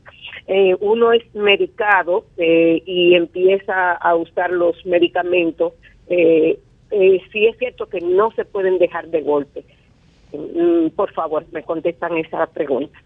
eh, 0.47 0.77
uno 0.81 1.13
es 1.13 1.23
medicado 1.35 2.27
eh, 2.37 2.83
y 2.85 3.15
empieza 3.15 3.93
a 3.93 4.15
usar 4.15 4.51
los 4.51 4.85
medicamentos, 4.87 5.73
eh, 6.09 6.59
eh, 6.91 7.21
si 7.33 7.47
es 7.47 7.57
cierto 7.59 7.87
que 7.87 8.01
no 8.01 8.31
se 8.33 8.45
pueden 8.45 8.79
dejar 8.79 9.09
de 9.09 9.23
golpe. 9.23 9.65
Mm, 10.33 10.91
por 10.91 11.13
favor, 11.13 11.47
me 11.53 11.63
contestan 11.63 12.17
esa 12.17 12.47
pregunta. 12.47 12.99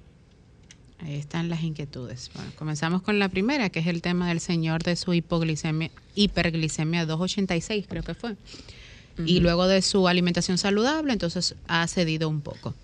Ahí 0.99 1.15
están 1.15 1.49
las 1.49 1.63
inquietudes. 1.63 2.31
Bueno, 2.35 2.51
comenzamos 2.57 3.03
con 3.03 3.19
la 3.19 3.29
primera, 3.29 3.71
que 3.71 3.81
es 3.81 3.87
el 3.87 4.03
tema 4.03 4.29
del 4.29 4.41
señor 4.41 4.83
de 4.83 4.97
su 4.97 5.15
hipoglicemia, 5.15 5.91
hiperglicemia 6.15 7.07
286, 7.07 7.87
creo 7.89 8.03
que 8.03 8.15
fue. 8.15 8.37
Y 9.27 9.41
luego 9.41 9.67
de 9.67 9.83
su 9.83 10.09
alimentación 10.09 10.57
saludable, 10.57 11.13
entonces 11.13 11.55
ha 11.69 11.87
cedido 11.89 12.29
un 12.29 12.41
poco. 12.41 12.75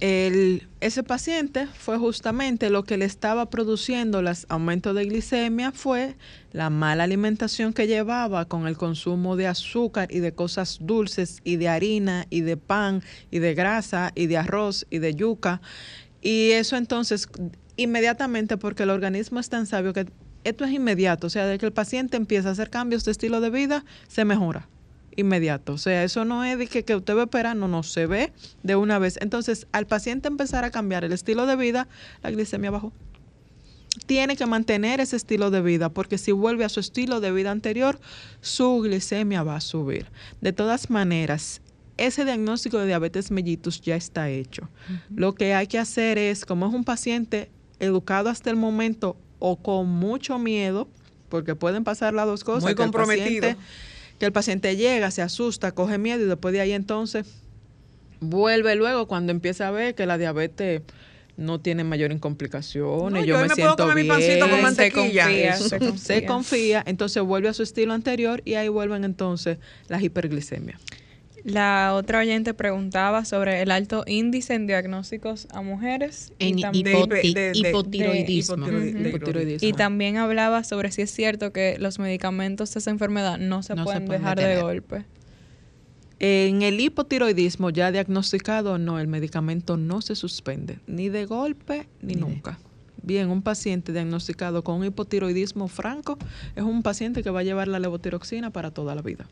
El, 0.00 0.68
ese 0.80 1.02
paciente 1.02 1.66
fue 1.66 1.96
justamente 1.98 2.70
lo 2.70 2.84
que 2.84 2.96
le 2.96 3.04
estaba 3.04 3.48
produciendo 3.48 4.20
los 4.22 4.46
aumentos 4.48 4.94
de 4.94 5.04
glicemia 5.04 5.72
fue 5.72 6.16
la 6.52 6.70
mala 6.70 7.04
alimentación 7.04 7.72
que 7.72 7.86
llevaba 7.86 8.46
con 8.46 8.66
el 8.66 8.76
consumo 8.76 9.36
de 9.36 9.46
azúcar 9.46 10.08
y 10.10 10.20
de 10.20 10.32
cosas 10.32 10.78
dulces 10.80 11.40
y 11.44 11.56
de 11.56 11.68
harina 11.68 12.26
y 12.30 12.42
de 12.42 12.56
pan 12.56 13.02
y 13.30 13.38
de 13.38 13.54
grasa 13.54 14.12
y 14.14 14.26
de 14.26 14.38
arroz 14.38 14.86
y 14.90 14.98
de 14.98 15.14
yuca. 15.14 15.60
Y 16.20 16.50
eso 16.50 16.76
entonces 16.76 17.28
inmediatamente 17.76 18.56
porque 18.56 18.82
el 18.82 18.90
organismo 18.90 19.40
es 19.40 19.48
tan 19.48 19.66
sabio 19.66 19.92
que 19.92 20.06
esto 20.44 20.64
es 20.64 20.72
inmediato, 20.72 21.26
o 21.26 21.30
sea, 21.30 21.46
de 21.46 21.58
que 21.58 21.66
el 21.66 21.72
paciente 21.72 22.16
empieza 22.16 22.50
a 22.50 22.52
hacer 22.52 22.70
cambios 22.70 23.04
de 23.04 23.10
estilo 23.10 23.40
de 23.40 23.50
vida, 23.50 23.84
se 24.06 24.24
mejora 24.24 24.68
inmediato. 25.16 25.72
O 25.72 25.78
sea, 25.78 26.04
eso 26.04 26.24
no 26.24 26.44
es 26.44 26.58
de 26.58 26.66
que, 26.66 26.84
que 26.84 26.94
usted 26.94 27.16
va 27.16 27.22
a 27.22 27.24
esperar, 27.24 27.56
no, 27.56 27.82
se 27.82 28.06
ve 28.06 28.32
de 28.62 28.76
una 28.76 28.98
vez. 28.98 29.18
Entonces, 29.20 29.66
al 29.72 29.86
paciente 29.86 30.28
empezar 30.28 30.64
a 30.64 30.70
cambiar 30.70 31.04
el 31.04 31.12
estilo 31.12 31.46
de 31.46 31.56
vida, 31.56 31.88
la 32.22 32.30
glicemia 32.30 32.70
bajó. 32.70 32.92
Tiene 34.06 34.36
que 34.36 34.44
mantener 34.44 35.00
ese 35.00 35.16
estilo 35.16 35.50
de 35.50 35.62
vida, 35.62 35.88
porque 35.88 36.18
si 36.18 36.30
vuelve 36.30 36.64
a 36.64 36.68
su 36.68 36.80
estilo 36.80 37.20
de 37.20 37.32
vida 37.32 37.50
anterior, 37.50 37.98
su 38.42 38.80
glicemia 38.82 39.42
va 39.42 39.56
a 39.56 39.60
subir. 39.60 40.06
De 40.42 40.52
todas 40.52 40.90
maneras, 40.90 41.62
ese 41.96 42.26
diagnóstico 42.26 42.78
de 42.78 42.86
diabetes 42.86 43.30
mellitus 43.30 43.80
ya 43.80 43.96
está 43.96 44.28
hecho. 44.28 44.68
Lo 45.14 45.34
que 45.34 45.54
hay 45.54 45.66
que 45.66 45.78
hacer 45.78 46.18
es, 46.18 46.44
como 46.44 46.66
es 46.68 46.74
un 46.74 46.84
paciente 46.84 47.50
educado 47.80 48.28
hasta 48.28 48.50
el 48.50 48.56
momento 48.56 49.16
o 49.38 49.56
con 49.56 49.88
mucho 49.88 50.38
miedo, 50.38 50.88
porque 51.30 51.54
pueden 51.54 51.82
pasar 51.82 52.12
las 52.12 52.26
dos 52.26 52.44
cosas. 52.44 52.64
Muy 52.64 52.74
que 52.74 52.82
el 52.82 52.86
comprometido. 52.88 53.40
paciente- 53.40 53.62
que 54.18 54.26
el 54.26 54.32
paciente 54.32 54.76
llega, 54.76 55.10
se 55.10 55.22
asusta, 55.22 55.72
coge 55.72 55.98
miedo 55.98 56.24
y 56.24 56.28
después 56.28 56.52
de 56.52 56.60
ahí 56.60 56.72
entonces 56.72 57.26
vuelve 58.20 58.74
luego 58.76 59.06
cuando 59.06 59.32
empieza 59.32 59.68
a 59.68 59.70
ver 59.70 59.94
que 59.94 60.06
la 60.06 60.18
diabetes 60.18 60.82
no 61.36 61.60
tiene 61.60 61.84
mayor 61.84 62.18
complicaciones, 62.18 63.12
No, 63.12 63.18
yo, 63.20 63.34
yo 63.34 63.36
me, 63.36 63.48
me 63.48 63.54
puedo 63.56 63.74
siento 63.74 63.86
mi 63.88 64.02
bien, 64.02 64.08
pancito 64.08 64.48
con 64.48 64.74
se 64.74 64.90
confía, 64.90 65.56
se, 65.56 65.78
confía. 65.78 65.98
se 65.98 66.24
confía, 66.24 66.82
entonces 66.86 67.22
vuelve 67.22 67.48
a 67.48 67.52
su 67.52 67.62
estilo 67.62 67.92
anterior 67.92 68.40
y 68.46 68.54
ahí 68.54 68.68
vuelven 68.68 69.04
entonces 69.04 69.58
las 69.88 70.02
hiperglicemias. 70.02 70.80
La 71.46 71.94
otra 71.94 72.18
oyente 72.18 72.54
preguntaba 72.54 73.24
sobre 73.24 73.62
el 73.62 73.70
alto 73.70 74.02
índice 74.08 74.54
en 74.54 74.66
diagnósticos 74.66 75.46
a 75.52 75.62
mujeres. 75.62 76.32
En 76.40 76.58
hipotiroidismo. 76.58 78.66
Y 79.60 79.72
también 79.72 80.16
hablaba 80.16 80.64
sobre 80.64 80.90
si 80.90 81.02
es 81.02 81.12
cierto 81.12 81.52
que 81.52 81.76
los 81.78 82.00
medicamentos 82.00 82.74
de 82.74 82.80
esa 82.80 82.90
enfermedad 82.90 83.38
no 83.38 83.62
se 83.62 83.76
No 83.76 83.82
se 83.82 83.84
pueden 83.84 84.08
dejar 84.08 84.40
de 84.40 84.60
golpe. 84.60 85.04
En 86.18 86.62
el 86.62 86.80
hipotiroidismo 86.80 87.70
ya 87.70 87.92
diagnosticado, 87.92 88.78
no, 88.78 88.98
el 88.98 89.06
medicamento 89.06 89.76
no 89.76 90.00
se 90.00 90.16
suspende, 90.16 90.80
ni 90.88 91.10
de 91.10 91.26
golpe 91.26 91.86
ni 92.02 92.14
nunca. 92.14 92.58
Bien, 93.04 93.30
un 93.30 93.42
paciente 93.42 93.92
diagnosticado 93.92 94.64
con 94.64 94.80
un 94.80 94.86
hipotiroidismo 94.86 95.68
franco 95.68 96.18
es 96.56 96.64
un 96.64 96.82
paciente 96.82 97.22
que 97.22 97.30
va 97.30 97.40
a 97.40 97.44
llevar 97.44 97.68
la 97.68 97.78
levotiroxina 97.78 98.50
para 98.50 98.72
toda 98.72 98.96
la 98.96 99.02
vida. 99.02 99.28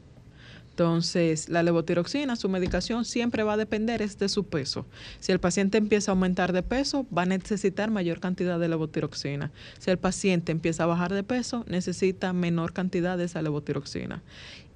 Entonces, 0.74 1.48
la 1.48 1.62
levotiroxina, 1.62 2.34
su 2.34 2.48
medicación 2.48 3.04
siempre 3.04 3.44
va 3.44 3.52
a 3.52 3.56
depender 3.56 4.02
es 4.02 4.18
de 4.18 4.28
su 4.28 4.42
peso. 4.42 4.86
Si 5.20 5.30
el 5.30 5.38
paciente 5.38 5.78
empieza 5.78 6.10
a 6.10 6.14
aumentar 6.14 6.52
de 6.52 6.64
peso, 6.64 7.06
va 7.16 7.22
a 7.22 7.26
necesitar 7.26 7.92
mayor 7.92 8.18
cantidad 8.18 8.58
de 8.58 8.66
levotiroxina. 8.66 9.52
Si 9.78 9.92
el 9.92 9.98
paciente 9.98 10.50
empieza 10.50 10.82
a 10.82 10.86
bajar 10.86 11.14
de 11.14 11.22
peso, 11.22 11.64
necesita 11.68 12.32
menor 12.32 12.72
cantidad 12.72 13.16
de 13.16 13.26
esa 13.26 13.40
levotiroxina. 13.40 14.24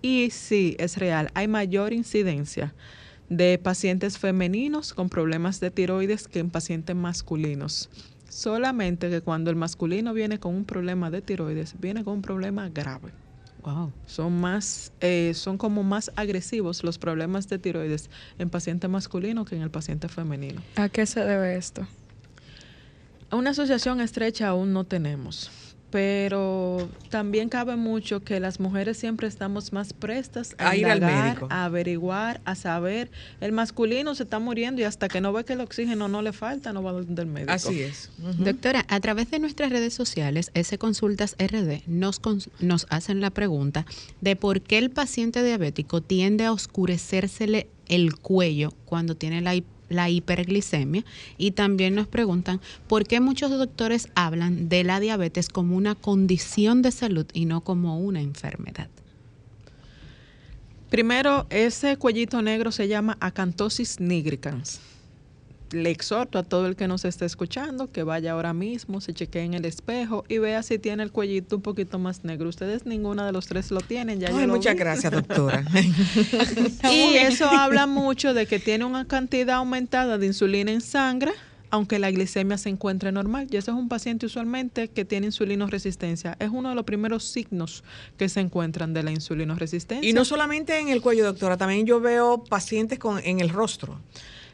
Y 0.00 0.30
sí, 0.30 0.76
es 0.78 0.98
real, 0.98 1.32
hay 1.34 1.48
mayor 1.48 1.92
incidencia 1.92 2.76
de 3.28 3.58
pacientes 3.58 4.18
femeninos 4.18 4.94
con 4.94 5.08
problemas 5.08 5.58
de 5.58 5.72
tiroides 5.72 6.28
que 6.28 6.38
en 6.38 6.50
pacientes 6.50 6.94
masculinos. 6.94 7.90
Solamente 8.28 9.10
que 9.10 9.20
cuando 9.20 9.50
el 9.50 9.56
masculino 9.56 10.14
viene 10.14 10.38
con 10.38 10.54
un 10.54 10.64
problema 10.64 11.10
de 11.10 11.22
tiroides, 11.22 11.74
viene 11.80 12.04
con 12.04 12.14
un 12.14 12.22
problema 12.22 12.68
grave. 12.68 13.10
Wow. 13.62 13.92
Son 14.06 14.40
más, 14.40 14.92
eh, 15.00 15.32
son 15.34 15.58
como 15.58 15.82
más 15.82 16.12
agresivos 16.16 16.84
los 16.84 16.98
problemas 16.98 17.48
de 17.48 17.58
tiroides 17.58 18.08
en 18.38 18.50
paciente 18.50 18.88
masculino 18.88 19.44
que 19.44 19.56
en 19.56 19.62
el 19.62 19.70
paciente 19.70 20.08
femenino. 20.08 20.62
¿A 20.76 20.88
qué 20.88 21.06
se 21.06 21.20
debe 21.20 21.56
esto? 21.56 21.86
Una 23.30 23.50
asociación 23.50 24.00
estrecha 24.00 24.48
aún 24.48 24.72
no 24.72 24.84
tenemos, 24.84 25.50
pero 25.90 26.88
también 27.08 27.48
cabe 27.48 27.76
mucho 27.76 28.20
que 28.20 28.40
las 28.40 28.60
mujeres 28.60 28.98
siempre 28.98 29.26
estamos 29.26 29.72
más 29.72 29.92
prestas 29.92 30.54
a, 30.58 30.70
A 30.70 30.76
ir 30.76 30.86
al 30.86 31.00
médico. 31.00 31.46
a 31.50 31.64
averiguar, 31.64 32.40
a 32.44 32.54
saber. 32.54 33.10
El 33.40 33.52
masculino 33.52 34.14
se 34.14 34.24
está 34.24 34.38
muriendo 34.38 34.80
y 34.82 34.84
hasta 34.84 35.08
que 35.08 35.20
no 35.20 35.32
ve 35.32 35.44
que 35.44 35.54
el 35.54 35.60
oxígeno 35.60 36.08
no 36.08 36.20
le 36.22 36.32
falta, 36.32 36.72
no 36.72 36.82
va 36.82 36.92
donde 36.92 37.22
el 37.22 37.28
médico. 37.28 37.52
Así 37.52 37.80
es. 37.82 38.10
Doctora, 38.38 38.84
a 38.88 39.00
través 39.00 39.30
de 39.30 39.38
nuestras 39.38 39.70
redes 39.70 39.94
sociales, 39.94 40.50
S 40.54 40.76
Consultas 40.78 41.36
RD, 41.38 41.82
nos, 41.86 42.20
cons- 42.20 42.48
nos 42.60 42.86
hacen 42.90 43.20
la 43.20 43.30
pregunta 43.30 43.86
de 44.20 44.36
por 44.36 44.60
qué 44.60 44.78
el 44.78 44.90
paciente 44.90 45.42
diabético 45.42 46.02
tiende 46.02 46.44
a 46.44 46.52
oscurecérsele 46.52 47.68
el 47.88 48.14
cuello 48.16 48.72
cuando 48.84 49.14
tiene 49.16 49.40
la, 49.40 49.54
la 49.88 50.10
hiperglicemia 50.10 51.04
y 51.36 51.52
también 51.52 51.94
nos 51.94 52.06
preguntan 52.06 52.60
por 52.86 53.06
qué 53.06 53.20
muchos 53.20 53.50
doctores 53.50 54.08
hablan 54.14 54.68
de 54.68 54.84
la 54.84 55.00
diabetes 55.00 55.48
como 55.48 55.76
una 55.76 55.94
condición 55.94 56.82
de 56.82 56.92
salud 56.92 57.26
y 57.32 57.44
no 57.44 57.62
como 57.62 57.98
una 57.98 58.20
enfermedad. 58.20 58.88
Primero, 60.90 61.46
ese 61.50 61.96
cuellito 61.96 62.40
negro 62.40 62.72
se 62.72 62.88
llama 62.88 63.18
acantosis 63.20 64.00
nigricans. 64.00 64.80
Le 65.70 65.90
exhorto 65.90 66.38
a 66.38 66.42
todo 66.42 66.66
el 66.66 66.76
que 66.76 66.88
nos 66.88 67.04
esté 67.04 67.26
escuchando 67.26 67.92
que 67.92 68.02
vaya 68.02 68.32
ahora 68.32 68.54
mismo, 68.54 69.00
se 69.00 69.12
chequee 69.12 69.42
en 69.42 69.54
el 69.54 69.64
espejo 69.64 70.24
y 70.28 70.38
vea 70.38 70.62
si 70.62 70.78
tiene 70.78 71.02
el 71.02 71.12
cuellito 71.12 71.56
un 71.56 71.62
poquito 71.62 71.98
más 71.98 72.24
negro. 72.24 72.48
Ustedes 72.48 72.86
ninguna 72.86 73.26
de 73.26 73.32
los 73.32 73.46
tres 73.46 73.70
lo 73.70 73.80
tienen, 73.80 74.20
ya 74.20 74.28
Ay, 74.32 74.46
muchas 74.46 74.76
gracias, 74.76 75.12
doctora. 75.12 75.64
y 76.90 77.16
eso 77.16 77.48
habla 77.48 77.86
mucho 77.86 78.32
de 78.34 78.46
que 78.46 78.58
tiene 78.58 78.84
una 78.84 79.06
cantidad 79.06 79.56
aumentada 79.56 80.16
de 80.16 80.26
insulina 80.26 80.72
en 80.72 80.80
sangre, 80.80 81.32
aunque 81.70 81.98
la 81.98 82.10
glicemia 82.10 82.56
se 82.56 82.70
encuentre 82.70 83.12
normal. 83.12 83.46
Y 83.50 83.56
ese 83.56 83.70
es 83.70 83.76
un 83.76 83.88
paciente 83.88 84.26
usualmente 84.26 84.88
que 84.88 85.04
tiene 85.04 85.26
insulinoresistencia. 85.26 86.36
Es 86.40 86.50
uno 86.50 86.70
de 86.70 86.74
los 86.74 86.84
primeros 86.84 87.24
signos 87.24 87.84
que 88.16 88.28
se 88.28 88.40
encuentran 88.40 88.94
de 88.94 89.02
la 89.02 89.10
insulinoresistencia. 89.10 90.08
Y 90.08 90.12
no 90.12 90.24
solamente 90.24 90.78
en 90.78 90.88
el 90.88 91.02
cuello, 91.02 91.24
doctora, 91.24 91.56
también 91.56 91.86
yo 91.86 92.00
veo 92.00 92.42
pacientes 92.44 92.98
con, 92.98 93.20
en 93.22 93.40
el 93.40 93.50
rostro. 93.50 94.00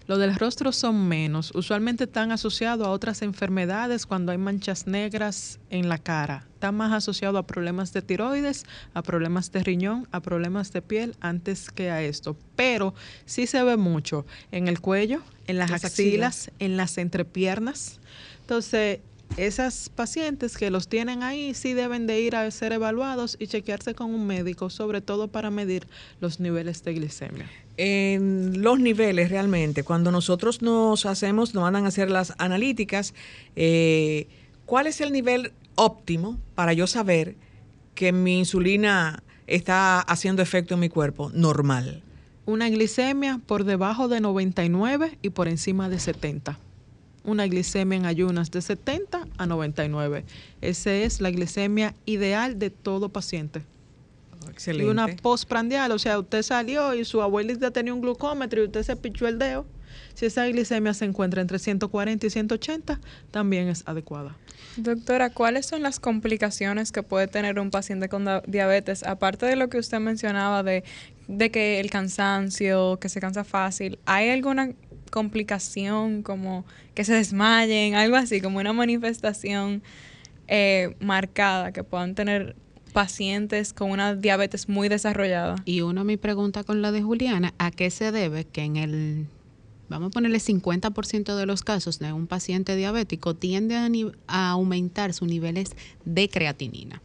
Lo 0.07 0.19
del 0.19 0.35
rostro 0.35 0.71
son 0.73 1.09
menos. 1.09 1.51
Usualmente 1.55 2.05
están 2.05 2.31
asociados 2.31 2.87
a 2.87 2.91
otras 2.91 3.23
enfermedades 3.23 4.05
cuando 4.05 4.33
hay 4.33 4.39
manchas 4.39 4.87
negras 4.87 5.59
en 5.71 5.89
la 5.89 5.97
cara. 5.97 6.47
Está 6.55 6.73
más 6.73 6.93
asociado 6.93 7.39
a 7.39 7.47
problemas 7.47 7.93
de 7.95 8.03
tiroides, 8.03 8.65
a 8.93 9.03
problemas 9.03 9.51
de 9.51 9.65
riñón, 9.65 10.07
a 10.13 10.21
problemas 10.21 10.73
de 10.73 10.83
piel 10.83 11.17
antes 11.21 11.71
que 11.71 11.91
a 11.91 12.03
esto. 12.03 12.37
Pero 12.55 12.95
sí 13.25 13.47
se 13.47 13.63
ve 13.63 13.79
mucho 13.79 14.27
en 14.53 14.69
el 14.69 14.81
cuello, 14.81 15.23
en 15.47 15.59
las, 15.59 15.71
Las 15.71 15.85
axilas, 15.87 16.51
en 16.59 16.77
las 16.77 16.99
entrepiernas. 16.99 17.99
Entonces, 18.43 19.01
esas 19.37 19.89
pacientes 19.89 20.57
que 20.57 20.71
los 20.71 20.89
tienen 20.89 21.23
ahí 21.23 21.55
sí 21.55 21.75
deben 21.75 22.07
de 22.07 22.21
ir 22.21 22.37
a 22.37 22.49
ser 22.51 22.73
evaluados 22.73 23.37
y 23.39 23.47
chequearse 23.47 23.95
con 23.95 24.15
un 24.15 24.27
médico, 24.27 24.71
sobre 24.71 25.01
todo 25.01 25.29
para 25.29 25.51
medir 25.51 25.87
los 26.21 26.41
niveles 26.41 26.85
de 26.85 26.95
glicemia. 26.95 27.51
En 27.77 28.63
los 28.63 28.79
niveles 28.79 29.31
realmente, 29.31 29.83
cuando 29.83 30.13
nosotros 30.13 30.63
nos 30.63 31.07
hacemos, 31.07 31.55
nos 31.55 31.63
mandan 31.63 31.85
a 31.85 31.89
hacer 31.89 32.11
las 32.11 32.35
analíticas, 32.39 33.15
eh, 33.57 34.29
¿cuál 34.67 34.87
es 34.87 35.01
el 35.01 35.13
nivel 35.13 35.53
óptimo 35.75 36.39
para 36.55 36.73
yo 36.73 36.87
saber 36.87 37.35
que 37.95 38.13
mi 38.13 38.39
insulina 38.39 39.23
está 39.47 40.01
haciendo 40.01 40.43
efecto 40.43 40.75
en 40.75 40.81
mi 40.81 40.89
cuerpo 40.89 41.31
normal? 41.35 42.03
Una 42.47 42.69
glicemia 42.69 43.41
por 43.47 43.65
debajo 43.65 44.07
de 44.07 44.21
99 44.21 45.19
y 45.23 45.31
por 45.31 45.49
encima 45.49 45.89
de 45.89 45.99
70. 45.99 46.59
Una 47.25 47.47
glicemia 47.47 47.97
en 47.97 48.07
ayunas 48.07 48.51
de 48.51 48.61
70 48.61 49.27
a 49.37 49.47
99. 49.47 50.25
Esa 50.61 50.93
es 50.93 51.21
la 51.21 51.31
glicemia 51.31 51.95
ideal 52.05 52.59
de 52.59 52.71
todo 52.71 53.09
paciente. 53.09 53.63
Excelente. 54.51 54.87
Y 54.87 54.91
una 54.91 55.09
postprandial, 55.09 55.91
o 55.93 55.99
sea, 55.99 56.19
usted 56.19 56.43
salió 56.43 56.95
y 56.95 57.05
su 57.05 57.23
abuelita 57.23 57.71
tenía 57.71 57.95
un 57.95 58.01
glucómetro 58.01 58.63
y 58.63 58.67
usted 58.67 58.83
se 58.83 58.97
pichó 58.97 59.27
el 59.27 59.39
dedo. 59.39 59.65
Si 60.15 60.27
esa 60.27 60.47
glicemia 60.47 60.95
se 60.95 61.05
encuentra 61.05 61.41
entre 61.41 61.59
140 61.59 62.27
y 62.27 62.31
180, 62.31 63.01
también 63.31 63.69
es 63.69 63.83
adecuada. 63.87 64.37
Doctora, 64.77 65.31
¿cuáles 65.31 65.67
son 65.67 65.83
las 65.83 66.01
complicaciones 66.01 66.91
que 66.93 67.03
puede 67.03 67.29
tener 67.29 67.59
un 67.59 67.71
paciente 67.71 68.09
con 68.09 68.27
diabetes? 68.47 69.05
Aparte 69.05 69.47
de 69.47 69.57
lo 69.57 69.69
que 69.69 69.79
usted 69.79 70.01
mencionaba 70.01 70.63
de, 70.63 70.85
de 71.29 71.51
que 71.51 71.81
el 71.81 71.91
cansancio, 71.91 72.99
que 73.01 73.09
se 73.09 73.21
cansa 73.21 73.45
fácil, 73.45 73.99
¿hay 74.05 74.31
alguna 74.31 74.71
complicación 75.15 76.25
como 76.25 76.65
que 76.95 77.05
se 77.05 77.15
desmayen, 77.15 77.95
algo 77.95 78.17
así, 78.17 78.41
como 78.41 78.59
una 78.59 78.73
manifestación 78.73 79.81
eh, 80.49 80.97
marcada 80.99 81.71
que 81.71 81.85
puedan 81.85 82.17
tener 82.17 82.57
pacientes 82.93 83.73
con 83.73 83.93
una 83.93 84.17
diabetes 84.17 84.69
muy 84.69 84.89
desarrollada? 84.89 85.55
Y 85.67 85.83
uno 85.83 86.03
mi 86.03 86.17
pregunta 86.17 86.65
con 86.65 86.83
la 86.83 86.91
de 86.91 87.03
Juliana, 87.03 87.55
¿a 87.59 87.71
qué 87.71 87.91
se 87.91 88.11
debe 88.11 88.45
que 88.45 88.63
en 88.63 88.75
el, 88.75 89.27
vamos 89.89 90.09
a 90.09 90.11
ponerle 90.11 90.39
50% 90.39 91.37
de 91.37 91.47
los 91.47 91.63
casos 91.63 92.01
de 92.01 92.13
un 92.13 92.27
paciente 92.27 92.75
diabético 92.75 93.37
tiende 93.37 93.77
a, 93.77 93.89
a 94.27 94.51
aumentar 94.51 95.15
sus 95.15 95.29
niveles 95.29 95.77
de 96.05 96.29
creatinina? 96.29 97.01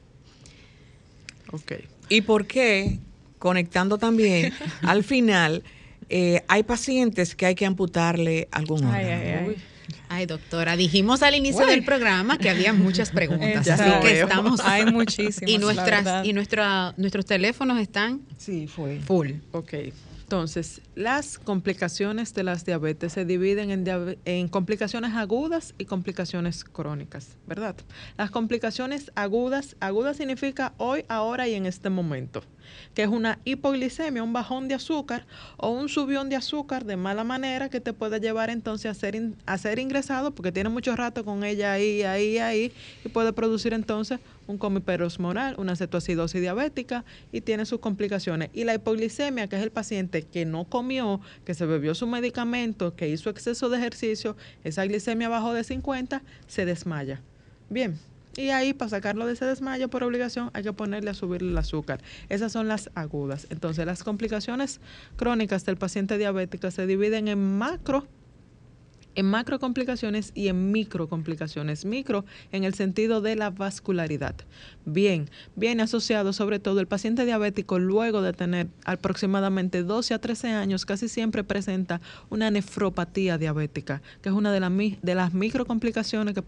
Ok. 1.51 1.73
¿Y 2.09 2.21
por 2.21 2.47
qué, 2.47 2.97
conectando 3.37 3.99
también, 3.99 4.51
al 4.81 5.03
final, 5.03 5.63
eh, 6.09 6.43
hay 6.47 6.63
pacientes 6.63 7.35
que 7.35 7.45
hay 7.45 7.55
que 7.55 7.65
amputarle 7.65 8.47
algún 8.51 8.85
órgano? 8.85 9.47
ay. 9.49 9.55
Ay, 10.07 10.25
doctora, 10.25 10.75
dijimos 10.75 11.21
al 11.23 11.35
inicio 11.35 11.63
Uy. 11.65 11.69
del 11.71 11.83
programa 11.85 12.37
que 12.37 12.49
había 12.49 12.73
muchas 12.73 13.11
preguntas, 13.11 13.67
así 13.67 13.89
que 14.01 14.21
estamos 14.21 14.59
Hay 14.63 14.85
muchísimas, 14.91 15.49
y 15.49 15.57
nuestras 15.59 16.25
y 16.25 16.33
nuestra, 16.33 16.93
nuestros 16.97 17.25
teléfonos 17.25 17.79
están 17.79 18.21
Sí, 18.37 18.67
fue. 18.67 18.99
full. 18.99 19.31
Ok. 19.51 19.73
Entonces, 20.29 20.81
las 20.93 21.39
complicaciones 21.39 22.35
de 22.35 22.43
las 22.43 22.63
diabetes 22.63 23.13
se 23.13 23.25
dividen 23.25 23.71
en, 23.71 24.17
en 24.25 24.47
complicaciones 24.47 25.15
agudas 25.15 25.73
y 25.79 25.85
complicaciones 25.85 26.63
crónicas, 26.63 27.29
¿verdad? 27.47 27.75
Las 28.15 28.29
complicaciones 28.29 29.11
agudas, 29.15 29.75
aguda 29.79 30.13
significa 30.13 30.75
hoy, 30.77 31.03
ahora 31.07 31.47
y 31.47 31.55
en 31.55 31.65
este 31.65 31.89
momento, 31.89 32.43
que 32.93 33.01
es 33.01 33.09
una 33.09 33.39
hipoglicemia, 33.43 34.21
un 34.21 34.31
bajón 34.31 34.67
de 34.67 34.75
azúcar 34.75 35.25
o 35.57 35.71
un 35.71 35.89
subión 35.89 36.29
de 36.29 36.35
azúcar 36.35 36.85
de 36.85 36.95
mala 36.95 37.23
manera 37.23 37.69
que 37.69 37.81
te 37.81 37.91
puede 37.93 38.19
llevar 38.19 38.51
entonces 38.51 38.91
a 38.91 38.93
ser, 38.93 39.15
in- 39.15 39.35
a 39.47 39.57
ser 39.57 39.79
ingresado 39.79 40.29
porque 40.35 40.51
tiene 40.51 40.69
mucho 40.69 40.95
rato 40.95 41.25
con 41.25 41.43
ella 41.43 41.73
ahí, 41.73 42.03
ahí, 42.03 42.37
ahí 42.37 42.71
y 43.03 43.09
puede 43.09 43.33
producir 43.33 43.73
entonces 43.73 44.19
un 44.49 44.57
comiperosmoral, 44.57 45.55
una 45.59 45.75
cetoacidosis 45.75 46.41
diabética 46.41 47.05
y 47.31 47.41
tiene 47.41 47.65
sus 47.65 47.79
complicaciones. 47.79 48.49
Y 48.51 48.63
la 48.63 48.73
hipoglicemia, 48.73 49.47
que 49.47 49.55
es 49.57 49.61
el 49.61 49.71
paciente 49.71 50.23
que 50.23 50.43
no 50.43 50.65
comió, 50.65 51.21
que 51.45 51.53
se 51.53 51.67
bebió 51.67 51.93
su 51.93 52.07
medicamento, 52.07 52.95
que 52.95 53.07
hizo 53.07 53.29
exceso 53.29 53.69
de 53.69 53.77
ejercicio, 53.77 54.35
esa 54.63 54.83
glicemia 54.85 55.27
abajo 55.27 55.53
de 55.53 55.63
50, 55.63 56.23
se 56.47 56.65
desmaya. 56.65 57.21
Bien. 57.69 57.97
Y 58.35 58.49
ahí, 58.49 58.73
para 58.73 58.89
sacarlo 58.89 59.25
de 59.27 59.33
ese 59.33 59.45
desmayo 59.45 59.89
por 59.89 60.03
obligación, 60.03 60.49
hay 60.53 60.63
que 60.63 60.73
ponerle 60.73 61.11
a 61.11 61.13
subirle 61.13 61.51
el 61.51 61.57
azúcar. 61.57 62.01
Esas 62.29 62.51
son 62.51 62.67
las 62.67 62.89
agudas. 62.95 63.47
Entonces, 63.49 63.85
las 63.85 64.03
complicaciones 64.03 64.79
crónicas 65.15 65.65
del 65.65 65.77
paciente 65.77 66.17
diabético 66.17 66.71
se 66.71 66.87
dividen 66.87 67.27
en 67.27 67.57
macro 67.57 68.07
en 69.15 69.25
macrocomplicaciones 69.25 70.31
y 70.35 70.47
en 70.47 70.71
microcomplicaciones. 70.71 71.85
Micro 71.85 72.25
en 72.51 72.63
el 72.63 72.73
sentido 72.73 73.21
de 73.21 73.35
la 73.35 73.49
vascularidad. 73.49 74.35
Bien, 74.85 75.29
viene 75.55 75.83
asociado 75.83 76.33
sobre 76.33 76.59
todo 76.59 76.79
el 76.79 76.87
paciente 76.87 77.25
diabético 77.25 77.79
luego 77.79 78.21
de 78.21 78.33
tener 78.33 78.67
aproximadamente 78.85 79.83
12 79.83 80.13
a 80.13 80.19
13 80.19 80.49
años, 80.49 80.85
casi 80.85 81.07
siempre 81.07 81.43
presenta 81.43 82.01
una 82.29 82.49
nefropatía 82.51 83.37
diabética, 83.37 84.01
que 84.21 84.29
es 84.29 84.35
una 84.35 84.51
de, 84.51 84.59
las 84.59 84.71
de 85.01 85.15
las 85.15 85.33
microcomplicaciones 85.33 86.33
que, 86.33 86.43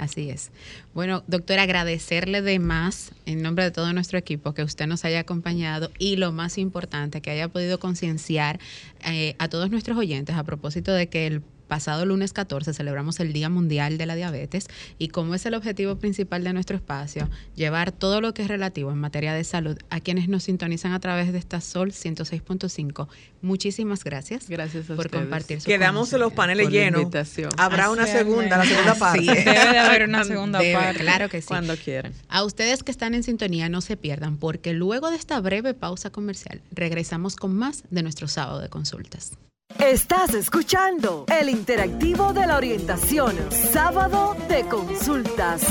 Así 0.03 0.31
es. 0.31 0.51
Bueno, 0.95 1.23
doctora, 1.29 1.63
agradecerle 1.63 2.43
de 2.43 2.59
más 2.59 3.13
en 3.25 3.41
nombre 3.41 3.63
de 3.63 3.71
todo 3.71 3.93
nuestro 3.93 4.19
equipo 4.19 4.53
que 4.53 4.65
usted 4.65 4.89
nos 4.89 5.05
haya 5.05 5.21
acompañado 5.21 5.93
y 5.97 6.17
lo 6.17 6.33
más 6.33 6.59
importante, 6.59 7.21
que 7.21 7.31
haya 7.31 7.47
podido 7.47 7.79
concienciar 7.79 8.59
eh, 9.07 9.37
a 9.39 9.47
todos 9.47 9.71
nuestros 9.71 9.97
oyentes 9.97 10.35
a 10.35 10.43
propósito 10.43 10.93
de 10.93 11.09
que 11.09 11.29
el 11.29 11.43
pasado 11.73 12.05
lunes 12.05 12.35
14 12.35 12.75
celebramos 12.75 13.19
el 13.19 13.33
Día 13.33 13.49
Mundial 13.49 13.97
de 13.97 14.05
la 14.05 14.15
Diabetes 14.15 14.67
y 14.99 15.09
como 15.09 15.35
es 15.35 15.47
el 15.47 15.55
objetivo 15.55 15.97
principal 15.97 16.45
de 16.45 16.53
nuestro 16.53 16.77
espacio, 16.77 17.31
llevar 17.55 17.93
todo 17.93 18.21
lo 18.21 18.35
que 18.35 18.43
es 18.43 18.49
relativo 18.49 18.91
en 18.91 18.99
materia 18.99 19.33
de 19.33 19.43
salud 19.43 19.79
a 19.89 20.01
quienes 20.01 20.29
nos 20.29 20.43
sintonizan 20.43 20.93
a 20.93 21.01
través 21.01 21.33
de 21.33 21.39
esta 21.39 21.63
Sol 21.63 21.93
106.5. 21.93 23.09
Muchísimas 23.41 24.05
gracias. 24.05 24.51
Gracias 24.51 24.85
por 24.85 25.09
compartir 25.09 25.63
su 25.63 25.67
Quedamos 25.67 26.13
en 26.13 26.21
los 26.21 26.35
paneles 26.35 26.69
llenos. 26.69 27.07
Habrá 27.57 27.89
una 27.89 28.07
segunda, 28.07 28.59
la 28.59 28.67
segunda 28.67 28.95
parte. 28.95 29.21
Sí, 29.21 29.27
debe 29.29 29.73
de 29.73 29.79
haber 29.79 30.03
una 30.03 30.25
segunda 30.25 30.61
parte. 30.75 31.01
Claro 31.01 31.31
que 31.31 31.41
sí. 31.41 31.49
Cuando 31.49 31.75
quieran. 31.79 32.13
A 32.29 32.45
ustedes 32.45 32.83
que 32.83 32.91
están 32.91 33.15
en 33.15 33.23
sintonía, 33.23 33.71
no 33.71 33.81
se 33.81 33.97
pierdan, 33.97 34.37
porque 34.37 34.75
luego 34.75 35.11
de 35.11 35.17
esta 35.17 35.41
breve 35.41 35.73
pausa 35.73 36.11
comercial, 36.11 36.61
regresamos 36.71 37.35
con 37.35 37.57
más 37.57 37.85
de 37.89 38.03
nuestro 38.03 38.29
sábado 38.29 38.61
de 38.61 38.69
consultas. 38.69 39.39
Estás 39.79 40.35
escuchando 40.35 41.25
el 41.29 41.49
interactivo 41.49 42.33
de 42.33 42.47
la 42.47 42.57
orientación, 42.57 43.37
sábado 43.51 44.37
de 44.49 44.65
consultas. 44.65 45.63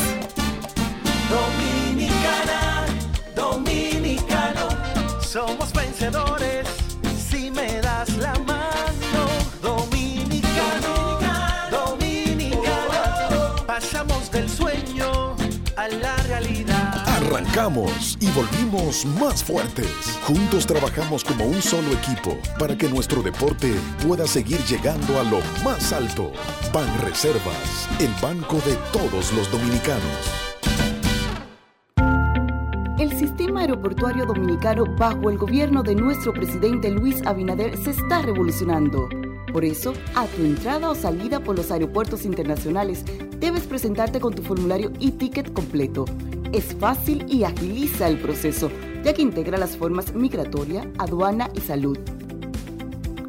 Dominicana, 1.29 2.85
dominicano, 3.35 4.67
somos 5.21 5.71
vencedores 5.73 6.67
si 7.29 7.51
me 7.51 7.81
das 7.81 8.09
la 8.17 8.33
mano. 8.39 9.21
Dominicano, 9.61 11.19
dominicano, 11.71 13.55
pasamos 13.65 14.31
del 14.31 14.49
sueño 14.49 15.35
a 15.75 15.87
la. 15.87 16.20
Arrancamos 17.31 18.17
y 18.19 18.29
volvimos 18.31 19.05
más 19.05 19.41
fuertes. 19.41 20.19
Juntos 20.23 20.67
trabajamos 20.67 21.23
como 21.23 21.45
un 21.45 21.61
solo 21.61 21.93
equipo 21.93 22.37
para 22.59 22.77
que 22.77 22.89
nuestro 22.89 23.21
deporte 23.21 23.73
pueda 24.05 24.27
seguir 24.27 24.59
llegando 24.65 25.17
a 25.17 25.23
lo 25.23 25.39
más 25.63 25.93
alto. 25.93 26.33
Ban 26.73 26.89
Reservas, 27.01 27.87
el 28.01 28.11
banco 28.21 28.57
de 28.65 28.75
todos 28.91 29.31
los 29.31 29.49
dominicanos. 29.49 30.03
El 32.99 33.17
sistema 33.17 33.61
aeroportuario 33.61 34.25
dominicano 34.25 34.83
bajo 34.97 35.29
el 35.29 35.37
gobierno 35.37 35.83
de 35.83 35.95
nuestro 35.95 36.33
presidente 36.33 36.91
Luis 36.91 37.25
Abinader 37.25 37.77
se 37.77 37.91
está 37.91 38.21
revolucionando. 38.23 39.07
Por 39.51 39.65
eso, 39.65 39.93
a 40.15 40.25
tu 40.27 40.43
entrada 40.43 40.89
o 40.89 40.95
salida 40.95 41.41
por 41.41 41.57
los 41.57 41.71
aeropuertos 41.71 42.25
internacionales, 42.25 43.03
debes 43.39 43.63
presentarte 43.63 44.19
con 44.19 44.33
tu 44.33 44.41
formulario 44.41 44.91
e 44.99 45.11
ticket 45.11 45.51
completo 45.51 46.05
es 46.51 46.75
fácil 46.75 47.25
y 47.29 47.45
agiliza 47.45 48.09
el 48.09 48.17
proceso, 48.17 48.69
ya 49.05 49.13
que 49.13 49.21
integra 49.21 49.57
las 49.57 49.77
formas 49.77 50.13
migratoria, 50.13 50.85
aduana 50.97 51.49
y 51.55 51.61
salud. 51.61 51.97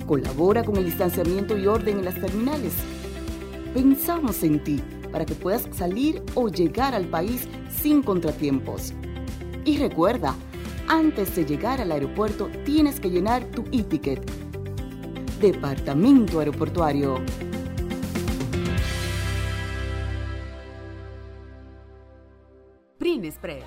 Colabora 0.06 0.64
con 0.64 0.76
el 0.76 0.86
distanciamiento 0.86 1.56
y 1.56 1.68
orden 1.68 1.98
en 1.98 2.04
las 2.04 2.16
terminales. 2.16 2.72
Pensamos 3.74 4.42
en 4.42 4.62
ti 4.64 4.80
para 5.12 5.24
que 5.24 5.36
puedas 5.36 5.68
salir 5.70 6.20
o 6.34 6.48
llegar 6.48 6.96
al 6.96 7.06
país 7.06 7.46
sin 7.70 8.02
contratiempos. 8.02 8.92
Y 9.64 9.76
recuerda, 9.76 10.34
antes 10.88 11.36
de 11.36 11.44
llegar 11.44 11.80
al 11.80 11.92
aeropuerto 11.92 12.50
tienes 12.64 12.98
que 12.98 13.10
llenar 13.10 13.44
tu 13.44 13.62
e-ticket. 13.70 14.20
Departamento 15.42 16.38
Aeroportuario. 16.38 17.20
Express. 23.24 23.64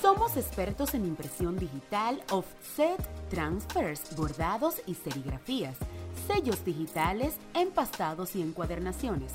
Somos 0.00 0.36
expertos 0.36 0.94
en 0.94 1.04
impresión 1.04 1.58
digital, 1.58 2.22
offset, 2.30 2.98
transfers, 3.28 4.16
bordados 4.16 4.80
y 4.86 4.94
serigrafías, 4.94 5.76
sellos 6.26 6.64
digitales, 6.64 7.34
empastados 7.52 8.34
y 8.36 8.42
encuadernaciones, 8.42 9.32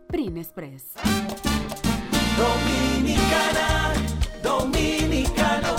Prin 0.09 0.39
Express. 0.39 0.95
Dominicana, 2.37 3.93
dominicano, 4.43 5.77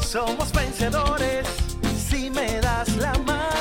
somos 0.00 0.52
vencedores 0.52 1.48
si 1.96 2.30
me 2.30 2.60
das 2.60 2.96
la 2.98 3.12
mano. 3.26 3.55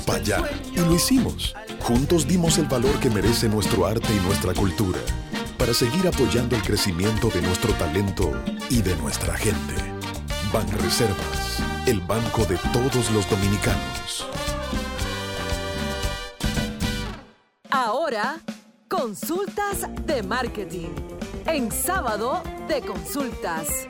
Para 0.00 0.18
allá 0.18 0.42
y 0.72 0.80
lo 0.80 0.94
hicimos. 0.94 1.54
Juntos 1.80 2.26
dimos 2.26 2.58
el 2.58 2.66
valor 2.66 2.98
que 3.00 3.10
merece 3.10 3.48
nuestro 3.48 3.86
arte 3.86 4.08
y 4.14 4.20
nuestra 4.26 4.52
cultura 4.54 4.98
para 5.58 5.72
seguir 5.72 6.06
apoyando 6.06 6.56
el 6.56 6.62
crecimiento 6.62 7.28
de 7.28 7.40
nuestro 7.40 7.72
talento 7.74 8.32
y 8.70 8.82
de 8.82 8.96
nuestra 8.96 9.36
gente. 9.36 9.74
Ban 10.52 10.70
Reservas, 10.78 11.62
el 11.86 12.00
banco 12.00 12.44
de 12.44 12.56
todos 12.72 13.10
los 13.10 13.28
dominicanos. 13.30 14.26
Ahora, 17.70 18.40
consultas 18.88 19.86
de 20.04 20.22
marketing. 20.22 20.90
En 21.46 21.70
sábado 21.70 22.42
de 22.68 22.80
consultas. 22.82 23.88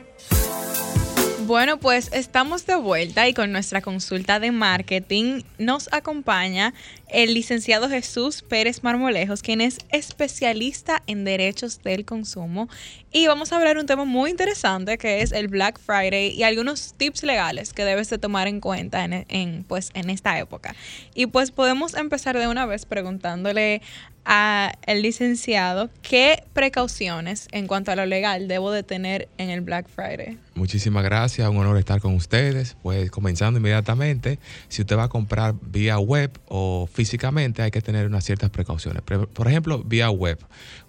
Bueno, 1.45 1.77
pues 1.77 2.09
estamos 2.11 2.65
de 2.65 2.75
vuelta 2.75 3.27
y 3.27 3.35
con 3.35 3.51
nuestra 3.51 3.79
consulta 3.81 4.39
de 4.39 4.51
marketing 4.51 5.43
nos 5.59 5.93
acompaña 5.93 6.73
el 7.09 7.33
licenciado 7.33 7.89
Jesús 7.89 8.41
Pérez 8.41 8.83
Marmolejos, 8.83 9.41
quien 9.41 9.61
es 9.61 9.79
especialista 9.89 11.03
en 11.07 11.23
derechos 11.23 11.81
del 11.83 12.05
consumo. 12.05 12.69
Y 13.11 13.27
vamos 13.27 13.51
a 13.51 13.57
hablar 13.57 13.77
un 13.77 13.85
tema 13.85 14.05
muy 14.05 14.31
interesante 14.31 14.97
que 14.97 15.21
es 15.21 15.31
el 15.31 15.47
Black 15.47 15.79
Friday 15.79 16.31
y 16.31 16.43
algunos 16.43 16.93
tips 16.97 17.23
legales 17.23 17.73
que 17.73 17.85
debes 17.85 18.09
de 18.09 18.17
tomar 18.17 18.47
en 18.47 18.59
cuenta 18.59 19.05
en, 19.05 19.25
en, 19.29 19.63
pues, 19.63 19.91
en 19.93 20.09
esta 20.09 20.37
época. 20.39 20.75
Y 21.13 21.27
pues 21.27 21.51
podemos 21.51 21.93
empezar 21.93 22.37
de 22.37 22.47
una 22.47 22.65
vez 22.65 22.85
preguntándole 22.85 23.81
a 24.25 24.73
el 24.87 25.03
licenciado 25.03 25.89
qué 26.01 26.43
precauciones 26.53 27.47
en 27.51 27.67
cuanto 27.67 27.91
a 27.91 27.95
lo 27.95 28.05
legal 28.05 28.47
debo 28.47 28.71
de 28.71 28.83
tener 28.83 29.29
en 29.37 29.49
el 29.49 29.61
Black 29.61 29.87
Friday. 29.87 30.37
Muchísimas 30.55 31.03
gracias, 31.03 31.47
un 31.47 31.57
honor 31.57 31.77
estar 31.77 32.01
con 32.01 32.15
ustedes. 32.15 32.75
Pues 32.81 33.11
comenzando 33.11 33.59
inmediatamente, 33.59 34.39
si 34.67 34.81
usted 34.81 34.97
va 34.97 35.03
a 35.03 35.09
comprar 35.09 35.53
vía 35.61 35.99
web 35.99 36.31
o 36.47 36.89
físicamente, 36.95 37.61
hay 37.61 37.71
que 37.71 37.81
tener 37.81 38.07
unas 38.07 38.23
ciertas 38.23 38.49
precauciones. 38.49 39.01
Por 39.01 39.47
ejemplo, 39.47 39.83
vía 39.83 40.09
web, 40.09 40.39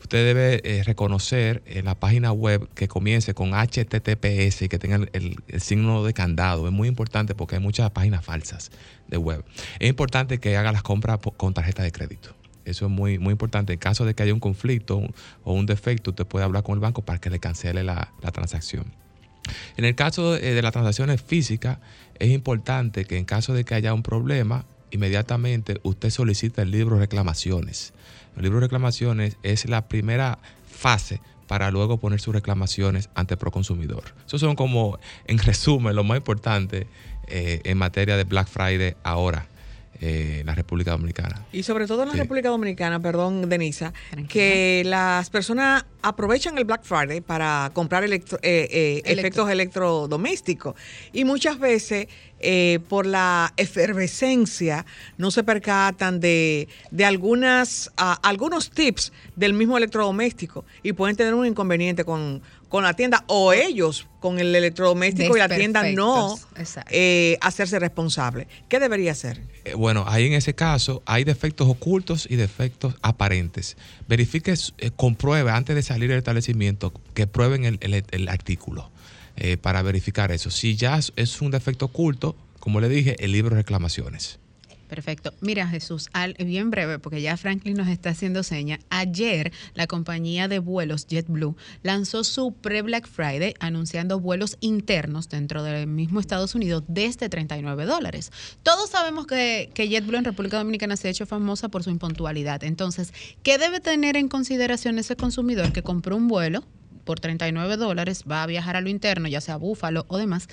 usted 0.01 0.25
debe 0.25 0.61
eh, 0.63 0.85
reconocer 0.85 1.65
en 1.67 1.85
la 1.85 1.97
página 1.97 2.31
web 2.31 2.69
que 2.75 2.87
comience 2.87 3.35
con 3.35 3.51
HTTPS 3.51 4.63
y 4.63 4.69
que 4.69 4.79
tenga 4.79 5.05
el, 5.13 5.37
signo 5.59 6.05
de 6.05 6.15
candado. 6.15 6.69
Es 6.69 6.73
muy 6.73 6.87
importante 6.87 7.35
porque 7.35 7.57
hay 7.57 7.61
muchas 7.61 7.91
páginas 7.91 8.25
falsas 8.25 8.71
de 9.09 9.17
web. 9.17 9.45
Es 9.81 9.89
importante 9.89 10.39
que 10.39 10.57
haga 10.57 10.71
las 10.71 10.85
compras 10.85 11.19
con 11.37 11.55
tarjeta 11.55 11.83
de 11.83 11.91
crédito. 11.91 12.37
Eso 12.65 12.87
es 12.87 12.91
muy, 12.91 13.19
muy 13.19 13.33
importante. 13.33 13.73
En 13.73 13.79
caso 13.81 14.05
de 14.05 14.15
que 14.15 14.23
haya 14.23 14.33
un 14.33 14.41
conflicto 14.41 15.03
o 15.43 15.53
un 15.53 15.67
defecto, 15.67 16.11
usted 16.11 16.25
puede 16.25 16.45
hablar 16.45 16.63
con 16.63 16.75
el 16.75 16.81
banco 16.81 17.03
para 17.05 17.19
que 17.19 17.31
le 17.31 17.41
cancele 17.41 17.83
la, 17.83 18.13
transacción. 18.33 18.93
En 19.77 19.85
el 19.85 19.97
caso 19.97 20.37
eh, 20.37 20.55
de 20.55 20.63
las 20.63 20.73
transacciones 20.73 21.21
físicas, 21.21 21.79
es 22.21 22.31
importante 22.31 23.05
que 23.07 23.19
en 23.19 23.25
caso 23.25 23.55
de 23.55 23.65
que 23.65 23.75
haya 23.75 23.93
un 23.93 24.05
problema, 24.05 24.67
inmediatamente 24.97 25.81
usted 25.83 26.11
solicita 26.11 26.63
el 26.63 26.71
libro 26.71 26.99
reclamaciones. 26.99 27.93
El 28.37 28.43
libro 28.43 28.61
reclamaciones 28.61 29.37
es 29.43 29.69
la 29.69 29.89
primera 29.89 30.39
fase 30.71 31.21
para 31.47 31.71
luego 31.71 31.99
poner 31.99 32.21
sus 32.21 32.35
reclamaciones 32.35 33.09
ante 33.15 33.37
Proconsumidor. 33.37 34.15
Eso 34.27 34.39
son 34.39 34.57
como, 34.57 34.99
en 35.27 35.39
resumen, 35.39 35.95
lo 35.95 36.05
más 36.05 36.19
importante 36.19 36.87
eh, 37.29 37.61
en 37.65 37.79
materia 37.79 38.17
de 38.17 38.25
Black 38.25 38.49
Friday 38.49 38.97
ahora 39.05 39.47
eh, 40.01 40.43
la 40.45 40.55
República 40.55 40.91
Dominicana. 40.93 41.47
Y 41.53 41.63
sobre 41.63 41.87
todo 41.87 42.03
en 42.03 42.11
la 42.11 42.15
República 42.15 42.49
Dominicana, 42.49 43.01
perdón, 43.01 43.49
Denisa, 43.49 43.93
que 44.29 44.83
las 44.85 45.31
personas 45.31 45.85
aprovechan 46.03 46.57
el 46.59 46.65
Black 46.65 46.85
Friday 46.85 47.21
para 47.21 47.71
comprar 47.73 48.05
eh, 48.05 48.23
eh, 48.43 49.03
efectos 49.05 49.51
electrodomésticos. 49.51 50.75
Y 51.13 51.25
muchas 51.25 51.59
veces, 51.59 52.09
por 52.89 53.07
la 53.07 53.53
efervescencia, 53.57 54.85
no 55.17 55.31
se 55.31 55.43
percatan 55.43 56.21
de, 56.21 56.69
de 56.91 57.05
algunas, 57.05 57.91
algunos 57.97 58.71
tips 58.71 59.13
del 59.35 59.55
mismo 59.55 59.79
electrodoméstico 59.79 60.65
y 60.83 60.93
pueden 60.93 61.17
tener 61.17 61.35
un 61.35 61.47
inconveniente 61.47 62.05
con, 62.05 62.43
con 62.69 62.83
la 62.83 62.95
tienda 62.95 63.25
o 63.29 63.53
ellos 63.53 64.07
con 64.21 64.39
el 64.39 64.55
electrodoméstico 64.55 65.37
y 65.37 65.39
la 65.39 65.49
tienda 65.49 65.85
no 65.93 66.37
eh, 66.91 67.39
hacerse 67.41 67.79
responsable. 67.79 68.49
¿Qué 68.69 68.81
debería 68.81 69.13
hacer? 69.13 69.41
Eh, 69.65 69.75
bueno, 69.75 70.05
ahí 70.09 70.27
en 70.27 70.33
ese 70.33 70.55
caso 70.55 71.03
hay 71.07 71.25
defectos 71.25 71.69
ocultos 71.69 72.27
y 72.29 72.37
defectos 72.37 72.95
aparentes. 73.03 73.77
Verifique, 74.09 74.55
eh, 74.79 74.91
compruebe 74.95 75.51
antes 75.51 75.77
de 75.77 75.83
salir 75.83 76.09
del 76.09 76.19
establecimiento 76.19 76.93
que 77.15 77.27
prueben 77.27 77.79
el, 77.81 78.29
artículo 78.29 78.91
para 79.61 79.83
verificar 79.83 80.33
eso. 80.33 80.51
Si 80.51 80.77
ya 80.77 80.99
es 80.99 81.41
un 81.43 81.51
defecto 81.51 81.85
oculto, 81.87 82.35
como 82.59 82.81
le 82.81 82.89
dije, 82.89 83.17
el 83.23 83.33
libro 83.33 83.51
de 83.51 83.57
reclamaciones. 83.57 84.41
Perfecto. 84.89 85.35
Mira, 85.41 85.67
Jesús, 85.67 86.09
bien 86.39 86.71
breve, 86.71 86.99
porque 86.99 87.21
ya 87.21 87.37
Franklin 87.37 87.77
nos 87.77 87.89
está 87.89 88.11
haciendo 88.11 88.43
seña. 88.43 88.79
Ayer, 88.89 89.53
la 89.75 89.87
compañía 89.87 90.49
de 90.49 90.61
vuelos 90.61 91.07
JetBlue 91.09 91.57
lanzó 91.83 92.23
su 92.23 92.53
pre-Black 92.53 93.09
Friday 93.09 93.55
anunciando 93.59 94.21
vuelos 94.21 94.57
internos 94.61 95.29
dentro 95.29 95.63
del 95.63 95.87
mismo 95.87 96.21
Estados 96.21 96.55
Unidos 96.55 96.85
desde 96.87 97.29
39 97.29 97.85
dólares. 97.85 98.31
Todos 98.63 98.91
sabemos 98.91 99.27
que, 99.27 99.71
que 99.75 99.89
JetBlue 99.89 100.19
en 100.19 100.25
República 100.25 100.59
Dominicana 100.59 100.97
se 100.97 101.09
ha 101.09 101.11
hecho 101.11 101.27
famosa 101.27 101.69
por 101.69 101.83
su 101.83 101.91
impuntualidad. 101.91 102.63
Entonces, 102.63 103.13
¿qué 103.43 103.59
debe 103.59 103.81
tener 103.81 104.17
en 104.17 104.29
consideración 104.29 104.99
ese 104.99 105.17
consumidor 105.17 105.73
que 105.73 105.83
compró 105.83 106.17
un 106.17 106.29
vuelo 106.29 106.65
por 107.07 107.21
39 107.21 107.79
dólares, 107.79 108.25
va 108.31 108.43
a 108.43 108.47
viajar 108.47 108.77
a 108.77 108.83
lo 108.83 108.91
interno, 108.91 109.29
ya 109.29 109.41
sea 109.41 109.57
Búfalo 109.57 110.05
o 110.09 110.19
demás, 110.19 110.49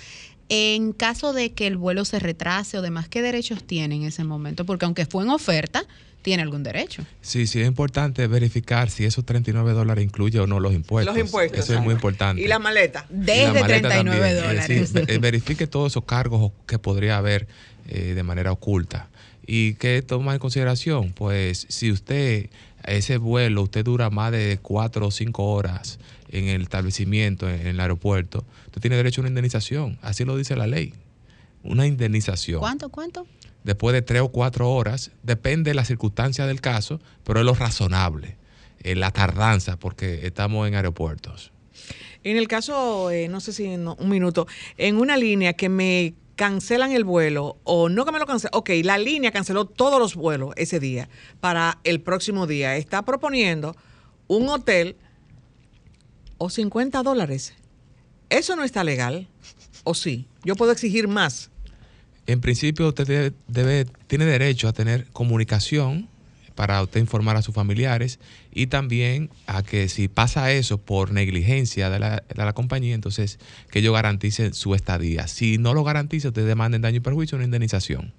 en 0.48 0.92
caso 0.92 1.32
de 1.32 1.52
que 1.52 1.66
el 1.66 1.76
vuelo 1.76 2.04
se 2.04 2.18
retrase 2.18 2.78
o 2.78 2.82
demás, 2.82 3.08
¿qué 3.08 3.22
derechos 3.22 3.64
tiene 3.64 3.96
en 3.96 4.04
ese 4.04 4.24
momento? 4.24 4.64
Porque 4.64 4.84
aunque 4.84 5.06
fue 5.06 5.24
en 5.24 5.30
oferta, 5.30 5.84
tiene 6.24 6.42
algún 6.42 6.62
derecho. 6.62 7.04
Sí, 7.20 7.46
sí, 7.46 7.60
es 7.60 7.66
importante 7.66 8.26
verificar 8.26 8.88
si 8.88 9.04
esos 9.04 9.26
39 9.26 9.72
dólares 9.72 10.04
incluye 10.04 10.40
o 10.40 10.46
no 10.46 10.58
los 10.58 10.72
impuestos. 10.72 11.14
Los 11.14 11.22
impuestos. 11.22 11.60
Eso 11.60 11.74
es 11.74 11.80
muy 11.82 11.92
importante. 11.92 12.42
¿Y 12.42 12.48
la 12.48 12.58
maleta? 12.58 13.06
Desde 13.10 13.62
39 13.62 14.30
eh, 14.30 14.34
dólares. 14.34 14.90
sí, 14.90 15.18
verifique 15.18 15.66
todos 15.66 15.92
esos 15.92 16.04
cargos 16.04 16.52
que 16.66 16.78
podría 16.78 17.18
haber 17.18 17.46
eh, 17.88 18.14
de 18.14 18.22
manera 18.22 18.52
oculta. 18.52 19.08
¿Y 19.46 19.74
qué 19.74 20.00
toma 20.00 20.32
en 20.32 20.38
consideración? 20.38 21.12
Pues 21.12 21.66
si 21.68 21.92
usted, 21.92 22.48
ese 22.86 23.18
vuelo, 23.18 23.62
usted 23.62 23.84
dura 23.84 24.10
más 24.10 24.32
de 24.32 24.58
4 24.60 25.06
o 25.06 25.10
5 25.10 25.44
horas 25.44 25.98
en 26.28 26.48
el 26.48 26.62
establecimiento, 26.62 27.48
en 27.48 27.66
el 27.66 27.80
aeropuerto, 27.80 28.44
usted 28.66 28.80
tiene 28.80 28.96
derecho 28.96 29.20
a 29.20 29.22
una 29.22 29.28
indemnización. 29.28 29.98
Así 30.02 30.24
lo 30.24 30.36
dice 30.36 30.56
la 30.56 30.66
ley. 30.66 30.94
Una 31.62 31.86
indemnización. 31.86 32.60
¿Cuánto, 32.60 32.88
cuánto? 32.90 33.26
Después 33.62 33.94
de 33.94 34.02
tres 34.02 34.20
o 34.20 34.28
cuatro 34.28 34.70
horas, 34.70 35.10
depende 35.22 35.70
de 35.70 35.74
la 35.74 35.86
circunstancia 35.86 36.46
del 36.46 36.60
caso, 36.60 37.00
pero 37.24 37.40
es 37.40 37.46
lo 37.46 37.54
razonable, 37.54 38.36
eh, 38.80 38.94
la 38.94 39.10
tardanza, 39.10 39.78
porque 39.78 40.26
estamos 40.26 40.68
en 40.68 40.74
aeropuertos. 40.74 41.50
En 42.24 42.36
el 42.36 42.48
caso, 42.48 43.10
eh, 43.10 43.28
no 43.28 43.40
sé 43.40 43.52
si 43.52 43.66
un 43.66 44.08
minuto, 44.08 44.46
en 44.76 44.96
una 44.96 45.16
línea 45.16 45.54
que 45.54 45.70
me 45.70 46.14
cancelan 46.36 46.92
el 46.92 47.04
vuelo 47.04 47.58
o 47.64 47.88
no 47.88 48.04
que 48.04 48.12
me 48.12 48.18
lo 48.18 48.26
cancelen, 48.26 48.50
ok, 48.54 48.70
la 48.82 48.98
línea 48.98 49.30
canceló 49.30 49.64
todos 49.64 49.98
los 49.98 50.14
vuelos 50.14 50.52
ese 50.56 50.80
día 50.80 51.08
para 51.40 51.78
el 51.84 52.00
próximo 52.00 52.46
día. 52.46 52.76
Está 52.76 53.02
proponiendo 53.02 53.76
un 54.26 54.48
hotel 54.48 54.96
o 56.38 56.50
50 56.50 57.02
dólares. 57.02 57.54
¿Eso 58.30 58.56
no 58.56 58.64
está 58.64 58.84
legal? 58.84 59.28
¿O 59.84 59.94
sí? 59.94 60.26
Yo 60.44 60.56
puedo 60.56 60.72
exigir 60.72 61.08
más. 61.08 61.50
En 62.26 62.40
principio 62.40 62.88
usted 62.88 63.32
debe, 63.46 63.84
tiene 64.06 64.24
derecho 64.24 64.68
a 64.68 64.72
tener 64.72 65.06
comunicación 65.12 66.08
para 66.54 66.82
usted 66.82 67.00
informar 67.00 67.36
a 67.36 67.42
sus 67.42 67.54
familiares 67.54 68.18
y 68.52 68.68
también 68.68 69.30
a 69.46 69.62
que 69.62 69.88
si 69.88 70.08
pasa 70.08 70.52
eso 70.52 70.78
por 70.78 71.12
negligencia 71.12 71.90
de 71.90 71.98
la, 71.98 72.22
de 72.28 72.44
la 72.44 72.52
compañía, 72.52 72.94
entonces 72.94 73.38
que 73.70 73.80
ellos 73.80 73.94
garanticen 73.94 74.54
su 74.54 74.74
estadía. 74.74 75.26
Si 75.26 75.58
no 75.58 75.74
lo 75.74 75.84
garantiza, 75.84 76.28
usted 76.28 76.46
demanden 76.46 76.82
daño 76.82 76.98
y 76.98 77.00
perjuicio 77.00 77.36
una 77.36 77.44
indemnización. 77.44 78.12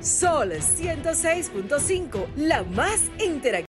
Sol 0.00 0.52
106.5, 0.52 2.34
la 2.36 2.62
más 2.62 3.02
interactiva 3.22 3.50